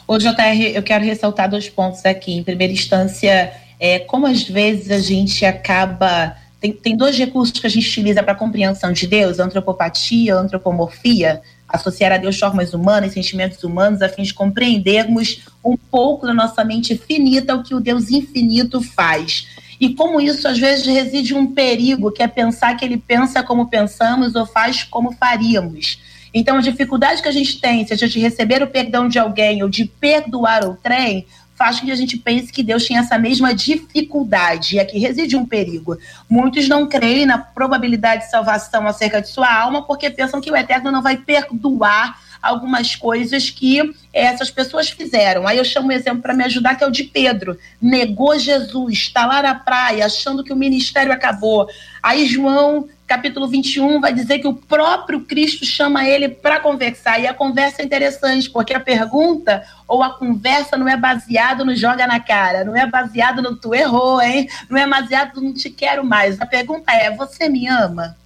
Ô, 0.08 0.18
JR, 0.18 0.72
eu 0.74 0.84
quero 0.84 1.04
ressaltar 1.04 1.50
dois 1.50 1.70
pontos 1.70 2.06
aqui. 2.06 2.34
Em 2.34 2.44
primeira 2.44 2.74
instância, 2.74 3.54
é, 3.80 4.00
como 4.00 4.28
às 4.28 4.44
vezes 4.44 4.92
a 4.92 5.00
gente 5.00 5.46
acaba. 5.46 6.38
Tem, 6.60 6.72
tem 6.72 6.96
dois 6.96 7.18
recursos 7.18 7.60
que 7.60 7.68
a 7.68 7.70
gente 7.70 7.90
utiliza 7.90 8.24
para 8.24 8.36
compreensão 8.36 8.92
de 8.92 9.08
Deus: 9.08 9.40
antropopatia, 9.40 10.36
antropomorfia, 10.36 11.42
associar 11.68 12.12
a 12.12 12.18
Deus 12.18 12.38
formas 12.40 12.74
humanas, 12.74 13.14
sentimentos 13.14 13.64
humanos, 13.64 14.02
a 14.02 14.10
fim 14.10 14.24
de 14.24 14.34
compreendermos 14.34 15.42
um 15.64 15.76
pouco 15.76 16.26
da 16.26 16.34
nossa 16.34 16.64
mente 16.64 16.96
finita 16.96 17.56
o 17.56 17.64
que 17.64 17.76
o 17.76 17.80
Deus 17.80 18.10
infinito 18.10 18.82
faz. 18.82 19.48
E 19.80 19.94
como 19.96 20.22
isso 20.22 20.48
às 20.48 20.58
vezes 20.58 20.86
reside 20.86 21.34
um 21.34 21.48
perigo, 21.48 22.12
que 22.12 22.24
é 22.24 22.28
pensar 22.28 22.78
que 22.78 22.86
ele 22.86 22.98
pensa 22.98 23.44
como 23.44 23.68
pensamos 23.68 24.36
ou 24.36 24.46
faz 24.46 24.84
como 24.84 25.12
faríamos. 25.14 26.00
Então, 26.34 26.58
a 26.58 26.62
dificuldade 26.62 27.22
que 27.22 27.28
a 27.28 27.32
gente 27.34 27.60
tem, 27.60 27.86
seja 27.86 28.08
de 28.08 28.20
receber 28.20 28.64
o 28.64 28.68
perdão 28.68 29.08
de 29.08 29.20
alguém 29.20 29.62
ou 29.62 29.70
de 29.70 29.86
perdoar 29.86 30.68
o 30.68 30.76
trem, 30.76 31.28
faz 31.56 31.80
com 31.80 31.86
que 31.86 31.92
a 31.92 31.96
gente 31.96 32.18
pense 32.18 32.52
que 32.52 32.64
Deus 32.64 32.86
tinha 32.86 33.00
essa 33.00 33.18
mesma 33.18 33.54
dificuldade. 33.54 34.76
E 34.76 34.80
aqui 34.80 34.98
reside 34.98 35.36
um 35.36 35.46
perigo. 35.46 35.98
Muitos 36.30 36.68
não 36.68 36.88
creem 36.88 37.26
na 37.26 37.38
probabilidade 37.38 38.26
de 38.26 38.32
salvação 38.32 38.88
acerca 38.88 39.22
de 39.22 39.30
sua 39.30 39.54
alma 39.54 39.84
porque 39.84 40.10
pensam 40.10 40.42
que 40.42 40.52
o 40.52 40.56
Eterno 40.56 40.92
não 40.92 41.02
vai 41.02 41.18
perdoar 41.18 42.20
algumas 42.42 42.94
coisas 42.94 43.50
que 43.50 43.96
essas 44.12 44.52
pessoas 44.52 44.90
fizeram. 44.90 45.48
Aí 45.48 45.58
eu 45.58 45.64
chamo 45.64 45.88
um 45.88 45.92
exemplo 45.92 46.22
para 46.22 46.34
me 46.34 46.44
ajudar, 46.44 46.76
que 46.76 46.84
é 46.84 46.88
o 46.88 46.92
de 46.92 47.06
Pedro. 47.06 47.58
Negou 47.82 48.38
Jesus, 48.38 48.94
está 48.94 49.26
lá 49.26 49.42
na 49.42 49.56
praia, 49.56 50.06
achando 50.06 50.44
que 50.44 50.52
o 50.52 50.58
ministério 50.58 51.14
acabou. 51.14 51.70
Aí 52.02 52.26
João, 52.26 52.90
capítulo 53.08 53.48
21, 53.48 54.00
vai 54.00 54.14
dizer 54.14 54.40
que 54.40 54.48
o 54.48 54.54
próprio 54.54 55.22
Cristo 55.22 55.66
chama 55.66 56.08
ele 56.08 56.30
para 56.30 56.60
conversar. 56.60 57.20
E 57.20 57.28
a 57.28 57.34
conversa 57.34 57.82
é 57.82 57.86
interessante, 57.86 58.50
porque 58.50 58.74
a 58.74 58.80
pergunta 58.80 59.64
ou 59.88 60.02
a 60.02 60.12
conversa 60.12 60.78
não 60.78 60.88
é 60.88 60.98
baseado 60.98 61.66
no 61.66 61.76
joga 61.76 62.08
na 62.08 62.20
cara, 62.20 62.64
não 62.64 62.76
é 62.76 62.86
baseado 62.86 63.42
no 63.42 63.56
tu 63.56 63.74
errou, 63.74 64.22
hein? 64.22 64.50
Não 64.70 64.78
é 64.78 64.88
baseado 64.88 65.42
no 65.42 65.54
te 65.54 65.70
quero 65.70 66.04
mais. 66.04 66.40
A 66.40 66.46
pergunta 66.46 66.92
é: 66.92 67.12
você 67.12 67.50
me 67.50 67.68
ama? 67.68 68.18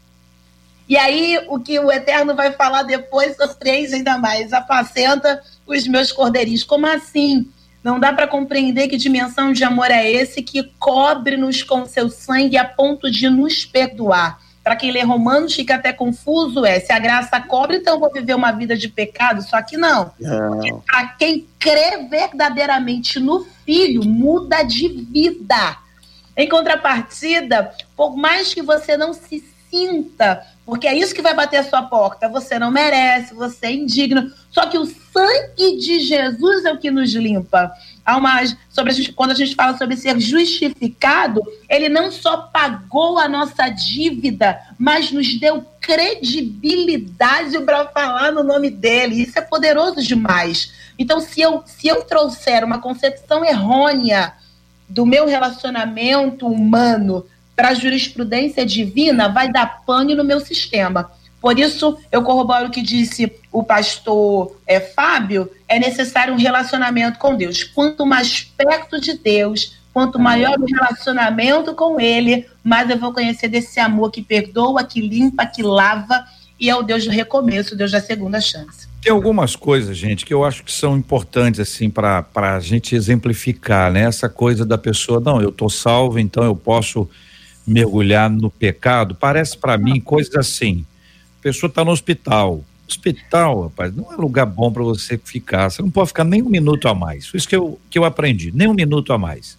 E 0.88 0.96
aí, 0.96 1.38
o 1.50 1.60
que 1.60 1.78
o 1.80 1.92
Eterno 1.92 2.34
vai 2.34 2.54
falar 2.54 2.84
depois 2.84 3.36
surpreende 3.36 3.96
ainda 3.96 4.18
mais. 4.18 4.54
Apacenta 4.54 5.42
os 5.66 5.86
meus 5.86 6.14
cordeirinhos. 6.14 6.64
Como 6.64 6.88
assim? 6.88 7.46
Não 7.84 8.00
dá 8.00 8.14
para 8.14 8.28
compreender 8.28 8.88
que 8.88 8.96
dimensão 8.96 9.52
de 9.52 9.64
amor 9.64 9.92
é 9.92 10.10
esse 10.10 10.42
que 10.42 10.64
cobre-nos 10.80 11.62
com 11.62 11.86
seu 11.86 12.10
sangue 12.10 12.58
a 12.58 12.66
ponto 12.66 13.12
de 13.12 13.30
nos 13.30 13.66
perdoar. 13.66 14.40
Para 14.68 14.76
quem 14.76 14.92
lê 14.92 15.02
Romanos 15.02 15.54
fica 15.54 15.76
até 15.76 15.94
confuso, 15.94 16.66
é 16.66 16.78
se 16.82 16.92
a 16.92 17.00
graça 17.00 17.40
cobre, 17.40 17.78
então 17.78 17.98
vou 17.98 18.12
viver 18.12 18.34
uma 18.34 18.52
vida 18.52 18.76
de 18.76 18.90
pecado. 18.90 19.42
Só 19.42 19.62
que 19.62 19.78
não. 19.78 20.12
não. 20.20 20.84
Para 20.86 21.08
quem 21.18 21.48
crê 21.58 22.06
verdadeiramente 22.10 23.18
no 23.18 23.48
Filho, 23.66 24.04
muda 24.04 24.64
de 24.64 24.90
vida. 24.90 25.78
Em 26.36 26.50
contrapartida, 26.50 27.72
por 27.96 28.18
mais 28.18 28.54
que 28.54 28.62
você 28.62 28.98
não 28.98 29.14
se 29.14 29.42
sinta 29.72 30.46
porque 30.68 30.86
é 30.86 30.94
isso 30.94 31.16
que 31.16 31.22
vai 31.22 31.34
bater 31.34 31.58
a 31.58 31.64
sua 31.64 31.84
porta. 31.84 32.28
Você 32.28 32.60
não 32.60 32.70
merece, 32.70 33.34
você 33.34 33.68
é 33.68 33.72
indigno. 33.72 34.30
Só 34.52 34.66
que 34.66 34.78
o 34.78 34.86
sangue 34.86 35.78
de 35.78 36.02
Jesus 36.02 36.66
é 36.66 36.74
o 36.74 36.78
que 36.78 36.92
nos 36.92 37.14
limpa. 37.14 37.72
Há 38.08 38.16
uma, 38.16 38.42
sobre 38.70 38.94
a 38.94 38.96
gente, 38.96 39.12
quando 39.12 39.32
a 39.32 39.36
gente 39.36 39.54
fala 39.54 39.78
sobre 39.78 39.98
ser 39.98 40.18
justificado, 40.18 41.42
ele 41.70 41.90
não 41.90 42.10
só 42.10 42.38
pagou 42.38 43.20
a 43.20 43.28
nossa 43.28 43.68
dívida, 43.68 44.58
mas 44.80 45.12
nos 45.12 45.38
deu 45.38 45.66
credibilidade 45.82 47.60
para 47.66 47.86
falar 47.90 48.32
no 48.32 48.46
nome 48.46 48.70
dele. 48.70 49.22
Isso 49.22 49.38
é 49.38 49.42
poderoso 49.42 50.02
demais. 50.02 50.72
Então, 50.98 51.20
se 51.20 51.42
eu, 51.42 51.64
se 51.66 51.90
eu 51.90 52.02
trouxer 52.04 52.64
uma 52.64 52.80
concepção 52.80 53.44
errônea 53.44 54.36
do 54.88 55.06
meu 55.06 55.26
relacionamento 55.28 56.48
humano 56.48 57.26
para 57.58 57.70
a 57.70 57.74
jurisprudência 57.74 58.66
divina 58.66 59.28
vai 59.28 59.52
dar 59.52 59.82
pane 59.86 60.16
no 60.16 60.24
meu 60.24 60.40
sistema. 60.40 61.12
Por 61.48 61.58
isso, 61.58 61.98
eu 62.12 62.24
corroboro 62.24 62.68
o 62.68 62.70
que 62.70 62.82
disse 62.82 63.32
o 63.54 63.64
pastor 63.64 64.54
é, 64.68 64.82
Fábio: 64.82 65.50
é 65.66 65.80
necessário 65.80 66.34
um 66.34 66.38
relacionamento 66.38 67.18
com 67.18 67.38
Deus. 67.38 67.64
Quanto 67.64 68.06
mais 68.06 68.44
perto 68.44 69.00
de 69.00 69.14
Deus, 69.18 69.78
quanto 69.94 70.20
maior 70.20 70.60
o 70.60 70.66
relacionamento 70.66 71.74
com 71.74 72.02
Ele, 72.02 72.46
mais 72.62 72.90
eu 72.90 72.98
vou 72.98 73.14
conhecer 73.14 73.48
desse 73.48 73.80
amor 73.80 74.12
que 74.12 74.22
perdoa, 74.22 74.84
que 74.84 75.00
limpa, 75.00 75.46
que 75.46 75.64
lava, 75.64 76.22
e 76.60 76.70
é 76.70 76.76
o 76.76 76.84
Deus 76.84 77.06
do 77.06 77.12
recomeço, 77.12 77.76
o 77.76 77.78
Deus 77.78 77.92
da 77.92 78.02
segunda 78.02 78.42
chance. 78.42 78.86
Tem 79.02 79.14
algumas 79.14 79.56
coisas, 79.56 79.96
gente, 79.96 80.26
que 80.26 80.34
eu 80.34 80.44
acho 80.44 80.66
que 80.66 80.72
são 80.74 80.98
importantes, 80.98 81.62
assim, 81.62 81.90
para 81.90 82.26
a 82.36 82.60
gente 82.60 82.94
exemplificar, 82.94 83.90
né? 83.90 84.02
Essa 84.02 84.28
coisa 84.28 84.66
da 84.66 84.78
pessoa, 84.78 85.22
não, 85.22 85.42
eu 85.42 85.48
estou 85.48 85.70
salvo, 85.70 86.20
então 86.20 86.44
eu 86.44 86.58
posso 86.58 87.10
mergulhar 87.66 88.30
no 88.30 88.50
pecado, 88.50 89.16
parece 89.16 89.58
para 89.58 89.78
mim 89.78 90.02
coisas 90.02 90.36
assim. 90.36 90.86
Pessoa 91.48 91.70
está 91.70 91.86
no 91.86 91.92
hospital. 91.92 92.62
Hospital, 92.90 93.64
rapaz, 93.64 93.96
não 93.96 94.12
é 94.12 94.18
lugar 94.18 94.46
bom 94.46 94.70
para 94.70 94.84
você 94.84 95.18
ficar. 95.18 95.70
Você 95.70 95.82
não 95.82 95.90
pode 95.90 96.10
ficar 96.10 96.26
nem 96.26 96.42
um 96.42 96.50
minuto 96.50 96.90
a 96.90 96.94
mais. 96.94 97.32
Isso 97.34 97.48
que 97.48 97.56
eu, 97.56 97.80
que 97.90 97.98
eu 97.98 98.04
aprendi, 98.04 98.52
nem 98.54 98.68
um 98.68 98.74
minuto 98.74 99.14
a 99.14 99.18
mais. 99.18 99.58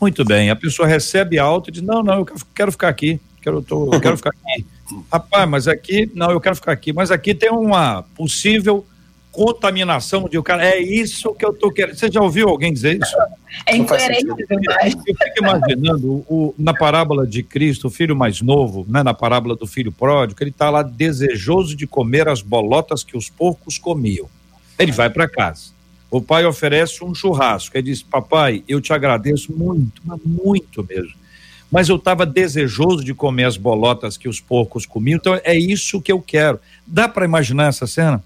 Muito 0.00 0.24
bem, 0.24 0.50
a 0.50 0.56
pessoa 0.56 0.88
recebe 0.88 1.38
alta 1.38 1.70
e 1.70 1.74
diz: 1.74 1.82
Não, 1.82 2.02
não, 2.02 2.18
eu 2.18 2.26
quero 2.52 2.72
ficar 2.72 2.88
aqui. 2.88 3.20
Quero, 3.40 3.62
tô, 3.62 3.94
eu 3.94 4.00
quero 4.00 4.16
ficar 4.16 4.30
aqui. 4.30 4.66
Rapaz, 5.12 5.48
mas 5.48 5.68
aqui, 5.68 6.10
não, 6.12 6.32
eu 6.32 6.40
quero 6.40 6.56
ficar 6.56 6.72
aqui. 6.72 6.92
Mas 6.92 7.12
aqui 7.12 7.36
tem 7.36 7.50
uma 7.50 8.02
possível 8.16 8.84
contaminação 9.32 10.28
de 10.28 10.36
o 10.38 10.42
cara. 10.42 10.64
É 10.64 10.78
isso 10.78 11.34
que 11.34 11.44
eu 11.44 11.52
tô 11.52 11.72
querendo. 11.72 11.96
Você 11.96 12.10
já 12.10 12.20
ouviu 12.20 12.48
alguém 12.48 12.72
dizer 12.72 13.00
isso? 13.02 13.16
É 13.66 13.74
incoerente 13.74 14.26
demais. 14.46 14.94
Eu 14.94 15.14
fico 15.16 15.38
imaginando 15.38 16.12
o, 16.28 16.54
na 16.58 16.74
parábola 16.74 17.26
de 17.26 17.42
Cristo, 17.42 17.88
o 17.88 17.90
filho 17.90 18.14
mais 18.14 18.42
novo, 18.42 18.86
né, 18.88 19.02
na 19.02 19.14
parábola 19.14 19.56
do 19.56 19.66
filho 19.66 19.90
pródigo, 19.90 20.42
ele 20.42 20.50
está 20.50 20.68
lá 20.68 20.82
desejoso 20.82 21.74
de 21.74 21.86
comer 21.86 22.28
as 22.28 22.42
bolotas 22.42 23.02
que 23.02 23.16
os 23.16 23.30
porcos 23.30 23.78
comiam. 23.78 24.28
Ele 24.78 24.92
vai 24.92 25.08
para 25.08 25.28
casa. 25.28 25.72
O 26.10 26.20
pai 26.20 26.44
oferece 26.44 27.02
um 27.02 27.14
churrasco. 27.14 27.76
Ele 27.76 27.84
diz: 27.84 28.02
Papai, 28.02 28.62
eu 28.68 28.82
te 28.82 28.92
agradeço 28.92 29.50
muito, 29.50 30.02
mas 30.04 30.20
muito 30.24 30.86
mesmo. 30.86 31.14
Mas 31.70 31.88
eu 31.88 31.96
estava 31.96 32.26
desejoso 32.26 33.02
de 33.02 33.14
comer 33.14 33.44
as 33.44 33.56
bolotas 33.56 34.18
que 34.18 34.28
os 34.28 34.38
porcos 34.38 34.84
comiam, 34.84 35.16
então 35.16 35.40
é 35.42 35.56
isso 35.56 36.02
que 36.02 36.12
eu 36.12 36.20
quero. 36.20 36.60
Dá 36.86 37.08
para 37.08 37.24
imaginar 37.24 37.68
essa 37.68 37.86
cena? 37.86 38.22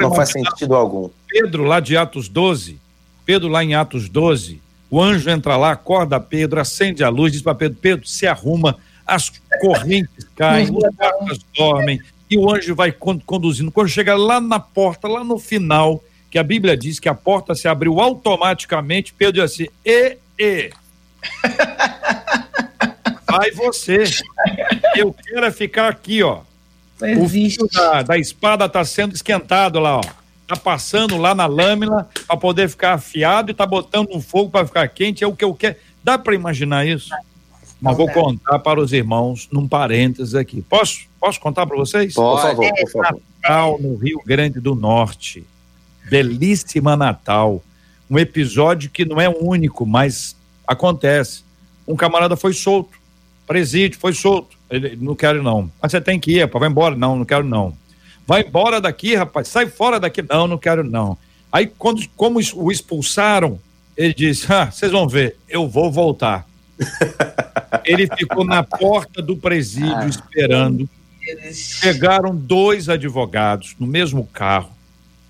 Não 0.00 0.14
faz 0.14 0.30
sentido 0.30 0.74
algum. 0.74 1.08
Pedro, 1.28 1.64
lá 1.64 1.80
de 1.80 1.96
Atos 1.96 2.28
12, 2.28 2.78
Pedro, 3.24 3.48
lá 3.48 3.62
em 3.62 3.74
Atos 3.74 4.08
12, 4.08 4.60
o 4.90 5.00
anjo 5.00 5.30
entra 5.30 5.56
lá, 5.56 5.72
acorda 5.72 6.20
Pedro, 6.20 6.60
acende 6.60 7.02
a 7.02 7.08
luz, 7.08 7.32
diz 7.32 7.42
para 7.42 7.54
Pedro: 7.54 7.78
Pedro, 7.80 8.06
se 8.06 8.26
arruma, 8.26 8.76
as 9.06 9.32
correntes 9.60 10.26
caem, 10.36 10.70
os 10.70 10.94
barcos 10.94 11.40
dormem, 11.56 12.00
e 12.28 12.36
o 12.36 12.52
anjo 12.52 12.74
vai 12.74 12.92
conduzindo. 12.92 13.70
Quando 13.70 13.88
chega 13.88 14.14
lá 14.16 14.40
na 14.40 14.60
porta, 14.60 15.08
lá 15.08 15.24
no 15.24 15.38
final, 15.38 16.02
que 16.30 16.38
a 16.38 16.42
Bíblia 16.42 16.76
diz 16.76 16.98
que 16.98 17.08
a 17.08 17.14
porta 17.14 17.54
se 17.54 17.68
abriu 17.68 18.00
automaticamente, 18.00 19.14
Pedro 19.14 19.34
diz 19.34 19.52
assim: 19.52 19.68
e, 19.84 20.18
e. 20.38 20.70
Vai 23.30 23.50
você. 23.52 24.04
Eu 24.94 25.14
quero 25.14 25.46
é 25.46 25.50
ficar 25.50 25.88
aqui, 25.88 26.22
ó 26.22 26.42
o 27.18 27.28
fio 27.28 27.68
da, 27.72 28.02
da 28.02 28.18
espada 28.18 28.64
está 28.66 28.84
sendo 28.84 29.14
esquentado 29.14 29.78
lá, 29.78 29.98
ó. 29.98 30.02
Tá 30.46 30.56
passando 30.56 31.16
lá 31.16 31.34
na 31.34 31.46
lâmina 31.46 32.08
para 32.26 32.36
poder 32.36 32.68
ficar 32.68 32.94
afiado 32.94 33.50
e 33.50 33.54
tá 33.54 33.64
botando 33.64 34.08
um 34.12 34.20
fogo 34.20 34.50
para 34.50 34.66
ficar 34.66 34.86
quente. 34.88 35.24
É 35.24 35.26
o 35.26 35.34
que 35.34 35.44
eu 35.44 35.54
quero. 35.54 35.76
Dá 36.04 36.18
para 36.18 36.34
imaginar 36.34 36.86
isso? 36.86 37.10
Mas 37.80 37.96
vou 37.96 38.08
contar 38.08 38.58
para 38.58 38.80
os 38.80 38.92
irmãos 38.92 39.48
num 39.50 39.66
parênteses 39.66 40.34
aqui. 40.34 40.62
Posso, 40.62 41.06
posso 41.18 41.40
contar 41.40 41.66
para 41.66 41.76
vocês? 41.76 42.14
Por 42.14 42.40
favor, 42.40 42.70
por 42.74 42.90
favor. 42.90 43.20
Natal 43.42 43.78
no 43.80 43.96
Rio 43.96 44.20
Grande 44.24 44.60
do 44.60 44.74
Norte. 44.74 45.44
Belíssima 46.08 46.96
Natal. 46.96 47.62
Um 48.08 48.18
episódio 48.18 48.90
que 48.90 49.04
não 49.04 49.20
é 49.20 49.28
único, 49.28 49.84
mas 49.84 50.36
acontece. 50.66 51.42
Um 51.86 51.96
camarada 51.96 52.36
foi 52.36 52.52
solto. 52.52 53.01
Presídio, 53.46 53.98
foi 53.98 54.12
solto 54.12 54.56
ele, 54.72 54.96
não 54.98 55.14
quero 55.14 55.42
não. 55.42 55.70
Mas 55.80 55.92
você 55.92 56.00
tem 56.00 56.18
que 56.18 56.32
ir, 56.32 56.40
rapaz, 56.40 56.60
vai 56.60 56.70
embora. 56.70 56.96
Não, 56.96 57.14
não 57.14 57.26
quero 57.26 57.44
não. 57.44 57.76
Vai 58.26 58.40
embora 58.40 58.80
daqui, 58.80 59.14
rapaz, 59.14 59.48
sai 59.48 59.66
fora 59.66 60.00
daqui. 60.00 60.22
Não, 60.22 60.46
não 60.46 60.56
quero 60.56 60.82
não. 60.82 61.18
Aí, 61.52 61.66
quando, 61.66 62.02
como 62.16 62.40
o 62.54 62.72
expulsaram, 62.72 63.60
ele 63.94 64.14
disse: 64.14 64.50
ah, 64.50 64.70
vocês 64.70 64.90
vão 64.90 65.06
ver, 65.06 65.36
eu 65.46 65.68
vou 65.68 65.92
voltar. 65.92 66.46
ele 67.84 68.08
ficou 68.16 68.44
na 68.46 68.62
porta 68.62 69.20
do 69.20 69.36
presídio 69.36 69.94
ah, 69.94 70.06
esperando. 70.06 70.88
Chegaram 71.52 72.34
dois 72.34 72.88
advogados 72.88 73.76
no 73.78 73.86
mesmo 73.86 74.26
carro. 74.32 74.70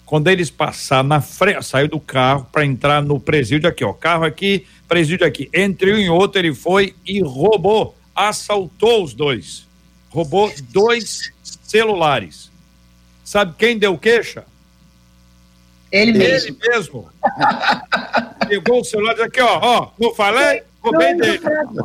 Quando 0.07 0.29
eles 0.29 0.51
passaram 0.51 1.09
na 1.09 1.21
frente, 1.21 1.65
saiu 1.65 1.89
do 1.89 1.99
carro 1.99 2.47
para 2.53 2.65
entrar 2.65 3.03
no 3.03 3.19
presídio 3.19 3.69
aqui, 3.69 3.85
ó. 3.85 3.93
Carro 3.93 4.25
aqui, 4.25 4.67
presídio 4.87 5.27
aqui. 5.27 5.51
Entre 5.53 5.93
um 5.93 5.99
e 5.99 6.09
outro, 6.09 6.39
ele 6.39 6.55
foi 6.55 6.95
e 7.05 7.21
roubou 7.21 7.97
assaltou 8.15 9.05
os 9.05 9.15
dois. 9.15 9.67
Roubou 10.11 10.53
dois 10.71 11.33
celulares. 11.63 12.51
Sabe 13.25 13.55
quem 13.57 13.79
deu 13.79 13.97
queixa? 13.97 14.45
Ele 15.91 16.13
mesmo. 16.13 16.57
Ele 16.63 16.71
mesmo. 16.71 17.09
Pegou 18.49 18.81
o 18.81 18.85
celular 18.85 19.13
e 19.13 19.15
disse 19.15 19.27
aqui, 19.27 19.41
ó, 19.41 19.59
ó, 19.61 19.91
não 19.99 20.15
falei? 20.15 20.63
Roubei 20.83 21.15
dele. 21.15 21.41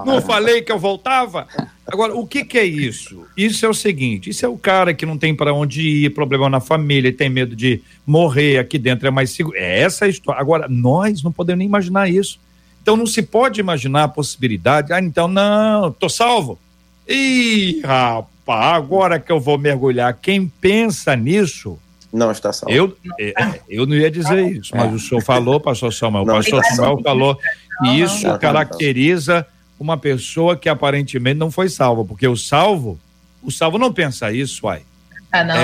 Não 0.05 0.21
falei 0.21 0.61
que 0.61 0.71
eu 0.71 0.79
voltava? 0.79 1.47
Agora, 1.85 2.15
o 2.15 2.25
que, 2.25 2.43
que 2.43 2.57
é 2.57 2.65
isso? 2.65 3.25
Isso 3.37 3.65
é 3.65 3.69
o 3.69 3.73
seguinte: 3.73 4.29
isso 4.29 4.45
é 4.45 4.49
o 4.49 4.57
cara 4.57 4.93
que 4.93 5.05
não 5.05 5.17
tem 5.17 5.35
para 5.35 5.53
onde 5.53 5.81
ir, 5.81 6.13
problema 6.13 6.49
na 6.49 6.59
família, 6.59 7.13
tem 7.13 7.29
medo 7.29 7.55
de 7.55 7.81
morrer 8.05 8.57
aqui 8.57 8.77
dentro, 8.79 9.07
é 9.07 9.11
mais 9.11 9.29
seguro. 9.29 9.55
É 9.55 9.81
essa 9.81 10.05
a 10.05 10.07
história. 10.07 10.41
Agora, 10.41 10.67
nós 10.67 11.21
não 11.21 11.31
podemos 11.31 11.59
nem 11.59 11.67
imaginar 11.67 12.09
isso. 12.09 12.39
Então 12.87 12.95
não 12.95 13.05
se 13.05 13.21
pode 13.21 13.59
imaginar 13.59 14.05
a 14.05 14.07
possibilidade, 14.07 14.93
ah, 14.93 15.01
então 15.01 15.27
não, 15.27 15.91
tô 15.91 16.07
salvo. 16.07 16.57
Ih, 17.05 17.81
rapaz, 17.83 18.77
agora 18.77 19.19
que 19.19 19.29
eu 19.29 19.41
vou 19.41 19.57
mergulhar, 19.57 20.13
quem 20.13 20.47
pensa 20.47 21.13
nisso 21.13 21.77
Não 22.13 22.31
está 22.31 22.53
salvo. 22.53 22.73
Eu, 22.73 22.97
é, 23.19 23.33
é, 23.37 23.61
eu 23.67 23.85
não 23.85 23.93
ia 23.93 24.09
dizer 24.09 24.41
isso, 24.53 24.71
mas 24.73 24.93
o 24.93 24.99
senhor 24.99 25.21
falou, 25.21 25.59
pastor 25.59 25.91
Samuel. 25.93 26.23
O 26.23 26.27
pastor 26.27 26.63
Samuel 26.63 27.01
falou. 27.03 27.37
E 27.83 27.99
isso 27.99 28.25
caracteriza 28.39 29.45
uma 29.77 29.97
pessoa 29.97 30.55
que 30.55 30.69
aparentemente 30.69 31.37
não 31.37 31.51
foi 31.51 31.67
salva, 31.67 32.05
porque 32.05 32.25
o 32.25 32.37
salvo, 32.37 32.97
o 33.43 33.51
salvo 33.51 33.77
não 33.77 33.91
pensa 33.91 34.31
isso, 34.31 34.65
uai. 34.65 34.83
Ah, 35.29 35.43
não. 35.43 35.55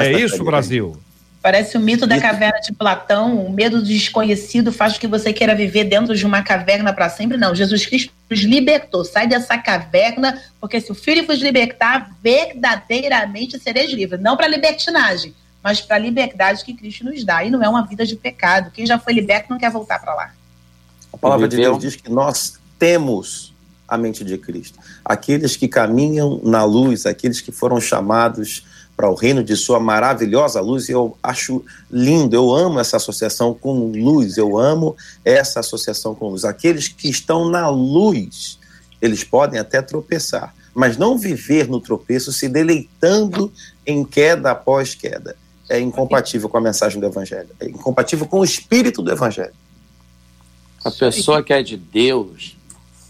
É, 0.00 0.14
é 0.14 0.18
isso, 0.18 0.42
Brasil. 0.42 0.98
Parece 1.42 1.78
o 1.78 1.80
mito 1.80 2.06
da 2.06 2.20
caverna 2.20 2.60
de 2.60 2.70
Platão, 2.72 3.46
o 3.46 3.50
medo 3.50 3.78
do 3.78 3.86
desconhecido 3.86 4.70
faz 4.70 4.92
com 4.92 5.00
que 5.00 5.06
você 5.06 5.32
queira 5.32 5.54
viver 5.54 5.84
dentro 5.84 6.14
de 6.14 6.26
uma 6.26 6.42
caverna 6.42 6.92
para 6.92 7.08
sempre. 7.08 7.38
Não, 7.38 7.54
Jesus 7.54 7.86
Cristo 7.86 8.12
nos 8.28 8.40
libertou. 8.40 9.06
Sai 9.06 9.26
dessa 9.26 9.56
caverna, 9.56 10.38
porque 10.60 10.78
se 10.82 10.92
o 10.92 10.94
Filho 10.94 11.26
vos 11.26 11.38
libertar, 11.38 12.14
verdadeiramente 12.22 13.58
sereis 13.58 13.90
livres. 13.90 14.20
Não 14.20 14.36
para 14.36 14.46
libertinagem, 14.46 15.34
mas 15.62 15.80
para 15.80 15.96
a 15.96 15.98
liberdade 15.98 16.62
que 16.62 16.74
Cristo 16.74 17.04
nos 17.04 17.24
dá. 17.24 17.42
E 17.42 17.48
não 17.48 17.62
é 17.64 17.68
uma 17.68 17.86
vida 17.86 18.04
de 18.04 18.16
pecado. 18.16 18.70
Quem 18.70 18.84
já 18.84 18.98
foi 18.98 19.14
liberto 19.14 19.48
não 19.48 19.58
quer 19.58 19.70
voltar 19.70 19.98
para 19.98 20.14
lá. 20.14 20.34
A 21.10 21.16
palavra 21.16 21.48
de 21.48 21.56
Deus 21.56 21.78
diz 21.78 21.96
que 21.96 22.10
nós 22.10 22.60
temos 22.78 23.54
a 23.88 23.96
mente 23.96 24.22
de 24.22 24.36
Cristo. 24.36 24.78
Aqueles 25.02 25.56
que 25.56 25.66
caminham 25.66 26.38
na 26.44 26.64
luz, 26.64 27.06
aqueles 27.06 27.40
que 27.40 27.50
foram 27.50 27.80
chamados 27.80 28.62
para 29.00 29.10
o 29.10 29.14
reino 29.14 29.42
de 29.42 29.56
sua 29.56 29.80
maravilhosa 29.80 30.60
luz. 30.60 30.90
Eu 30.90 31.16
acho 31.22 31.64
lindo, 31.90 32.36
eu 32.36 32.54
amo 32.54 32.78
essa 32.78 32.98
associação 32.98 33.54
com 33.54 33.90
luz, 33.90 34.36
eu 34.36 34.58
amo 34.58 34.94
essa 35.24 35.60
associação 35.60 36.14
com 36.14 36.28
luz. 36.28 36.44
Aqueles 36.44 36.88
que 36.88 37.08
estão 37.08 37.48
na 37.48 37.66
luz, 37.70 38.58
eles 39.00 39.24
podem 39.24 39.58
até 39.58 39.80
tropeçar, 39.80 40.54
mas 40.74 40.98
não 40.98 41.16
viver 41.16 41.66
no 41.66 41.80
tropeço 41.80 42.30
se 42.30 42.46
deleitando 42.46 43.50
em 43.86 44.04
queda 44.04 44.50
após 44.50 44.94
queda. 44.94 45.34
É 45.66 45.80
incompatível 45.80 46.50
com 46.50 46.58
a 46.58 46.60
mensagem 46.60 47.00
do 47.00 47.06
Evangelho, 47.06 47.48
é 47.58 47.70
incompatível 47.70 48.26
com 48.26 48.40
o 48.40 48.44
espírito 48.44 49.00
do 49.00 49.10
Evangelho. 49.10 49.54
A 50.84 50.90
pessoa 50.90 51.42
que 51.42 51.54
é 51.54 51.62
de 51.62 51.78
Deus, 51.78 52.54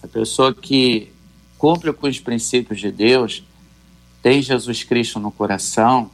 a 0.04 0.06
pessoa 0.06 0.54
que 0.54 1.10
cumpre 1.58 1.92
com 1.92 2.06
os 2.06 2.20
princípios 2.20 2.78
de 2.78 2.92
Deus, 2.92 3.42
tem 4.22 4.42
Jesus 4.42 4.82
Cristo 4.82 5.18
no 5.18 5.30
coração, 5.30 6.10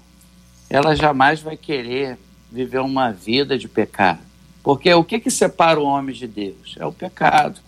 ela 0.69 0.95
jamais 0.95 1.41
vai 1.41 1.57
querer 1.57 2.19
viver 2.51 2.81
uma 2.81 3.13
vida 3.13 3.59
de 3.59 3.69
pecado. 3.69 4.21
Porque 4.63 4.93
o 4.93 5.05
que, 5.05 5.21
que 5.21 5.31
separa 5.31 5.79
o 5.81 5.85
homem 5.85 6.15
de 6.15 6.27
Deus? 6.27 6.75
É 6.79 6.85
o 6.85 6.93
pecado. 6.93 7.61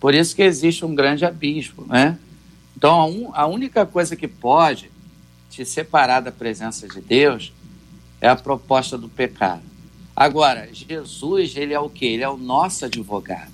Por 0.00 0.14
isso 0.14 0.34
que 0.34 0.42
existe 0.42 0.84
um 0.84 0.94
grande 0.94 1.24
abismo, 1.24 1.86
né? 1.86 2.18
Então, 2.76 3.00
a, 3.00 3.06
un, 3.06 3.30
a 3.34 3.46
única 3.46 3.84
coisa 3.84 4.14
que 4.14 4.28
pode 4.28 4.90
te 5.50 5.64
separar 5.64 6.20
da 6.20 6.30
presença 6.30 6.86
de 6.88 7.00
Deus 7.00 7.52
é 8.20 8.28
a 8.28 8.36
proposta 8.36 8.96
do 8.96 9.08
pecado. 9.08 9.62
Agora, 10.14 10.68
Jesus, 10.72 11.56
ele 11.56 11.72
é 11.72 11.78
o 11.78 11.88
que? 11.88 12.06
Ele 12.06 12.22
é 12.22 12.28
o 12.28 12.36
nosso 12.36 12.84
advogado. 12.84 13.52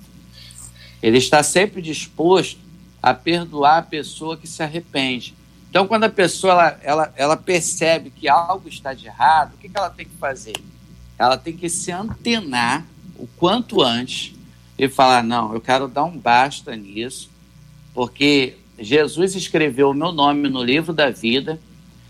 Ele 1.01 1.17
está 1.17 1.43
sempre 1.43 1.81
disposto 1.81 2.59
a 3.01 3.13
perdoar 3.13 3.77
a 3.77 3.83
pessoa 3.83 4.35
que 4.35 4.47
se 4.47 4.63
arrepende. 4.63 5.35
Então, 5.75 5.85
quando 5.85 6.05
a 6.05 6.09
pessoa 6.09 6.53
ela, 6.53 6.79
ela, 6.81 7.13
ela 7.17 7.35
percebe 7.35 8.09
que 8.09 8.29
algo 8.29 8.69
está 8.69 8.93
de 8.93 9.07
errado, 9.07 9.55
o 9.55 9.57
que, 9.57 9.67
que 9.67 9.77
ela 9.77 9.89
tem 9.89 10.05
que 10.05 10.15
fazer? 10.15 10.55
Ela 11.19 11.37
tem 11.37 11.53
que 11.53 11.67
se 11.67 11.91
antenar 11.91 12.85
o 13.19 13.27
quanto 13.35 13.81
antes 13.81 14.33
e 14.79 14.87
falar: 14.87 15.21
não, 15.21 15.53
eu 15.53 15.59
quero 15.59 15.89
dar 15.89 16.05
um 16.05 16.17
basta 16.17 16.73
nisso, 16.77 17.29
porque 17.93 18.55
Jesus 18.79 19.35
escreveu 19.35 19.89
o 19.89 19.93
meu 19.93 20.13
nome 20.13 20.47
no 20.47 20.63
livro 20.63 20.93
da 20.93 21.09
vida 21.09 21.59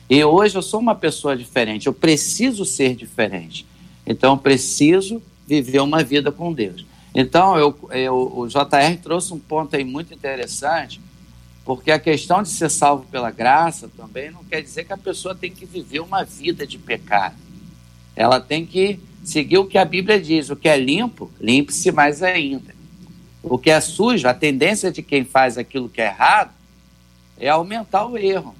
e 0.07 0.23
hoje 0.23 0.55
eu 0.55 0.61
sou 0.61 0.79
uma 0.79 0.93
pessoa 0.93 1.35
diferente, 1.35 1.87
eu 1.87 1.93
preciso 1.93 2.65
ser 2.65 2.95
diferente. 2.95 3.65
Então, 4.05 4.33
eu 4.33 4.37
preciso 4.37 5.19
viver 5.47 5.79
uma 5.79 6.03
vida 6.03 6.31
com 6.31 6.53
Deus. 6.53 6.85
Então, 7.15 7.57
eu, 7.57 7.75
eu, 7.89 8.31
o 8.37 8.47
JR 8.47 8.95
trouxe 9.01 9.33
um 9.33 9.39
ponto 9.39 9.75
aí 9.75 9.83
muito 9.83 10.13
interessante 10.13 11.01
porque 11.65 11.91
a 11.91 11.97
questão 11.97 12.43
de 12.43 12.49
ser 12.49 12.69
salvo 12.69 13.07
pela 13.07 13.31
graça 13.31 13.89
também 13.97 14.29
não 14.29 14.43
quer 14.43 14.61
dizer 14.61 14.83
que 14.85 14.93
a 14.93 14.97
pessoa 14.97 15.33
tem 15.33 15.51
que 15.51 15.65
viver 15.65 15.99
uma 15.99 16.23
vida 16.23 16.65
de 16.65 16.77
pecado. 16.77 17.35
Ela 18.15 18.39
tem 18.39 18.63
que 18.67 18.99
seguir 19.23 19.57
o 19.57 19.65
que 19.65 19.79
a 19.79 19.83
Bíblia 19.83 20.21
diz: 20.21 20.51
o 20.51 20.55
que 20.55 20.69
é 20.69 20.77
limpo, 20.77 21.31
limpe-se 21.41 21.91
mais 21.91 22.21
ainda. 22.21 22.75
O 23.41 23.57
que 23.57 23.71
é 23.71 23.81
sujo, 23.81 24.27
a 24.27 24.33
tendência 24.33 24.91
de 24.91 25.01
quem 25.01 25.25
faz 25.25 25.57
aquilo 25.57 25.89
que 25.89 26.01
é 26.01 26.05
errado 26.05 26.53
é 27.37 27.49
aumentar 27.49 28.05
o 28.05 28.17
erro. 28.17 28.55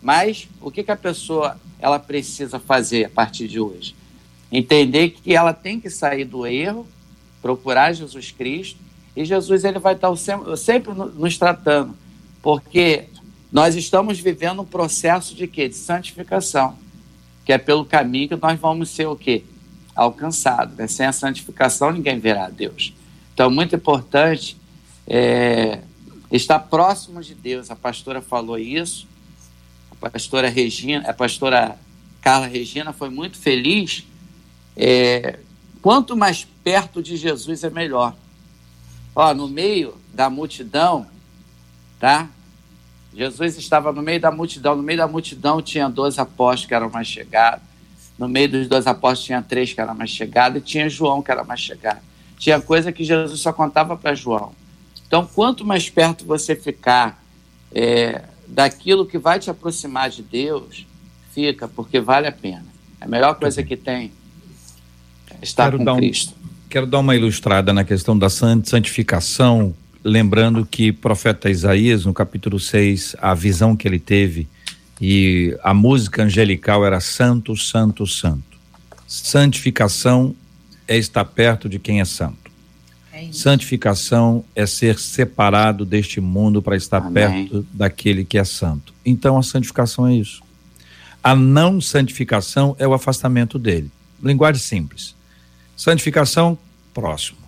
Mas 0.00 0.48
o 0.60 0.70
que, 0.70 0.84
que 0.84 0.92
a 0.92 0.96
pessoa 0.96 1.58
ela 1.80 1.98
precisa 1.98 2.60
fazer 2.60 3.06
a 3.06 3.10
partir 3.10 3.48
de 3.48 3.58
hoje? 3.58 3.96
Entender 4.50 5.10
que 5.10 5.34
ela 5.34 5.52
tem 5.52 5.80
que 5.80 5.90
sair 5.90 6.24
do 6.24 6.46
erro, 6.46 6.86
procurar 7.42 7.92
Jesus 7.92 8.30
Cristo, 8.30 8.78
e 9.16 9.24
Jesus 9.24 9.64
ele 9.64 9.78
vai 9.78 9.94
estar 9.94 10.14
sempre, 10.56 10.92
nos 10.94 11.36
tratando 11.36 12.03
porque 12.44 13.06
nós 13.50 13.74
estamos 13.74 14.20
vivendo 14.20 14.60
um 14.60 14.66
processo 14.66 15.34
de 15.34 15.46
quê? 15.48 15.66
De 15.66 15.76
santificação, 15.76 16.76
que 17.42 17.54
é 17.54 17.56
pelo 17.56 17.86
caminho 17.86 18.28
que 18.28 18.36
nós 18.36 18.60
vamos 18.60 18.90
ser 18.90 19.06
o 19.06 19.16
quê? 19.16 19.42
Alcançados. 19.96 20.76
Né? 20.76 20.86
Sem 20.86 21.06
a 21.06 21.12
santificação 21.12 21.90
ninguém 21.90 22.18
verá 22.18 22.44
a 22.44 22.50
Deus. 22.50 22.92
Então, 23.32 23.50
muito 23.50 23.74
importante 23.74 24.58
é, 25.06 25.80
estar 26.30 26.58
próximo 26.58 27.22
de 27.22 27.34
Deus. 27.34 27.70
A 27.70 27.76
pastora 27.76 28.20
falou 28.20 28.58
isso, 28.58 29.08
a 29.90 30.10
pastora 30.10 30.50
Regina, 30.50 31.08
a 31.08 31.14
pastora 31.14 31.78
Carla 32.20 32.46
Regina 32.46 32.92
foi 32.92 33.08
muito 33.08 33.38
feliz. 33.38 34.04
É, 34.76 35.38
quanto 35.80 36.14
mais 36.14 36.46
perto 36.62 37.02
de 37.02 37.16
Jesus 37.16 37.64
é 37.64 37.70
melhor. 37.70 38.14
Ó, 39.16 39.32
no 39.32 39.48
meio 39.48 39.94
da 40.12 40.28
multidão, 40.28 41.06
tá? 41.98 42.28
Jesus 43.14 43.56
estava 43.56 43.92
no 43.92 44.02
meio 44.02 44.20
da 44.20 44.30
multidão, 44.30 44.74
no 44.74 44.82
meio 44.82 44.98
da 44.98 45.06
multidão 45.06 45.62
tinha 45.62 45.88
dois 45.88 46.18
apóstolos 46.18 46.66
que 46.66 46.74
eram 46.74 46.90
mais 46.90 47.06
chegados, 47.06 47.62
no 48.18 48.28
meio 48.28 48.48
dos 48.48 48.68
dois 48.68 48.86
apóstolos 48.86 49.24
tinha 49.24 49.42
três 49.42 49.72
que 49.72 49.80
eram 49.80 49.94
mais 49.94 50.10
chegados, 50.10 50.60
e 50.60 50.64
tinha 50.64 50.88
João 50.88 51.22
que 51.22 51.30
era 51.30 51.44
mais 51.44 51.60
chegado. 51.60 52.00
Tinha 52.38 52.60
coisa 52.60 52.92
que 52.92 53.04
Jesus 53.04 53.40
só 53.40 53.52
contava 53.52 53.96
para 53.96 54.14
João. 54.14 54.52
Então, 55.06 55.26
quanto 55.32 55.64
mais 55.64 55.88
perto 55.88 56.24
você 56.24 56.56
ficar 56.56 57.22
é, 57.72 58.22
daquilo 58.46 59.06
que 59.06 59.18
vai 59.18 59.38
te 59.38 59.48
aproximar 59.48 60.10
de 60.10 60.22
Deus, 60.22 60.86
fica, 61.32 61.68
porque 61.68 62.00
vale 62.00 62.26
a 62.26 62.32
pena. 62.32 62.66
A 63.00 63.06
melhor 63.06 63.34
coisa 63.36 63.62
que 63.62 63.76
tem 63.76 64.12
é 65.30 65.36
estar 65.42 65.70
quero 65.70 65.84
com 65.84 65.96
Cristo. 65.96 66.32
Um, 66.32 66.68
quero 66.68 66.86
dar 66.86 66.98
uma 66.98 67.14
ilustrada 67.14 67.72
na 67.72 67.84
questão 67.84 68.18
da 68.18 68.28
santificação, 68.28 69.74
lembrando 70.04 70.66
que 70.66 70.92
profeta 70.92 71.48
Isaías, 71.48 72.04
no 72.04 72.12
capítulo 72.12 72.60
6, 72.60 73.16
a 73.20 73.34
visão 73.34 73.74
que 73.74 73.88
ele 73.88 73.98
teve 73.98 74.46
e 75.00 75.56
a 75.62 75.72
música 75.72 76.22
angelical 76.22 76.84
era 76.84 77.00
santo, 77.00 77.56
santo, 77.56 78.06
santo. 78.06 78.58
Santificação 79.06 80.34
é 80.86 80.96
estar 80.96 81.24
perto 81.24 81.68
de 81.68 81.78
quem 81.78 82.00
é 82.00 82.04
santo. 82.04 82.50
É 83.12 83.32
Santificação 83.32 84.44
é 84.54 84.66
ser 84.66 84.98
separado 84.98 85.84
deste 85.84 86.20
mundo 86.20 86.60
para 86.60 86.76
estar 86.76 86.98
Amém. 86.98 87.12
perto 87.12 87.66
daquele 87.72 88.24
que 88.24 88.36
é 88.36 88.44
santo. 88.44 88.92
Então 89.04 89.38
a 89.38 89.42
santificação 89.42 90.06
é 90.06 90.14
isso. 90.14 90.42
A 91.22 91.34
não 91.34 91.80
santificação 91.80 92.76
é 92.78 92.86
o 92.86 92.92
afastamento 92.92 93.58
dele. 93.58 93.90
Linguagem 94.22 94.60
simples. 94.60 95.14
Santificação, 95.76 96.58
próximo. 96.92 97.38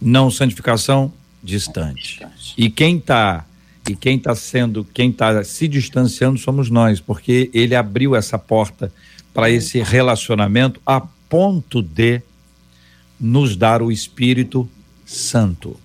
Não 0.00 0.30
santificação, 0.30 1.12
distante. 1.44 2.26
E 2.56 2.70
quem 2.70 2.96
está 2.96 3.44
e 3.86 3.94
quem 3.94 4.16
está 4.16 4.34
sendo, 4.34 4.82
quem 4.82 5.10
está 5.10 5.44
se 5.44 5.68
distanciando 5.68 6.38
somos 6.38 6.70
nós, 6.70 7.00
porque 7.00 7.50
ele 7.52 7.74
abriu 7.74 8.16
essa 8.16 8.38
porta 8.38 8.90
para 9.34 9.50
esse 9.50 9.82
relacionamento 9.82 10.80
a 10.86 11.02
ponto 11.28 11.82
de 11.82 12.22
nos 13.20 13.56
dar 13.56 13.82
o 13.82 13.92
Espírito 13.92 14.66
Santo. 15.04 15.78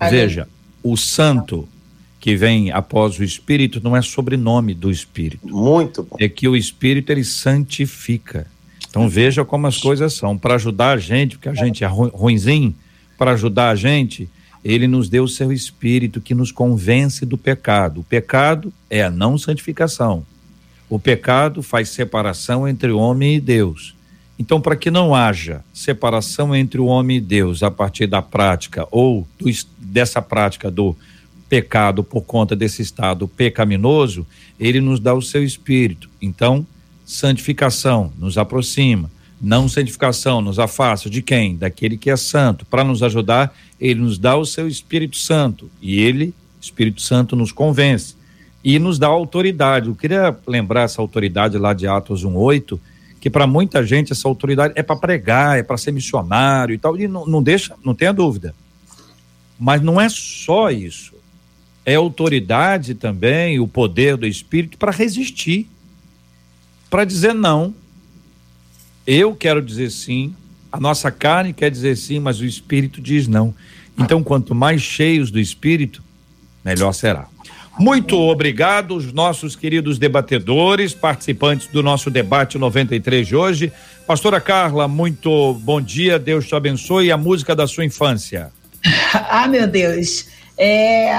Veja, 0.00 0.48
o 0.82 0.96
Santo 0.96 1.68
que 2.18 2.36
vem 2.36 2.70
após 2.70 3.18
o 3.18 3.24
Espírito 3.24 3.80
não 3.82 3.96
é 3.96 4.00
sobrenome 4.00 4.74
do 4.74 4.90
Espírito. 4.90 5.46
Muito 5.46 6.04
bom. 6.04 6.16
É 6.20 6.28
que 6.28 6.46
o 6.46 6.56
Espírito 6.56 7.10
ele 7.10 7.24
santifica. 7.24 8.46
Então 8.88 9.08
veja 9.08 9.44
como 9.44 9.66
as 9.66 9.76
coisas 9.76 10.14
são. 10.14 10.38
Para 10.38 10.54
ajudar 10.54 10.92
a 10.92 10.98
gente, 10.98 11.36
porque 11.36 11.48
a 11.48 11.54
gente 11.54 11.82
é 11.82 11.86
ruinzinho, 11.86 12.74
para 13.18 13.32
ajudar 13.32 13.70
a 13.70 13.74
gente, 13.74 14.30
ele 14.64 14.86
nos 14.86 15.08
deu 15.08 15.24
o 15.24 15.28
seu 15.28 15.52
espírito 15.52 16.20
que 16.20 16.34
nos 16.34 16.52
convence 16.52 17.26
do 17.26 17.36
pecado. 17.36 18.00
O 18.00 18.04
pecado 18.04 18.72
é 18.88 19.02
a 19.02 19.10
não 19.10 19.36
santificação. 19.36 20.24
O 20.88 20.98
pecado 20.98 21.62
faz 21.62 21.88
separação 21.88 22.68
entre 22.68 22.90
o 22.90 22.98
homem 22.98 23.36
e 23.36 23.40
Deus. 23.40 23.94
Então, 24.38 24.60
para 24.60 24.76
que 24.76 24.90
não 24.90 25.14
haja 25.14 25.64
separação 25.72 26.54
entre 26.54 26.80
o 26.80 26.86
homem 26.86 27.18
e 27.18 27.20
Deus 27.20 27.62
a 27.62 27.70
partir 27.70 28.06
da 28.06 28.20
prática 28.20 28.86
ou 28.90 29.26
do, 29.38 29.50
dessa 29.78 30.20
prática 30.20 30.70
do 30.70 30.96
pecado 31.48 32.02
por 32.02 32.22
conta 32.22 32.56
desse 32.56 32.82
estado 32.82 33.28
pecaminoso, 33.28 34.26
ele 34.58 34.80
nos 34.80 34.98
dá 35.00 35.14
o 35.14 35.22
seu 35.22 35.44
espírito. 35.44 36.08
Então, 36.20 36.66
santificação 37.04 38.12
nos 38.18 38.38
aproxima, 38.38 39.10
não 39.42 39.68
santificação 39.68 40.40
nos 40.40 40.60
afasta 40.60 41.10
de 41.10 41.20
quem? 41.20 41.56
Daquele 41.56 41.98
que 41.98 42.08
é 42.08 42.16
santo. 42.16 42.64
Para 42.64 42.84
nos 42.84 43.02
ajudar, 43.02 43.52
ele 43.80 44.00
nos 44.00 44.16
dá 44.16 44.36
o 44.36 44.46
seu 44.46 44.68
Espírito 44.68 45.16
Santo 45.16 45.68
e 45.80 46.00
ele, 46.00 46.32
Espírito 46.60 47.02
Santo, 47.02 47.34
nos 47.34 47.50
convence 47.50 48.14
e 48.62 48.78
nos 48.78 49.00
dá 49.00 49.08
autoridade. 49.08 49.88
Eu 49.88 49.96
queria 49.96 50.36
lembrar 50.46 50.82
essa 50.82 51.02
autoridade 51.02 51.58
lá 51.58 51.74
de 51.74 51.88
Atos 51.88 52.22
1:8, 52.24 52.78
que 53.20 53.28
para 53.28 53.44
muita 53.44 53.84
gente 53.84 54.12
essa 54.12 54.28
autoridade 54.28 54.74
é 54.76 54.82
para 54.82 54.94
pregar, 54.94 55.58
é 55.58 55.64
para 55.64 55.76
ser 55.76 55.90
missionário 55.90 56.72
e 56.72 56.78
tal, 56.78 56.96
e 56.96 57.08
não, 57.08 57.26
não 57.26 57.42
deixa, 57.42 57.74
não 57.84 57.96
tenha 57.96 58.12
dúvida. 58.12 58.54
Mas 59.58 59.82
não 59.82 60.00
é 60.00 60.08
só 60.08 60.70
isso. 60.70 61.14
É 61.84 61.96
autoridade 61.96 62.94
também, 62.94 63.58
o 63.58 63.66
poder 63.66 64.16
do 64.16 64.24
Espírito 64.26 64.78
para 64.78 64.92
resistir, 64.92 65.68
para 66.88 67.04
dizer 67.04 67.34
não. 67.34 67.74
Eu 69.06 69.34
quero 69.34 69.60
dizer 69.60 69.90
sim, 69.90 70.34
a 70.70 70.78
nossa 70.78 71.10
carne 71.10 71.52
quer 71.52 71.70
dizer 71.70 71.96
sim, 71.96 72.18
mas 72.18 72.40
o 72.40 72.44
Espírito 72.44 73.00
diz 73.00 73.26
não. 73.26 73.54
Então, 73.98 74.22
quanto 74.22 74.54
mais 74.54 74.80
cheios 74.80 75.30
do 75.30 75.38
Espírito, 75.38 76.02
melhor 76.64 76.92
será. 76.92 77.26
Muito 77.78 78.18
obrigado, 78.18 78.94
os 78.94 79.12
nossos 79.12 79.56
queridos 79.56 79.98
debatedores, 79.98 80.92
participantes 80.92 81.66
do 81.68 81.82
nosso 81.82 82.10
debate 82.10 82.58
93 82.58 83.26
de 83.26 83.34
hoje. 83.34 83.72
Pastora 84.06 84.40
Carla, 84.40 84.86
muito 84.86 85.54
bom 85.54 85.80
dia, 85.80 86.18
Deus 86.18 86.46
te 86.46 86.54
abençoe. 86.54 87.06
E 87.06 87.12
a 87.12 87.16
música 87.16 87.56
da 87.56 87.66
sua 87.66 87.84
infância? 87.84 88.52
ah, 89.12 89.48
meu 89.48 89.66
Deus. 89.66 90.26
É, 90.64 91.12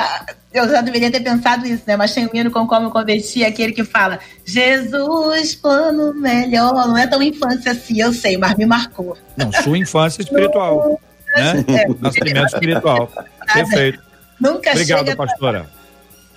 eu 0.54 0.70
já 0.70 0.80
deveria 0.80 1.12
ter 1.12 1.20
pensado 1.20 1.68
isso, 1.68 1.84
né? 1.86 1.98
Mas 1.98 2.14
tem 2.14 2.26
um 2.26 2.30
hino 2.34 2.50
com 2.50 2.66
como 2.66 2.88
eu 2.88 2.92
converti, 2.92 3.44
aquele 3.44 3.74
que 3.74 3.84
fala: 3.84 4.18
Jesus, 4.46 5.54
plano 5.54 6.14
melhor. 6.14 6.74
Não 6.88 6.98
é 6.98 7.06
tão 7.08 7.22
infância 7.22 7.74
assim, 7.74 8.00
eu 8.00 8.14
sei, 8.14 8.38
mas 8.38 8.56
me 8.56 8.66
marcou. 8.66 9.18
Não, 9.36 9.52
sua 9.52 9.78
infância 9.78 10.22
espiritual. 10.22 10.98
né? 11.36 11.66
É, 11.68 11.88
Nascimento 12.00 12.46
espiritual. 12.46 13.12
Perfeito. 13.54 14.00
Nunca 14.40 14.72
Obrigado, 14.72 15.14
pastora. 15.18 15.66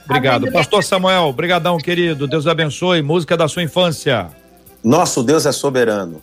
Obrigado. 0.05 0.51
Pastor 0.51 0.83
Samuel, 0.83 1.33
brigadão, 1.33 1.79
querido. 1.79 2.27
Deus 2.27 2.49
abençoe. 2.49 3.03
Música 3.03 3.37
da 3.37 3.47
sua 3.47 3.63
infância. 3.63 4.27
Nosso 4.83 5.23
Deus 5.23 5.47
é 5.47 5.53
soberano. 5.53 6.21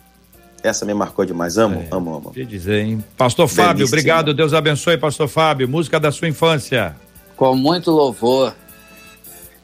Essa 0.64 0.86
me 0.86 0.94
marcou 0.94 1.26
demais. 1.26 1.58
Amo, 1.58 1.82
é, 1.82 1.94
amo, 1.94 2.14
amo. 2.16 2.30
Que 2.30 2.42
dizer, 2.42 2.80
hein? 2.86 3.04
Pastor 3.18 3.46
Belíssimo. 3.46 3.66
Fábio, 3.66 3.86
obrigado. 3.86 4.32
Deus 4.32 4.54
abençoe, 4.54 4.96
Pastor 4.96 5.28
Fábio. 5.28 5.68
Música 5.68 6.00
da 6.00 6.10
sua 6.10 6.26
infância. 6.26 6.96
Com 7.36 7.54
muito 7.54 7.90
louvor. 7.90 8.54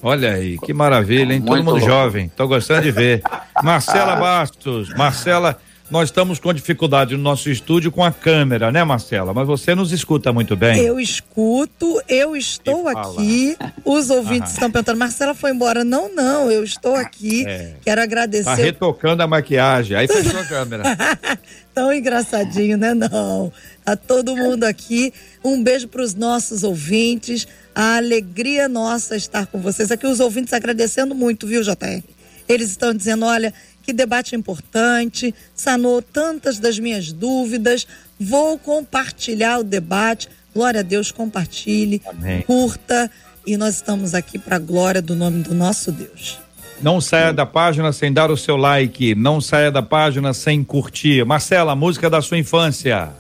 Olha 0.02 0.32
aí, 0.34 0.58
que 0.58 0.74
maravilha, 0.74 1.32
hein? 1.32 1.40
Todo 1.40 1.56
mundo 1.56 1.70
louvor. 1.70 1.88
jovem. 1.88 2.28
Tô 2.36 2.46
gostando 2.46 2.82
de 2.82 2.90
ver. 2.90 3.22
Marcela 3.62 4.16
Bastos. 4.20 4.90
Marcela 4.94 5.58
nós 5.90 6.08
estamos 6.08 6.38
com 6.38 6.54
dificuldade 6.54 7.16
no 7.16 7.22
nosso 7.22 7.50
estúdio 7.50 7.90
com 7.90 8.04
a 8.04 8.12
câmera, 8.12 8.70
né, 8.70 8.84
Marcela? 8.84 9.34
Mas 9.34 9.46
você 9.46 9.74
nos 9.74 9.90
escuta 9.90 10.32
muito 10.32 10.56
bem. 10.56 10.80
Eu 10.80 11.00
escuto, 11.00 12.00
eu 12.08 12.36
estou 12.36 12.86
aqui. 12.86 13.56
Os 13.84 14.08
ouvintes 14.08 14.52
estão 14.52 14.70
perguntando, 14.70 14.98
Marcela 14.98 15.34
foi 15.34 15.50
embora. 15.50 15.82
Não, 15.82 16.14
não, 16.14 16.50
eu 16.50 16.62
estou 16.62 16.94
aqui. 16.94 17.44
É. 17.46 17.74
Quero 17.82 18.00
agradecer. 18.00 18.44
Tá 18.44 18.54
retocando 18.54 19.22
a 19.22 19.26
maquiagem. 19.26 19.96
Aí 19.96 20.06
fechou 20.06 20.38
a 20.38 20.44
câmera. 20.44 20.84
Tão 21.74 21.92
engraçadinho, 21.92 22.78
né? 22.78 22.94
Não. 22.94 23.52
Tá 23.84 23.96
todo 23.96 24.36
mundo 24.36 24.64
aqui. 24.64 25.12
Um 25.44 25.62
beijo 25.62 25.88
para 25.88 26.02
os 26.02 26.14
nossos 26.14 26.62
ouvintes. 26.62 27.48
A 27.74 27.96
alegria 27.96 28.68
nossa 28.68 29.16
estar 29.16 29.46
com 29.46 29.58
vocês 29.60 29.90
aqui. 29.90 30.06
Os 30.06 30.20
ouvintes 30.20 30.52
agradecendo 30.52 31.14
muito, 31.14 31.46
viu, 31.46 31.62
JR? 31.62 32.02
Eles 32.48 32.70
estão 32.70 32.92
dizendo: 32.92 33.24
olha, 33.24 33.54
que 33.82 33.92
debate 33.92 34.36
importante, 34.36 35.34
sanou 35.54 36.02
tantas 36.02 36.58
das 36.58 36.78
minhas 36.78 37.12
dúvidas. 37.12 37.86
Vou 38.18 38.58
compartilhar 38.58 39.58
o 39.58 39.64
debate. 39.64 40.28
Glória 40.54 40.80
a 40.80 40.82
Deus, 40.82 41.10
compartilhe, 41.10 42.02
Amém. 42.06 42.42
curta. 42.42 43.10
E 43.46 43.56
nós 43.56 43.76
estamos 43.76 44.14
aqui 44.14 44.38
para 44.38 44.56
a 44.56 44.58
glória 44.58 45.00
do 45.00 45.16
nome 45.16 45.42
do 45.42 45.54
nosso 45.54 45.90
Deus. 45.90 46.38
Não 46.82 47.00
saia 47.00 47.32
da 47.32 47.44
página 47.44 47.92
sem 47.92 48.12
dar 48.12 48.30
o 48.30 48.36
seu 48.36 48.56
like. 48.56 49.14
Não 49.14 49.40
saia 49.40 49.70
da 49.70 49.82
página 49.82 50.32
sem 50.32 50.64
curtir. 50.64 51.24
Marcela, 51.24 51.74
música 51.74 52.08
da 52.08 52.22
sua 52.22 52.38
infância. 52.38 53.10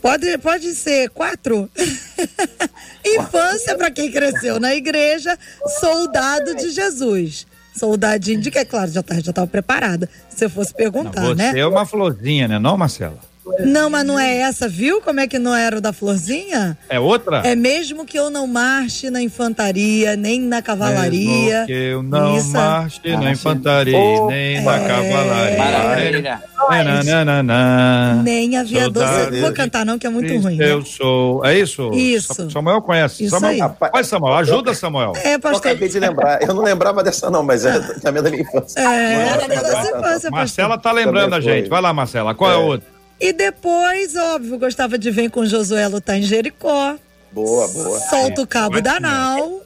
Pode, 0.00 0.38
pode 0.38 0.74
ser 0.74 1.10
quatro? 1.10 1.70
infância 3.04 3.76
para 3.76 3.90
quem 3.90 4.10
cresceu 4.10 4.58
na 4.58 4.74
igreja, 4.74 5.38
soldado 5.78 6.54
de 6.54 6.70
Jesus 6.70 7.46
soldadinho 7.80 8.40
de 8.40 8.50
que, 8.50 8.58
é 8.58 8.64
claro, 8.64 8.90
já, 8.90 9.02
tá, 9.02 9.18
já 9.18 9.32
tava 9.32 9.46
preparada. 9.46 10.08
Se 10.28 10.44
eu 10.44 10.50
fosse 10.50 10.74
perguntar, 10.74 11.22
não, 11.22 11.34
né? 11.34 11.50
Você 11.50 11.58
é 11.58 11.66
uma 11.66 11.86
florzinha, 11.86 12.46
né, 12.46 12.58
não, 12.58 12.76
Marcela? 12.76 13.29
Não, 13.60 13.90
mas 13.90 14.04
não 14.04 14.18
é 14.18 14.38
essa, 14.38 14.68
viu? 14.68 15.00
Como 15.00 15.20
é 15.20 15.26
que 15.26 15.38
não 15.38 15.54
era 15.54 15.78
o 15.78 15.80
da 15.80 15.92
florzinha? 15.92 16.76
É 16.88 17.00
outra? 17.00 17.38
É 17.38 17.54
mesmo 17.54 18.04
que 18.04 18.18
eu 18.18 18.30
não 18.30 18.46
marche 18.46 19.10
na 19.10 19.20
infantaria, 19.22 20.16
nem 20.16 20.40
na 20.40 20.62
cavalaria. 20.62 21.60
Mesmo 21.60 21.66
que 21.66 21.72
eu 21.72 22.02
não 22.02 22.36
Isso. 22.36 22.52
marche 22.52 23.16
na 23.16 23.30
infantaria, 23.30 23.98
oh, 23.98 24.26
nem 24.26 24.56
é... 24.56 24.60
na 24.60 24.78
cavalaria. 24.78 25.58
Maravilha. 25.58 26.42
É 26.70 28.14
nem 28.22 28.56
aviador. 28.56 29.04
Não 29.32 29.40
vou 29.40 29.52
cantar 29.52 29.84
não, 29.84 29.98
que 29.98 30.06
é 30.06 30.10
muito 30.10 30.36
ruim. 30.38 30.56
Né? 30.56 30.70
Eu 30.70 30.84
sou. 30.84 31.44
É 31.44 31.58
isso? 31.58 31.90
Isso. 31.92 32.50
Samuel 32.50 32.82
conhece. 32.82 33.24
Isso 33.24 33.38
Samuel. 33.38 33.76
aí. 33.80 33.90
Vai, 33.92 34.04
Samuel, 34.04 34.34
ajuda, 34.34 34.74
Samuel. 34.74 35.12
É, 35.16 35.38
pastor. 35.38 35.66
Eu 35.66 35.70
acabei 35.72 35.88
de 35.88 35.98
lembrar. 35.98 36.42
Eu 36.42 36.54
não 36.54 36.62
lembrava 36.62 37.02
dessa 37.02 37.30
não, 37.30 37.42
mas 37.42 37.64
é 37.64 37.78
também 38.00 38.22
da 38.22 38.30
minha 38.30 38.42
infância. 38.42 38.78
É, 38.80 39.28
era 39.28 39.48
da 39.48 39.70
sua 39.70 39.98
infância, 39.98 40.30
Marcela 40.30 40.78
tá 40.78 40.92
lembrando 40.92 41.34
a 41.34 41.40
gente. 41.40 41.68
Vai 41.68 41.80
lá, 41.80 41.92
Marcela. 41.92 42.34
Qual 42.34 42.50
é, 42.50 42.54
é 42.54 42.56
a 42.56 42.60
outra? 42.60 42.99
E 43.20 43.32
depois, 43.32 44.16
óbvio, 44.16 44.58
gostava 44.58 44.96
de 44.96 45.10
vir 45.10 45.30
com 45.30 45.44
Josué 45.44 45.86
lutar 45.88 46.16
em 46.16 46.22
Jericó. 46.22 46.96
Boa, 47.30 47.68
boa. 47.68 48.00
Solta 48.00 48.42
o 48.42 48.46
cabo 48.46 48.72
vai, 48.72 48.82
da 48.82 48.98
nau. 48.98 49.60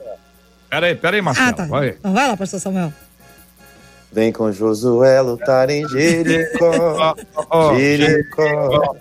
Peraí, 0.68 0.94
peraí, 0.96 1.22
Marcelo. 1.22 1.48
Ah, 1.48 1.52
tá. 1.52 1.66
Vai. 1.66 1.90
Então 1.90 2.12
vai 2.12 2.26
lá, 2.26 2.36
pastor 2.36 2.58
Samuel. 2.58 2.92
Vem 4.12 4.32
com 4.32 4.50
Josué 4.52 5.20
lutar 5.20 5.70
em 5.70 5.88
Jericó. 5.88 7.16
Jericó. 7.76 8.96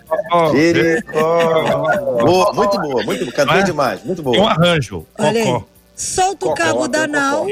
Jericó. 0.53 2.23
Boa, 2.23 2.53
muito 2.53 2.79
boa, 2.79 3.03
muito 3.03 3.25
boa. 3.25 3.31
Cantei 3.33 3.63
demais, 3.63 4.03
muito 4.03 4.23
boa. 4.23 4.35
Tem 4.35 4.43
um 4.43 4.47
arranjo. 4.47 5.05
Olha 5.17 5.43
aí. 5.43 5.63
Solta 5.95 6.47
o 6.47 6.53
cabo 6.53 6.87
da 6.87 7.07
nau. 7.07 7.47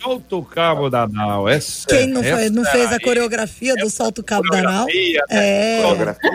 Solta 0.00 0.36
o 0.36 0.44
cabo 0.44 0.88
da 0.88 1.08
nau. 1.08 1.48
Essa, 1.48 1.88
Quem 1.88 2.06
não, 2.06 2.22
foi, 2.22 2.48
não 2.50 2.64
fez 2.64 2.92
a 2.92 3.00
coreografia 3.00 3.74
do 3.74 3.90
Solta 3.90 4.20
o 4.20 4.24
cabo 4.24 4.48
da 4.48 4.62
nau? 4.62 4.86
Né? 4.86 4.92
É. 5.30 5.82
Coreografia. 5.82 6.30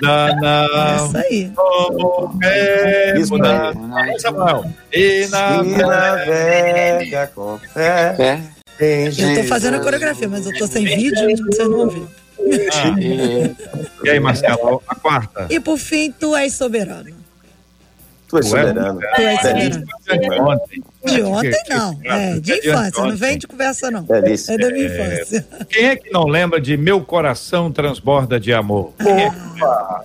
da 0.00 0.34
nau. 0.36 1.06
Isso 1.06 1.16
aí. 1.18 1.52
Isso 3.16 3.34
aí. 3.34 4.18
Samuel. 4.18 4.64
E 4.92 5.28
navega 5.28 7.30
com 7.34 7.58
fé. 7.72 8.40
Eu 8.78 9.34
tô 9.36 9.44
fazendo 9.44 9.76
a 9.76 9.80
coreografia, 9.80 10.28
mas 10.28 10.44
eu 10.46 10.52
tô 10.58 10.66
sem 10.66 10.84
vídeo, 10.84 11.14
vocês 11.46 11.68
não 11.68 11.88
ver. 11.88 12.06
Ah, 12.72 12.94
e 14.04 14.10
aí, 14.10 14.20
Marcelo, 14.20 14.82
a 14.86 14.94
quarta? 14.94 15.46
E 15.48 15.58
por 15.58 15.78
fim, 15.78 16.12
tu 16.12 16.36
és 16.36 16.52
soberano. 16.52 17.15
Tu 18.28 18.38
és 18.38 18.46
soberano. 18.46 19.00
Tu 19.14 19.22
és 19.22 19.40
soberano. 19.40 19.86
De 20.06 20.40
ontem. 20.40 20.82
De 21.04 21.22
ontem, 21.22 21.62
não. 21.68 21.98
É, 22.04 22.40
de 22.40 22.58
infância. 22.58 23.04
Não 23.04 23.16
vem 23.16 23.38
de 23.38 23.46
conversa, 23.46 23.90
não. 23.90 24.04
É 24.08 24.20
da 24.58 24.70
minha 24.70 24.86
infância. 24.86 25.46
Quem 25.68 25.86
é 25.86 25.96
que 25.96 26.10
não 26.10 26.26
lembra 26.26 26.60
de 26.60 26.76
Meu 26.76 27.00
Coração 27.00 27.70
Transborda 27.70 28.40
de 28.40 28.52
Amor? 28.52 28.92
Ah, 29.00 30.02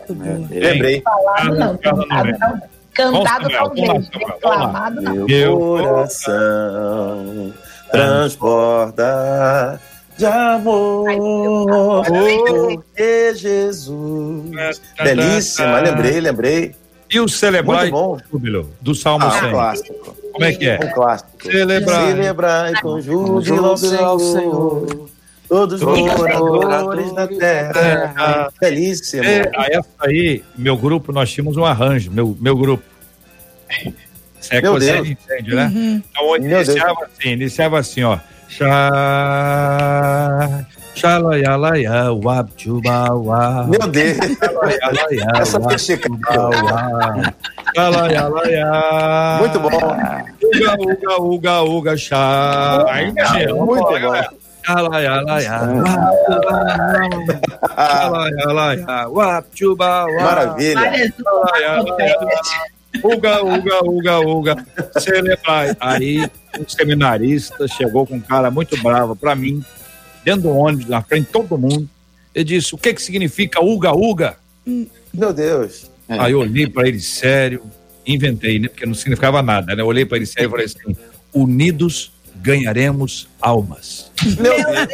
Lembrei. 0.50 1.02
Falado 1.02 1.56
não, 1.56 1.78
cantado 1.78 2.32
não. 2.40 2.62
Cantado 2.94 3.50
talvez, 3.50 4.10
reclamado 4.10 5.02
não. 5.02 5.26
Meu 5.26 5.58
coração 5.58 7.54
transborda 7.92 9.80
de 10.18 10.26
amor, 10.26 12.06
porque 12.06 13.34
Jesus. 13.36 14.82
Belíssima, 15.04 15.80
lembrei, 15.80 16.20
lembrei. 16.20 16.76
E 17.12 17.20
o 17.20 17.28
celebrar 17.28 17.88
júbilo 18.32 18.70
do 18.80 18.96
Salmo 18.96 19.26
ah, 19.26 19.32
100? 19.32 19.48
Um 19.48 19.52
clássico. 19.52 20.18
Como 20.32 20.46
é 20.46 20.54
que 20.54 20.70
é? 20.70 20.80
Um 20.82 20.94
clássico. 20.94 21.30
Celebrar. 21.44 22.08
Celebrar 22.08 22.82
com 22.82 23.02
júbilo 23.02 23.66
ao 23.66 23.78
Senhor. 24.20 25.10
Todos 25.50 25.82
os 25.82 26.00
moradores 26.00 27.12
da 27.14 27.28
terra. 27.28 28.50
Belíssimo. 28.62 29.26
É, 29.26 29.52
essa 29.72 29.90
aí, 30.00 30.42
meu 30.58 30.78
grupo, 30.78 31.12
nós 31.12 31.30
tínhamos 31.30 31.58
um 31.58 31.66
arranjo, 31.66 32.10
meu, 32.10 32.38
meu 32.40 32.56
grupo. 32.56 32.84
É 34.50 34.62
Meu 34.62 34.80
Deus. 34.80 35.08
Entende, 35.08 35.54
né? 35.54 35.66
Uhum. 35.66 36.04
Então, 36.10 36.36
iniciava 36.38 36.96
Deus. 37.02 37.12
assim, 37.18 37.30
iniciava 37.30 37.80
assim, 37.80 38.04
ó. 38.04 38.18
Xalayalaya, 40.96 42.12
wabchubawa. 42.14 43.66
Meu 43.68 43.88
Deus! 43.88 44.18
Essa 45.36 45.60
Xalayalaya. 47.76 48.68
Muito 49.40 49.60
bom. 49.60 49.70
Uga, 50.44 50.76
uga, 50.80 51.22
uga, 51.22 51.62
uga, 51.64 51.98
chá. 51.98 52.86
Muito 53.66 54.00
bom. 54.00 54.22
Maravilha. 60.22 60.92
Uga, 63.04 63.42
uga, 63.44 63.80
uga, 63.84 64.20
uga. 64.20 64.66
Celebrai. 65.00 65.76
Aí 65.80 66.30
um 66.60 66.68
seminarista 66.68 67.68
chegou 67.68 68.06
com 68.06 68.16
um 68.16 68.20
cara 68.20 68.52
muito 68.52 68.78
bravo 68.84 69.16
para 69.16 69.34
mim, 69.34 69.64
dentro 70.24 70.44
do 70.44 70.50
ônibus, 70.50 70.88
na 70.88 71.02
frente 71.02 71.26
de 71.26 71.32
todo 71.32 71.58
mundo. 71.58 71.90
Ele 72.34 72.46
disse: 72.46 72.74
O 72.74 72.78
que 72.78 72.94
que 72.94 73.02
significa 73.02 73.64
uga, 73.64 73.92
uga? 73.92 74.38
Meu 75.14 75.34
Deus. 75.34 75.90
É. 76.08 76.20
Aí 76.20 76.32
eu 76.32 76.40
olhei 76.40 76.68
para 76.68 76.88
ele 76.88 77.00
sério, 77.00 77.64
inventei, 78.06 78.60
né? 78.60 78.68
Porque 78.68 78.86
não 78.86 78.94
significava 78.94 79.42
nada, 79.42 79.76
né? 79.76 79.82
Eu 79.82 79.88
olhei 79.88 80.06
para 80.06 80.18
ele 80.18 80.26
sério 80.26 80.48
e 80.48 80.52
falei 80.52 80.66
assim: 80.66 80.96
Unidos 81.34 82.12
ganharemos 82.36 83.28
almas. 83.40 84.12
Meu 84.40 84.56
Deus. 84.56 84.88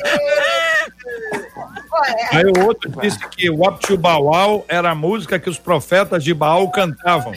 Aí 2.32 2.44
o 2.46 2.66
outro 2.66 2.92
disse 3.02 3.20
que 3.30 3.50
o 3.50 3.68
Up 3.68 3.80
to 3.86 3.98
Baal 3.98 4.66
era 4.68 4.92
a 4.92 4.96
música 4.96 5.40
que 5.40 5.50
os 5.50 5.58
profetas 5.58 6.24
de 6.24 6.34
Baal 6.34 6.70
cantavam. 6.70 7.34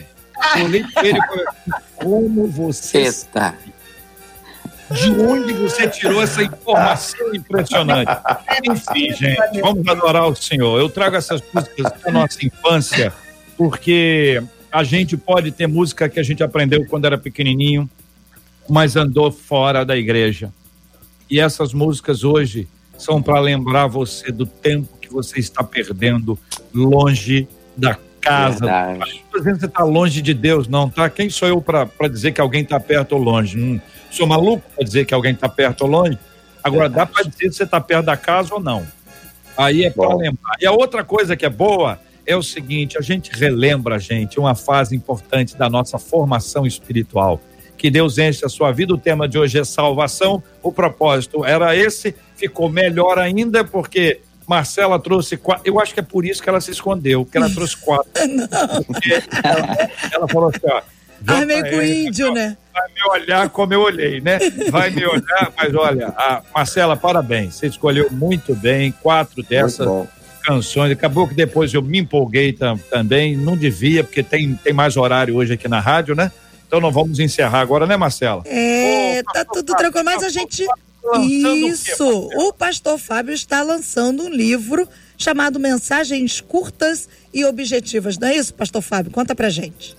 Eu 0.57 0.65
olhei 0.65 0.85
para 0.85 1.07
ele 1.07 1.19
e 1.19 1.27
falei 1.27 1.45
assim, 1.45 1.85
como 1.97 2.47
você. 2.47 2.99
Eita. 2.99 3.55
De 4.91 5.11
onde 5.11 5.53
você 5.53 5.89
tirou 5.89 6.21
essa 6.21 6.43
informação 6.43 7.35
impressionante? 7.35 8.11
Enfim, 8.65 9.13
gente, 9.15 9.61
vamos 9.61 9.87
adorar 9.87 10.27
o 10.27 10.35
Senhor. 10.35 10.81
Eu 10.81 10.89
trago 10.89 11.17
essas 11.17 11.41
músicas 11.53 11.93
da 12.05 12.11
nossa 12.11 12.45
infância, 12.45 13.13
porque 13.57 14.43
a 14.71 14.83
gente 14.83 15.17
pode 15.17 15.53
ter 15.53 15.67
música 15.67 16.09
que 16.09 16.19
a 16.19 16.23
gente 16.23 16.43
aprendeu 16.43 16.85
quando 16.87 17.05
era 17.05 17.17
pequenininho, 17.17 17.89
mas 18.69 18.97
andou 18.97 19.31
fora 19.31 19.85
da 19.85 19.97
igreja. 19.97 20.53
E 21.31 21.39
essas 21.39 21.73
músicas 21.73 22.25
hoje 22.25 22.69
são 22.99 23.23
para 23.23 23.39
lembrar 23.41 23.87
você 23.87 24.33
do 24.33 24.45
tempo 24.45 24.99
que 25.01 25.09
você 25.09 25.39
está 25.39 25.63
perdendo 25.63 26.39
longe 26.75 27.49
da 27.77 27.97
casa. 28.21 28.67
Não 28.67 29.39
dizendo 29.39 29.55
que 29.55 29.61
você 29.61 29.67
está 29.67 29.83
longe 29.83 30.23
de 30.23 30.35
Deus, 30.35 30.69
não, 30.69 30.89
tá? 30.89 31.09
Quem 31.09 31.31
sou 31.31 31.49
eu 31.49 31.61
para 31.61 32.09
dizer 32.09 32.33
que 32.33 32.41
alguém 32.41 32.63
está 32.63 32.79
perto 32.79 33.13
ou 33.13 33.23
longe? 33.23 33.57
Não 33.57 33.81
sou 34.11 34.27
maluco 34.27 34.63
para 34.75 34.85
dizer 34.85 35.05
que 35.05 35.15
alguém 35.15 35.33
está 35.33 35.49
perto 35.49 35.83
ou 35.83 35.89
longe? 35.89 36.19
Agora, 36.63 36.89
dá 36.89 37.07
para 37.07 37.25
dizer 37.25 37.51
se 37.51 37.59
você 37.59 37.65
está 37.65 37.81
perto 37.81 38.07
da 38.07 38.17
casa 38.17 38.55
ou 38.55 38.61
não. 38.61 38.87
Aí 39.57 39.85
é 39.85 39.91
para 39.91 40.15
lembrar. 40.15 40.57
E 40.61 40.67
a 40.67 40.73
outra 40.73 41.03
coisa 41.03 41.37
que 41.37 41.45
é 41.45 41.51
boa 41.51 41.99
é 42.27 42.37
o 42.37 42.43
seguinte: 42.43 42.99
a 42.99 43.01
gente 43.01 43.31
relembra, 43.33 43.99
gente, 43.99 44.39
uma 44.39 44.55
fase 44.55 44.95
importante 44.95 45.57
da 45.57 45.69
nossa 45.69 45.99
formação 45.99 46.67
espiritual. 46.67 47.41
Que 47.77 47.91
Deus 47.91 48.19
enche 48.19 48.45
a 48.45 48.49
sua 48.49 48.73
vida. 48.73 48.93
O 48.93 48.99
tema 48.99 49.27
de 49.27 49.39
hoje 49.39 49.59
é 49.59 49.65
salvação. 49.65 50.43
O 50.63 50.71
propósito 50.71 51.45
era 51.45 51.75
esse, 51.75 52.15
ficou 52.37 52.69
melhor 52.69 53.19
ainda, 53.19 53.65
porque 53.65 54.21
Marcela 54.51 54.99
trouxe 54.99 55.37
quatro. 55.37 55.63
Eu 55.65 55.81
acho 55.81 55.95
que 55.95 56.01
é 56.01 56.03
por 56.03 56.25
isso 56.25 56.43
que 56.43 56.49
ela 56.49 56.61
se 56.61 56.73
escondeu, 56.73 57.25
que 57.25 57.39
ela 57.39 57.49
trouxe 57.49 57.77
quatro. 57.77 58.11
Ela, 59.45 59.91
ela, 60.13 60.29
falou 60.29 60.49
assim: 60.49 60.67
ó. 60.69 60.83
Vai 61.21 61.45
meio 61.45 61.71
com 61.71 61.81
índio, 61.81 62.33
né? 62.33 62.57
Vai 62.73 62.89
me 62.89 63.11
olhar 63.11 63.49
como 63.51 63.73
eu 63.73 63.83
olhei, 63.83 64.21
né? 64.21 64.39
Vai 64.71 64.91
me 64.91 65.05
olhar, 65.07 65.53
mas 65.57 65.75
olha, 65.75 66.09
a 66.09 66.43
Marcela, 66.53 66.97
parabéns. 66.97 67.55
Você 67.55 67.69
escolheu 67.69 68.11
muito 68.11 68.55
bem 68.55 68.91
quatro 68.91 69.43
dessas 69.43 69.87
canções. 70.43 70.91
Acabou 70.91 71.29
que 71.29 71.35
depois 71.35 71.73
eu 71.73 71.83
me 71.83 71.99
empolguei 71.99 72.53
tam, 72.53 72.77
também. 72.91 73.37
Não 73.37 73.57
devia, 73.57 74.03
porque 74.03 74.23
tem, 74.23 74.55
tem 74.55 74.73
mais 74.73 74.97
horário 74.97 75.37
hoje 75.37 75.53
aqui 75.53 75.69
na 75.69 75.79
rádio, 75.79 76.17
né? 76.17 76.33
Então 76.67 76.81
não 76.81 76.91
vamos 76.91 77.21
encerrar 77.21 77.61
agora, 77.61 77.87
né, 77.87 77.97
Marcela? 77.97 78.43
É, 78.47 79.23
tá 79.33 79.45
tudo 79.45 79.75
tranquilo, 79.77 80.05
mas 80.05 80.25
a 80.25 80.29
gente 80.29 80.67
isso! 81.23 82.05
O, 82.05 82.49
o 82.49 82.53
pastor 82.53 82.99
Fábio 82.99 83.35
está 83.35 83.63
lançando 83.63 84.25
um 84.25 84.29
livro 84.29 84.89
chamado 85.17 85.59
Mensagens 85.59 86.41
Curtas 86.41 87.09
e 87.33 87.45
Objetivas. 87.45 88.19
Não 88.19 88.29
é 88.29 88.37
isso, 88.37 88.55
pastor 88.55 88.83
Fábio? 88.83 89.11
Conta 89.11 89.35
pra 89.35 89.51
gente. 89.51 89.97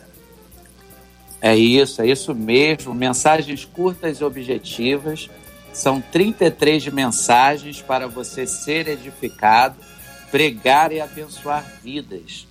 É 1.41 1.55
isso, 1.55 2.01
é 2.03 2.07
isso 2.07 2.35
mesmo. 2.35 2.93
Mensagens 2.93 3.65
curtas 3.65 4.19
e 4.19 4.23
objetivas. 4.23 5.27
São 5.73 5.99
33 5.99 6.87
mensagens 6.89 7.81
para 7.81 8.07
você 8.07 8.45
ser 8.45 8.87
edificado, 8.87 9.75
pregar 10.29 10.91
e 10.91 11.01
abençoar 11.01 11.65
vidas. 11.83 12.45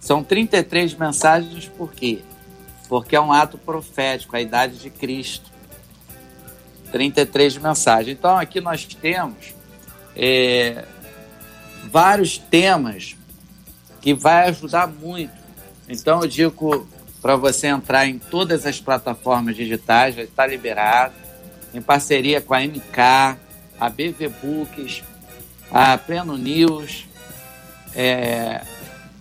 São 0.00 0.24
33 0.24 0.94
mensagens 0.94 1.68
por 1.68 1.92
quê? 1.92 2.18
Porque 2.88 3.14
é 3.14 3.20
um 3.20 3.32
ato 3.32 3.56
profético, 3.56 4.34
a 4.34 4.40
idade 4.40 4.78
de 4.78 4.90
Cristo. 4.90 5.51
33 6.92 7.56
mensagens. 7.56 8.16
Então, 8.16 8.38
aqui 8.38 8.60
nós 8.60 8.84
temos 8.84 9.54
é, 10.14 10.84
vários 11.90 12.36
temas 12.38 13.16
que 14.00 14.12
vai 14.12 14.48
ajudar 14.50 14.86
muito. 14.86 15.32
Então, 15.88 16.20
eu 16.20 16.28
digo 16.28 16.86
para 17.20 17.36
você 17.36 17.68
entrar 17.68 18.06
em 18.06 18.18
todas 18.18 18.66
as 18.66 18.80
plataformas 18.80 19.56
digitais, 19.56 20.16
já 20.16 20.22
está 20.22 20.46
liberado, 20.46 21.14
em 21.72 21.80
parceria 21.80 22.40
com 22.40 22.52
a 22.52 22.60
MK, 22.60 23.38
a 23.80 23.88
BV 23.88 24.28
Books, 24.42 25.02
a 25.70 25.96
Pleno 25.96 26.36
News, 26.36 27.06
é, 27.94 28.62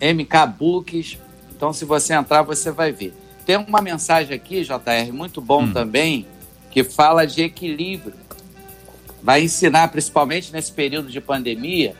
MK 0.02 0.48
Books. 0.58 1.18
Então, 1.56 1.72
se 1.72 1.86
você 1.86 2.14
entrar, 2.14 2.42
você 2.42 2.72
vai 2.72 2.92
ver. 2.92 3.14
Tem 3.46 3.56
uma 3.56 3.82
mensagem 3.82 4.36
aqui, 4.36 4.64
JR, 4.64 5.14
muito 5.14 5.40
bom 5.40 5.64
hum. 5.64 5.74
também, 5.74 6.26
que 6.72 6.84
fala 6.84 7.28
de 7.28 7.44
equilíbrio. 7.44 8.14
Vai 9.22 9.44
ensinar, 9.44 9.90
principalmente 9.90 10.52
nesse 10.52 10.72
período 10.72 11.10
de 11.10 11.22
pandemia, 11.22 11.96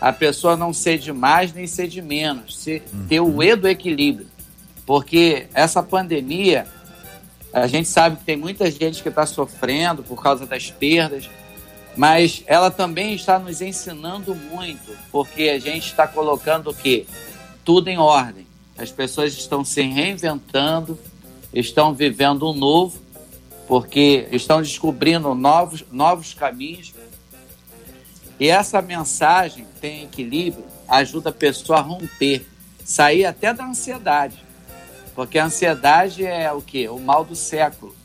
a 0.00 0.12
pessoa 0.12 0.56
não 0.56 0.72
ser 0.72 0.98
de 0.98 1.12
mais 1.12 1.52
nem 1.52 1.66
ser 1.66 1.88
de 1.88 2.00
menos, 2.00 2.56
ser, 2.56 2.82
uhum. 2.92 3.06
ter 3.06 3.20
o 3.20 3.42
E 3.42 3.56
do 3.56 3.68
equilíbrio. 3.68 4.28
Porque 4.86 5.48
essa 5.52 5.82
pandemia, 5.82 6.66
a 7.52 7.66
gente 7.66 7.88
sabe 7.88 8.16
que 8.16 8.24
tem 8.24 8.36
muita 8.36 8.70
gente 8.70 9.02
que 9.02 9.08
está 9.08 9.26
sofrendo 9.26 10.02
por 10.02 10.22
causa 10.22 10.46
das 10.46 10.70
perdas, 10.70 11.28
mas 11.96 12.44
ela 12.46 12.70
também 12.70 13.14
está 13.14 13.38
nos 13.38 13.60
ensinando 13.60 14.34
muito, 14.34 14.96
porque 15.10 15.44
a 15.48 15.58
gente 15.58 15.86
está 15.86 16.06
colocando 16.06 16.70
o 16.70 16.74
quê? 16.74 17.06
Tudo 17.64 17.88
em 17.88 17.98
ordem. 17.98 18.46
As 18.78 18.92
pessoas 18.92 19.32
estão 19.32 19.64
se 19.64 19.80
reinventando, 19.82 20.98
estão 21.52 21.94
vivendo 21.94 22.48
um 22.48 22.54
novo, 22.54 23.00
porque 23.66 24.28
estão 24.30 24.62
descobrindo 24.62 25.34
novos, 25.34 25.84
novos 25.90 26.32
caminhos. 26.32 26.94
E 28.38 28.48
essa 28.48 28.80
mensagem 28.80 29.66
tem 29.80 30.04
equilíbrio, 30.04 30.64
ajuda 30.88 31.30
a 31.30 31.32
pessoa 31.32 31.78
a 31.78 31.82
romper, 31.82 32.46
sair 32.84 33.24
até 33.24 33.52
da 33.52 33.64
ansiedade. 33.64 34.44
Porque 35.14 35.38
a 35.38 35.46
ansiedade 35.46 36.24
é 36.24 36.52
o 36.52 36.60
que? 36.60 36.88
O 36.88 36.98
mal 36.98 37.24
do 37.24 37.34
século. 37.34 37.96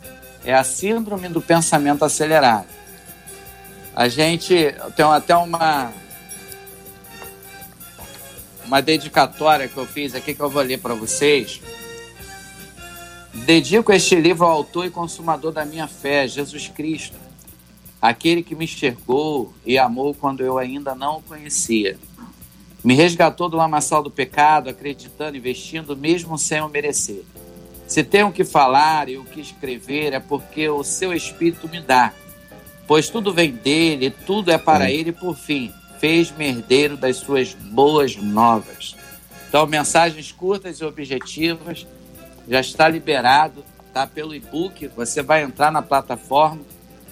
É 0.44 0.54
a 0.54 0.64
síndrome 0.64 1.28
do 1.28 1.42
pensamento 1.42 2.04
acelerado. 2.04 2.68
A 3.96 4.08
gente 4.08 4.74
tem 4.96 5.06
até 5.06 5.36
uma 5.36 5.92
uma 8.66 8.82
dedicatória 8.82 9.68
que 9.68 9.76
eu 9.76 9.86
fiz 9.86 10.16
aqui 10.16 10.34
que 10.34 10.40
eu 10.40 10.50
vou 10.50 10.62
ler 10.62 10.80
para 10.80 10.94
vocês 10.94 11.62
Dedico 13.34 13.94
este 13.94 14.16
livro 14.16 14.46
ao 14.46 14.52
autor 14.52 14.86
e 14.86 14.90
consumador 14.90 15.54
da 15.54 15.64
minha 15.64 15.88
fé, 15.88 16.28
Jesus 16.28 16.68
Cristo, 16.68 17.16
aquele 18.02 18.44
que 18.44 18.56
me 18.56 18.66
enxergou 18.66 19.54
e 19.66 19.78
amou 19.78 20.14
quando 20.14 20.42
eu 20.42 20.58
ainda 20.58 20.94
não 20.94 21.20
o 21.20 21.22
conhecia. 21.22 21.98
Me 22.84 22.94
resgatou 22.94 23.48
do 23.48 23.56
lamaçal 23.56 24.04
do 24.04 24.12
pecado, 24.12 24.70
acreditando 24.70 25.38
e 25.38 25.40
vestindo 25.40 25.96
mesmo 25.96 26.38
sem 26.38 26.60
o 26.62 26.68
merecer. 26.68 27.24
Se 27.88 28.04
tenho 28.04 28.28
o 28.28 28.34
que 28.34 28.44
falar 28.44 29.08
e 29.08 29.18
o 29.18 29.24
que 29.24 29.40
escrever, 29.40 30.12
é 30.12 30.20
porque 30.20 30.68
o 30.68 30.84
seu 30.84 31.14
Espírito 31.14 31.70
me 31.70 31.80
dá. 31.80 32.12
Pois 32.86 33.10
tudo 33.10 33.34
vem 33.34 33.52
dele, 33.52 34.10
tudo 34.10 34.52
é 34.52 34.58
para 34.58 34.92
ele, 34.92 35.12
e 35.12 35.14
por 35.14 35.38
fim, 35.38 35.72
fez-me 36.00 36.48
herdeiro 36.48 36.98
das 36.98 37.18
suas 37.18 37.54
boas 37.54 38.16
novas. 38.18 38.96
Então, 39.48 39.66
mensagens 39.68 40.32
curtas 40.32 40.80
e 40.80 40.84
objetivas 40.84 41.86
já 42.48 42.60
está 42.60 42.88
liberado, 42.88 43.64
tá 43.94 44.06
pelo 44.08 44.34
e-book. 44.34 44.88
Você 44.96 45.22
vai 45.22 45.44
entrar 45.44 45.72
na 45.72 45.82
plataforma 45.82 46.62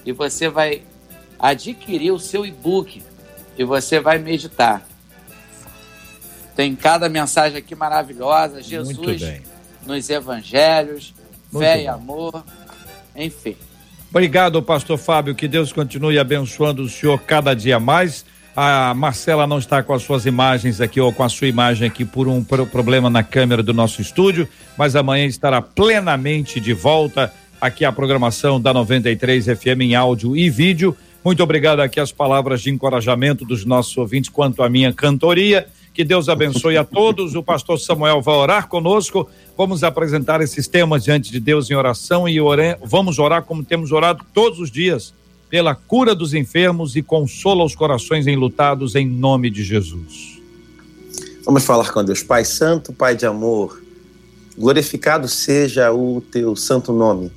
e 0.05 0.11
você 0.11 0.49
vai 0.49 0.81
adquirir 1.39 2.11
o 2.11 2.19
seu 2.19 2.45
e-book 2.45 3.01
e 3.57 3.63
você 3.63 3.99
vai 3.99 4.17
meditar. 4.17 4.85
Tem 6.55 6.75
cada 6.75 7.07
mensagem 7.07 7.57
aqui 7.57 7.75
maravilhosa, 7.75 8.61
Jesus 8.61 8.97
nos 9.85 10.09
evangelhos, 10.09 11.13
Muito 11.51 11.63
fé 11.63 11.75
bem. 11.75 11.85
e 11.85 11.87
amor, 11.87 12.43
enfim. 13.15 13.55
Obrigado, 14.09 14.61
pastor 14.61 14.97
Fábio, 14.97 15.35
que 15.35 15.47
Deus 15.47 15.71
continue 15.71 16.19
abençoando 16.19 16.83
o 16.83 16.89
senhor 16.89 17.21
cada 17.21 17.53
dia 17.53 17.79
mais. 17.79 18.25
A 18.55 18.93
Marcela 18.93 19.47
não 19.47 19.59
está 19.59 19.81
com 19.81 19.93
as 19.93 20.01
suas 20.03 20.25
imagens 20.25 20.81
aqui 20.81 20.99
ou 20.99 21.13
com 21.13 21.23
a 21.23 21.29
sua 21.29 21.47
imagem 21.47 21.87
aqui 21.87 22.03
por 22.03 22.27
um 22.27 22.43
problema 22.43 23.09
na 23.09 23.23
câmera 23.23 23.63
do 23.63 23.73
nosso 23.73 24.01
estúdio, 24.01 24.47
mas 24.77 24.95
amanhã 24.95 25.25
estará 25.25 25.61
plenamente 25.61 26.59
de 26.59 26.73
volta 26.73 27.31
aqui 27.61 27.85
a 27.85 27.91
programação 27.91 28.59
da 28.59 28.73
93 28.73 29.45
FM 29.45 29.81
em 29.81 29.95
áudio 29.95 30.35
e 30.35 30.49
vídeo 30.49 30.95
Muito 31.23 31.43
obrigado 31.43 31.81
aqui 31.81 31.99
as 31.99 32.11
palavras 32.11 32.61
de 32.61 32.69
encorajamento 32.69 33.43
dos 33.43 33.65
nossos 33.65 33.95
ouvintes 33.97 34.29
quanto 34.29 34.63
à 34.63 34.69
minha 34.69 34.93
cantoria. 34.93 35.67
Que 35.93 36.03
Deus 36.05 36.29
abençoe 36.29 36.77
a 36.77 36.83
todos. 36.85 37.35
O 37.35 37.43
pastor 37.43 37.77
Samuel 37.77 38.21
vai 38.21 38.35
orar 38.35 38.67
conosco. 38.69 39.29
Vamos 39.57 39.83
apresentar 39.83 40.39
esses 40.39 40.67
temas 40.67 41.03
diante 41.03 41.29
de 41.29 41.39
Deus 41.39 41.69
em 41.69 41.75
oração 41.75 42.27
e 42.27 42.37
vamos 42.85 43.19
orar 43.19 43.43
como 43.43 43.65
temos 43.65 43.91
orado 43.91 44.25
todos 44.33 44.59
os 44.59 44.71
dias, 44.71 45.13
pela 45.49 45.73
cura 45.73 46.13
dos 46.13 46.33
enfermos 46.33 46.95
e 46.95 47.01
consola 47.01 47.63
os 47.63 47.75
corações 47.75 48.27
enlutados 48.27 48.95
em 48.95 49.07
nome 49.07 49.49
de 49.49 49.63
Jesus. 49.63 50.39
Vamos 51.43 51.65
falar 51.65 51.91
com 51.91 52.03
Deus. 52.03 52.21
Pai 52.21 52.45
Santo, 52.45 52.93
Pai 52.93 53.15
de 53.15 53.25
amor, 53.25 53.81
glorificado 54.55 55.27
seja 55.27 55.91
o 55.91 56.21
teu 56.21 56.55
santo 56.55 56.93
nome. 56.93 57.31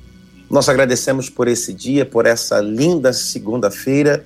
Nós 0.49 0.69
agradecemos 0.69 1.29
por 1.29 1.47
esse 1.47 1.73
dia, 1.73 2.05
por 2.05 2.27
essa 2.27 2.61
linda 2.61 3.11
segunda-feira 3.11 4.23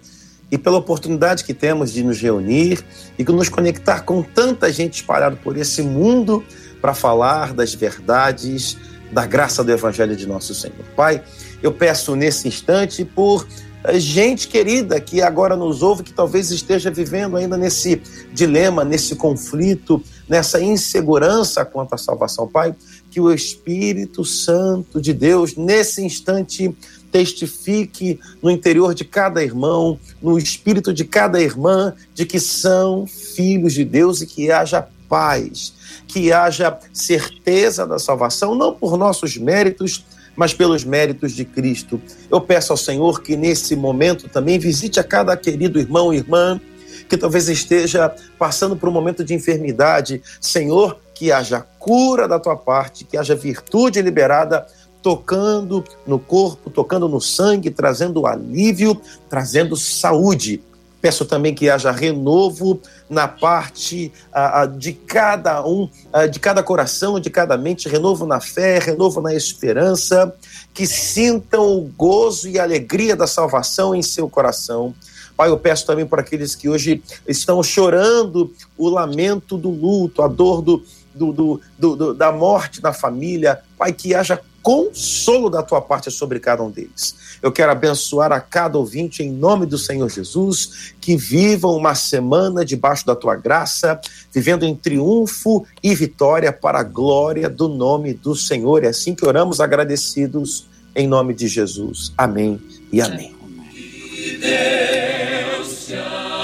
e 0.51 0.57
pela 0.57 0.77
oportunidade 0.77 1.45
que 1.45 1.53
temos 1.53 1.93
de 1.93 2.03
nos 2.03 2.19
reunir 2.19 2.83
e 3.17 3.23
de 3.23 3.31
nos 3.31 3.47
conectar 3.47 4.01
com 4.01 4.21
tanta 4.21 4.71
gente 4.71 4.95
espalhada 4.95 5.37
por 5.37 5.55
esse 5.55 5.81
mundo 5.81 6.43
para 6.81 6.93
falar 6.93 7.53
das 7.53 7.73
verdades 7.73 8.77
da 9.11 9.25
graça 9.25 9.63
do 9.63 9.71
Evangelho 9.71 10.15
de 10.15 10.27
nosso 10.27 10.53
Senhor. 10.53 10.83
Pai, 10.95 11.23
eu 11.63 11.71
peço 11.71 12.15
nesse 12.15 12.47
instante 12.47 13.05
por 13.05 13.47
gente 13.93 14.47
querida 14.47 14.99
que 14.99 15.21
agora 15.21 15.55
nos 15.55 15.81
ouve, 15.81 16.03
que 16.03 16.13
talvez 16.13 16.51
esteja 16.51 16.91
vivendo 16.91 17.37
ainda 17.37 17.55
nesse 17.55 18.01
dilema, 18.33 18.83
nesse 18.83 19.15
conflito, 19.15 20.03
nessa 20.27 20.61
insegurança 20.61 21.63
quanto 21.63 21.93
à 21.93 21.97
salvação. 21.97 22.47
Pai, 22.47 22.75
que 23.09 23.21
o 23.21 23.31
Espírito 23.33 24.25
Santo 24.25 25.01
de 25.01 25.13
Deus, 25.13 25.55
nesse 25.55 26.03
instante, 26.03 26.75
testifique 27.11 28.19
no 28.41 28.51
interior 28.51 28.93
de 28.93 29.05
cada 29.05 29.43
irmão, 29.43 29.97
no 30.21 30.37
espírito 30.37 30.93
de 30.93 31.05
cada 31.05 31.41
irmã, 31.41 31.93
de 32.13 32.25
que 32.25 32.39
são 32.39 33.07
filhos 33.07 33.73
de 33.73 33.85
Deus 33.85 34.21
e 34.21 34.27
que 34.27 34.51
haja 34.51 34.87
paz, 35.07 35.73
que 36.07 36.31
haja 36.31 36.77
certeza 36.91 37.87
da 37.87 37.97
salvação, 37.97 38.53
não 38.53 38.73
por 38.73 38.97
nossos 38.97 39.37
méritos, 39.37 40.05
mas 40.37 40.53
pelos 40.53 40.85
méritos 40.85 41.33
de 41.33 41.43
Cristo. 41.43 41.99
Eu 42.31 42.39
peço 42.39 42.71
ao 42.71 42.77
Senhor 42.77 43.21
que 43.23 43.35
nesse 43.35 43.75
momento 43.75 44.29
também 44.29 44.59
visite 44.59 44.99
a 44.99 45.03
cada 45.03 45.35
querido 45.35 45.79
irmão 45.79 46.13
e 46.13 46.17
irmã 46.17 46.61
que 47.09 47.17
talvez 47.17 47.49
esteja 47.49 48.13
passando 48.37 48.75
por 48.75 48.87
um 48.87 48.91
momento 48.91 49.23
de 49.23 49.33
enfermidade. 49.33 50.21
Senhor, 50.39 50.99
que 51.13 51.31
haja 51.31 51.65
cura 51.79 52.27
da 52.27 52.39
tua 52.39 52.55
parte, 52.55 53.03
que 53.03 53.17
haja 53.17 53.35
virtude 53.35 54.01
liberada 54.01 54.67
tocando 55.01 55.83
no 56.05 56.19
corpo, 56.19 56.69
tocando 56.69 57.07
no 57.07 57.21
sangue, 57.21 57.71
trazendo 57.71 58.27
alívio, 58.27 58.99
trazendo 59.29 59.75
saúde. 59.75 60.61
Peço 61.01 61.25
também 61.25 61.53
que 61.53 61.69
haja 61.69 61.91
renovo 61.91 62.81
na 63.09 63.27
parte 63.27 64.11
ah, 64.33 64.61
ah, 64.61 64.65
de 64.65 64.93
cada 64.93 65.65
um, 65.65 65.89
ah, 66.11 66.25
de 66.25 66.39
cada 66.39 66.63
coração, 66.63 67.19
de 67.19 67.29
cada 67.29 67.57
mente, 67.57 67.87
renovo 67.87 68.25
na 68.25 68.39
fé, 68.39 68.79
renovo 68.79 69.21
na 69.21 69.33
esperança, 69.33 70.33
que 70.73 70.87
sintam 70.87 71.77
o 71.77 71.81
gozo 71.81 72.49
e 72.49 72.59
a 72.59 72.63
alegria 72.63 73.15
da 73.15 73.27
salvação 73.27 73.93
em 73.93 74.01
seu 74.01 74.27
coração. 74.29 74.93
Pai, 75.37 75.49
eu 75.49 75.57
peço 75.57 75.85
também 75.85 76.05
para 76.05 76.21
aqueles 76.21 76.55
que 76.55 76.67
hoje 76.67 77.03
estão 77.27 77.61
chorando 77.61 78.51
o 78.75 78.89
lamento 78.89 79.55
do 79.55 79.69
luto, 79.69 80.23
a 80.23 80.27
dor 80.27 80.63
do, 80.63 80.83
do, 81.13 81.31
do, 81.31 81.61
do, 81.95 82.13
da 82.13 82.31
morte 82.31 82.81
da 82.81 82.91
família. 82.91 83.61
Pai, 83.77 83.93
que 83.93 84.15
haja 84.15 84.41
consolo 84.63 85.49
da 85.49 85.61
tua 85.63 85.79
parte 85.79 86.11
sobre 86.11 86.39
cada 86.39 86.63
um 86.63 86.69
deles. 86.71 87.15
Eu 87.41 87.51
quero 87.51 87.71
abençoar 87.71 88.31
a 88.31 88.39
cada 88.39 88.77
ouvinte 88.77 89.23
em 89.23 89.31
nome 89.31 89.65
do 89.65 89.77
Senhor 89.77 90.09
Jesus, 90.09 90.93
que 90.99 91.15
vivam 91.15 91.75
uma 91.75 91.95
semana 91.95 92.65
debaixo 92.65 93.05
da 93.05 93.15
tua 93.15 93.35
graça, 93.35 93.99
vivendo 94.33 94.63
em 94.63 94.75
triunfo 94.75 95.65
e 95.83 95.93
vitória 95.95 96.51
para 96.51 96.79
a 96.79 96.83
glória 96.83 97.49
do 97.49 97.67
nome 97.67 98.13
do 98.13 98.35
Senhor. 98.35 98.83
É 98.83 98.87
assim 98.89 99.15
que 99.15 99.25
oramos 99.25 99.59
agradecidos 99.59 100.67
em 100.95 101.07
nome 101.07 101.33
de 101.33 101.47
Jesus. 101.47 102.11
Amém 102.17 102.59
e 102.91 103.01
amém. 103.01 103.35
Que 103.71 104.37
Deus 104.37 105.85
te 105.85 105.95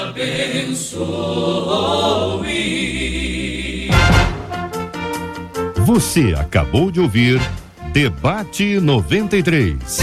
abençoe. 0.08 1.04
Você 5.84 6.34
acabou 6.36 6.90
de 6.90 6.98
ouvir 6.98 7.40
Debate 7.92 8.80
93. 8.80 9.98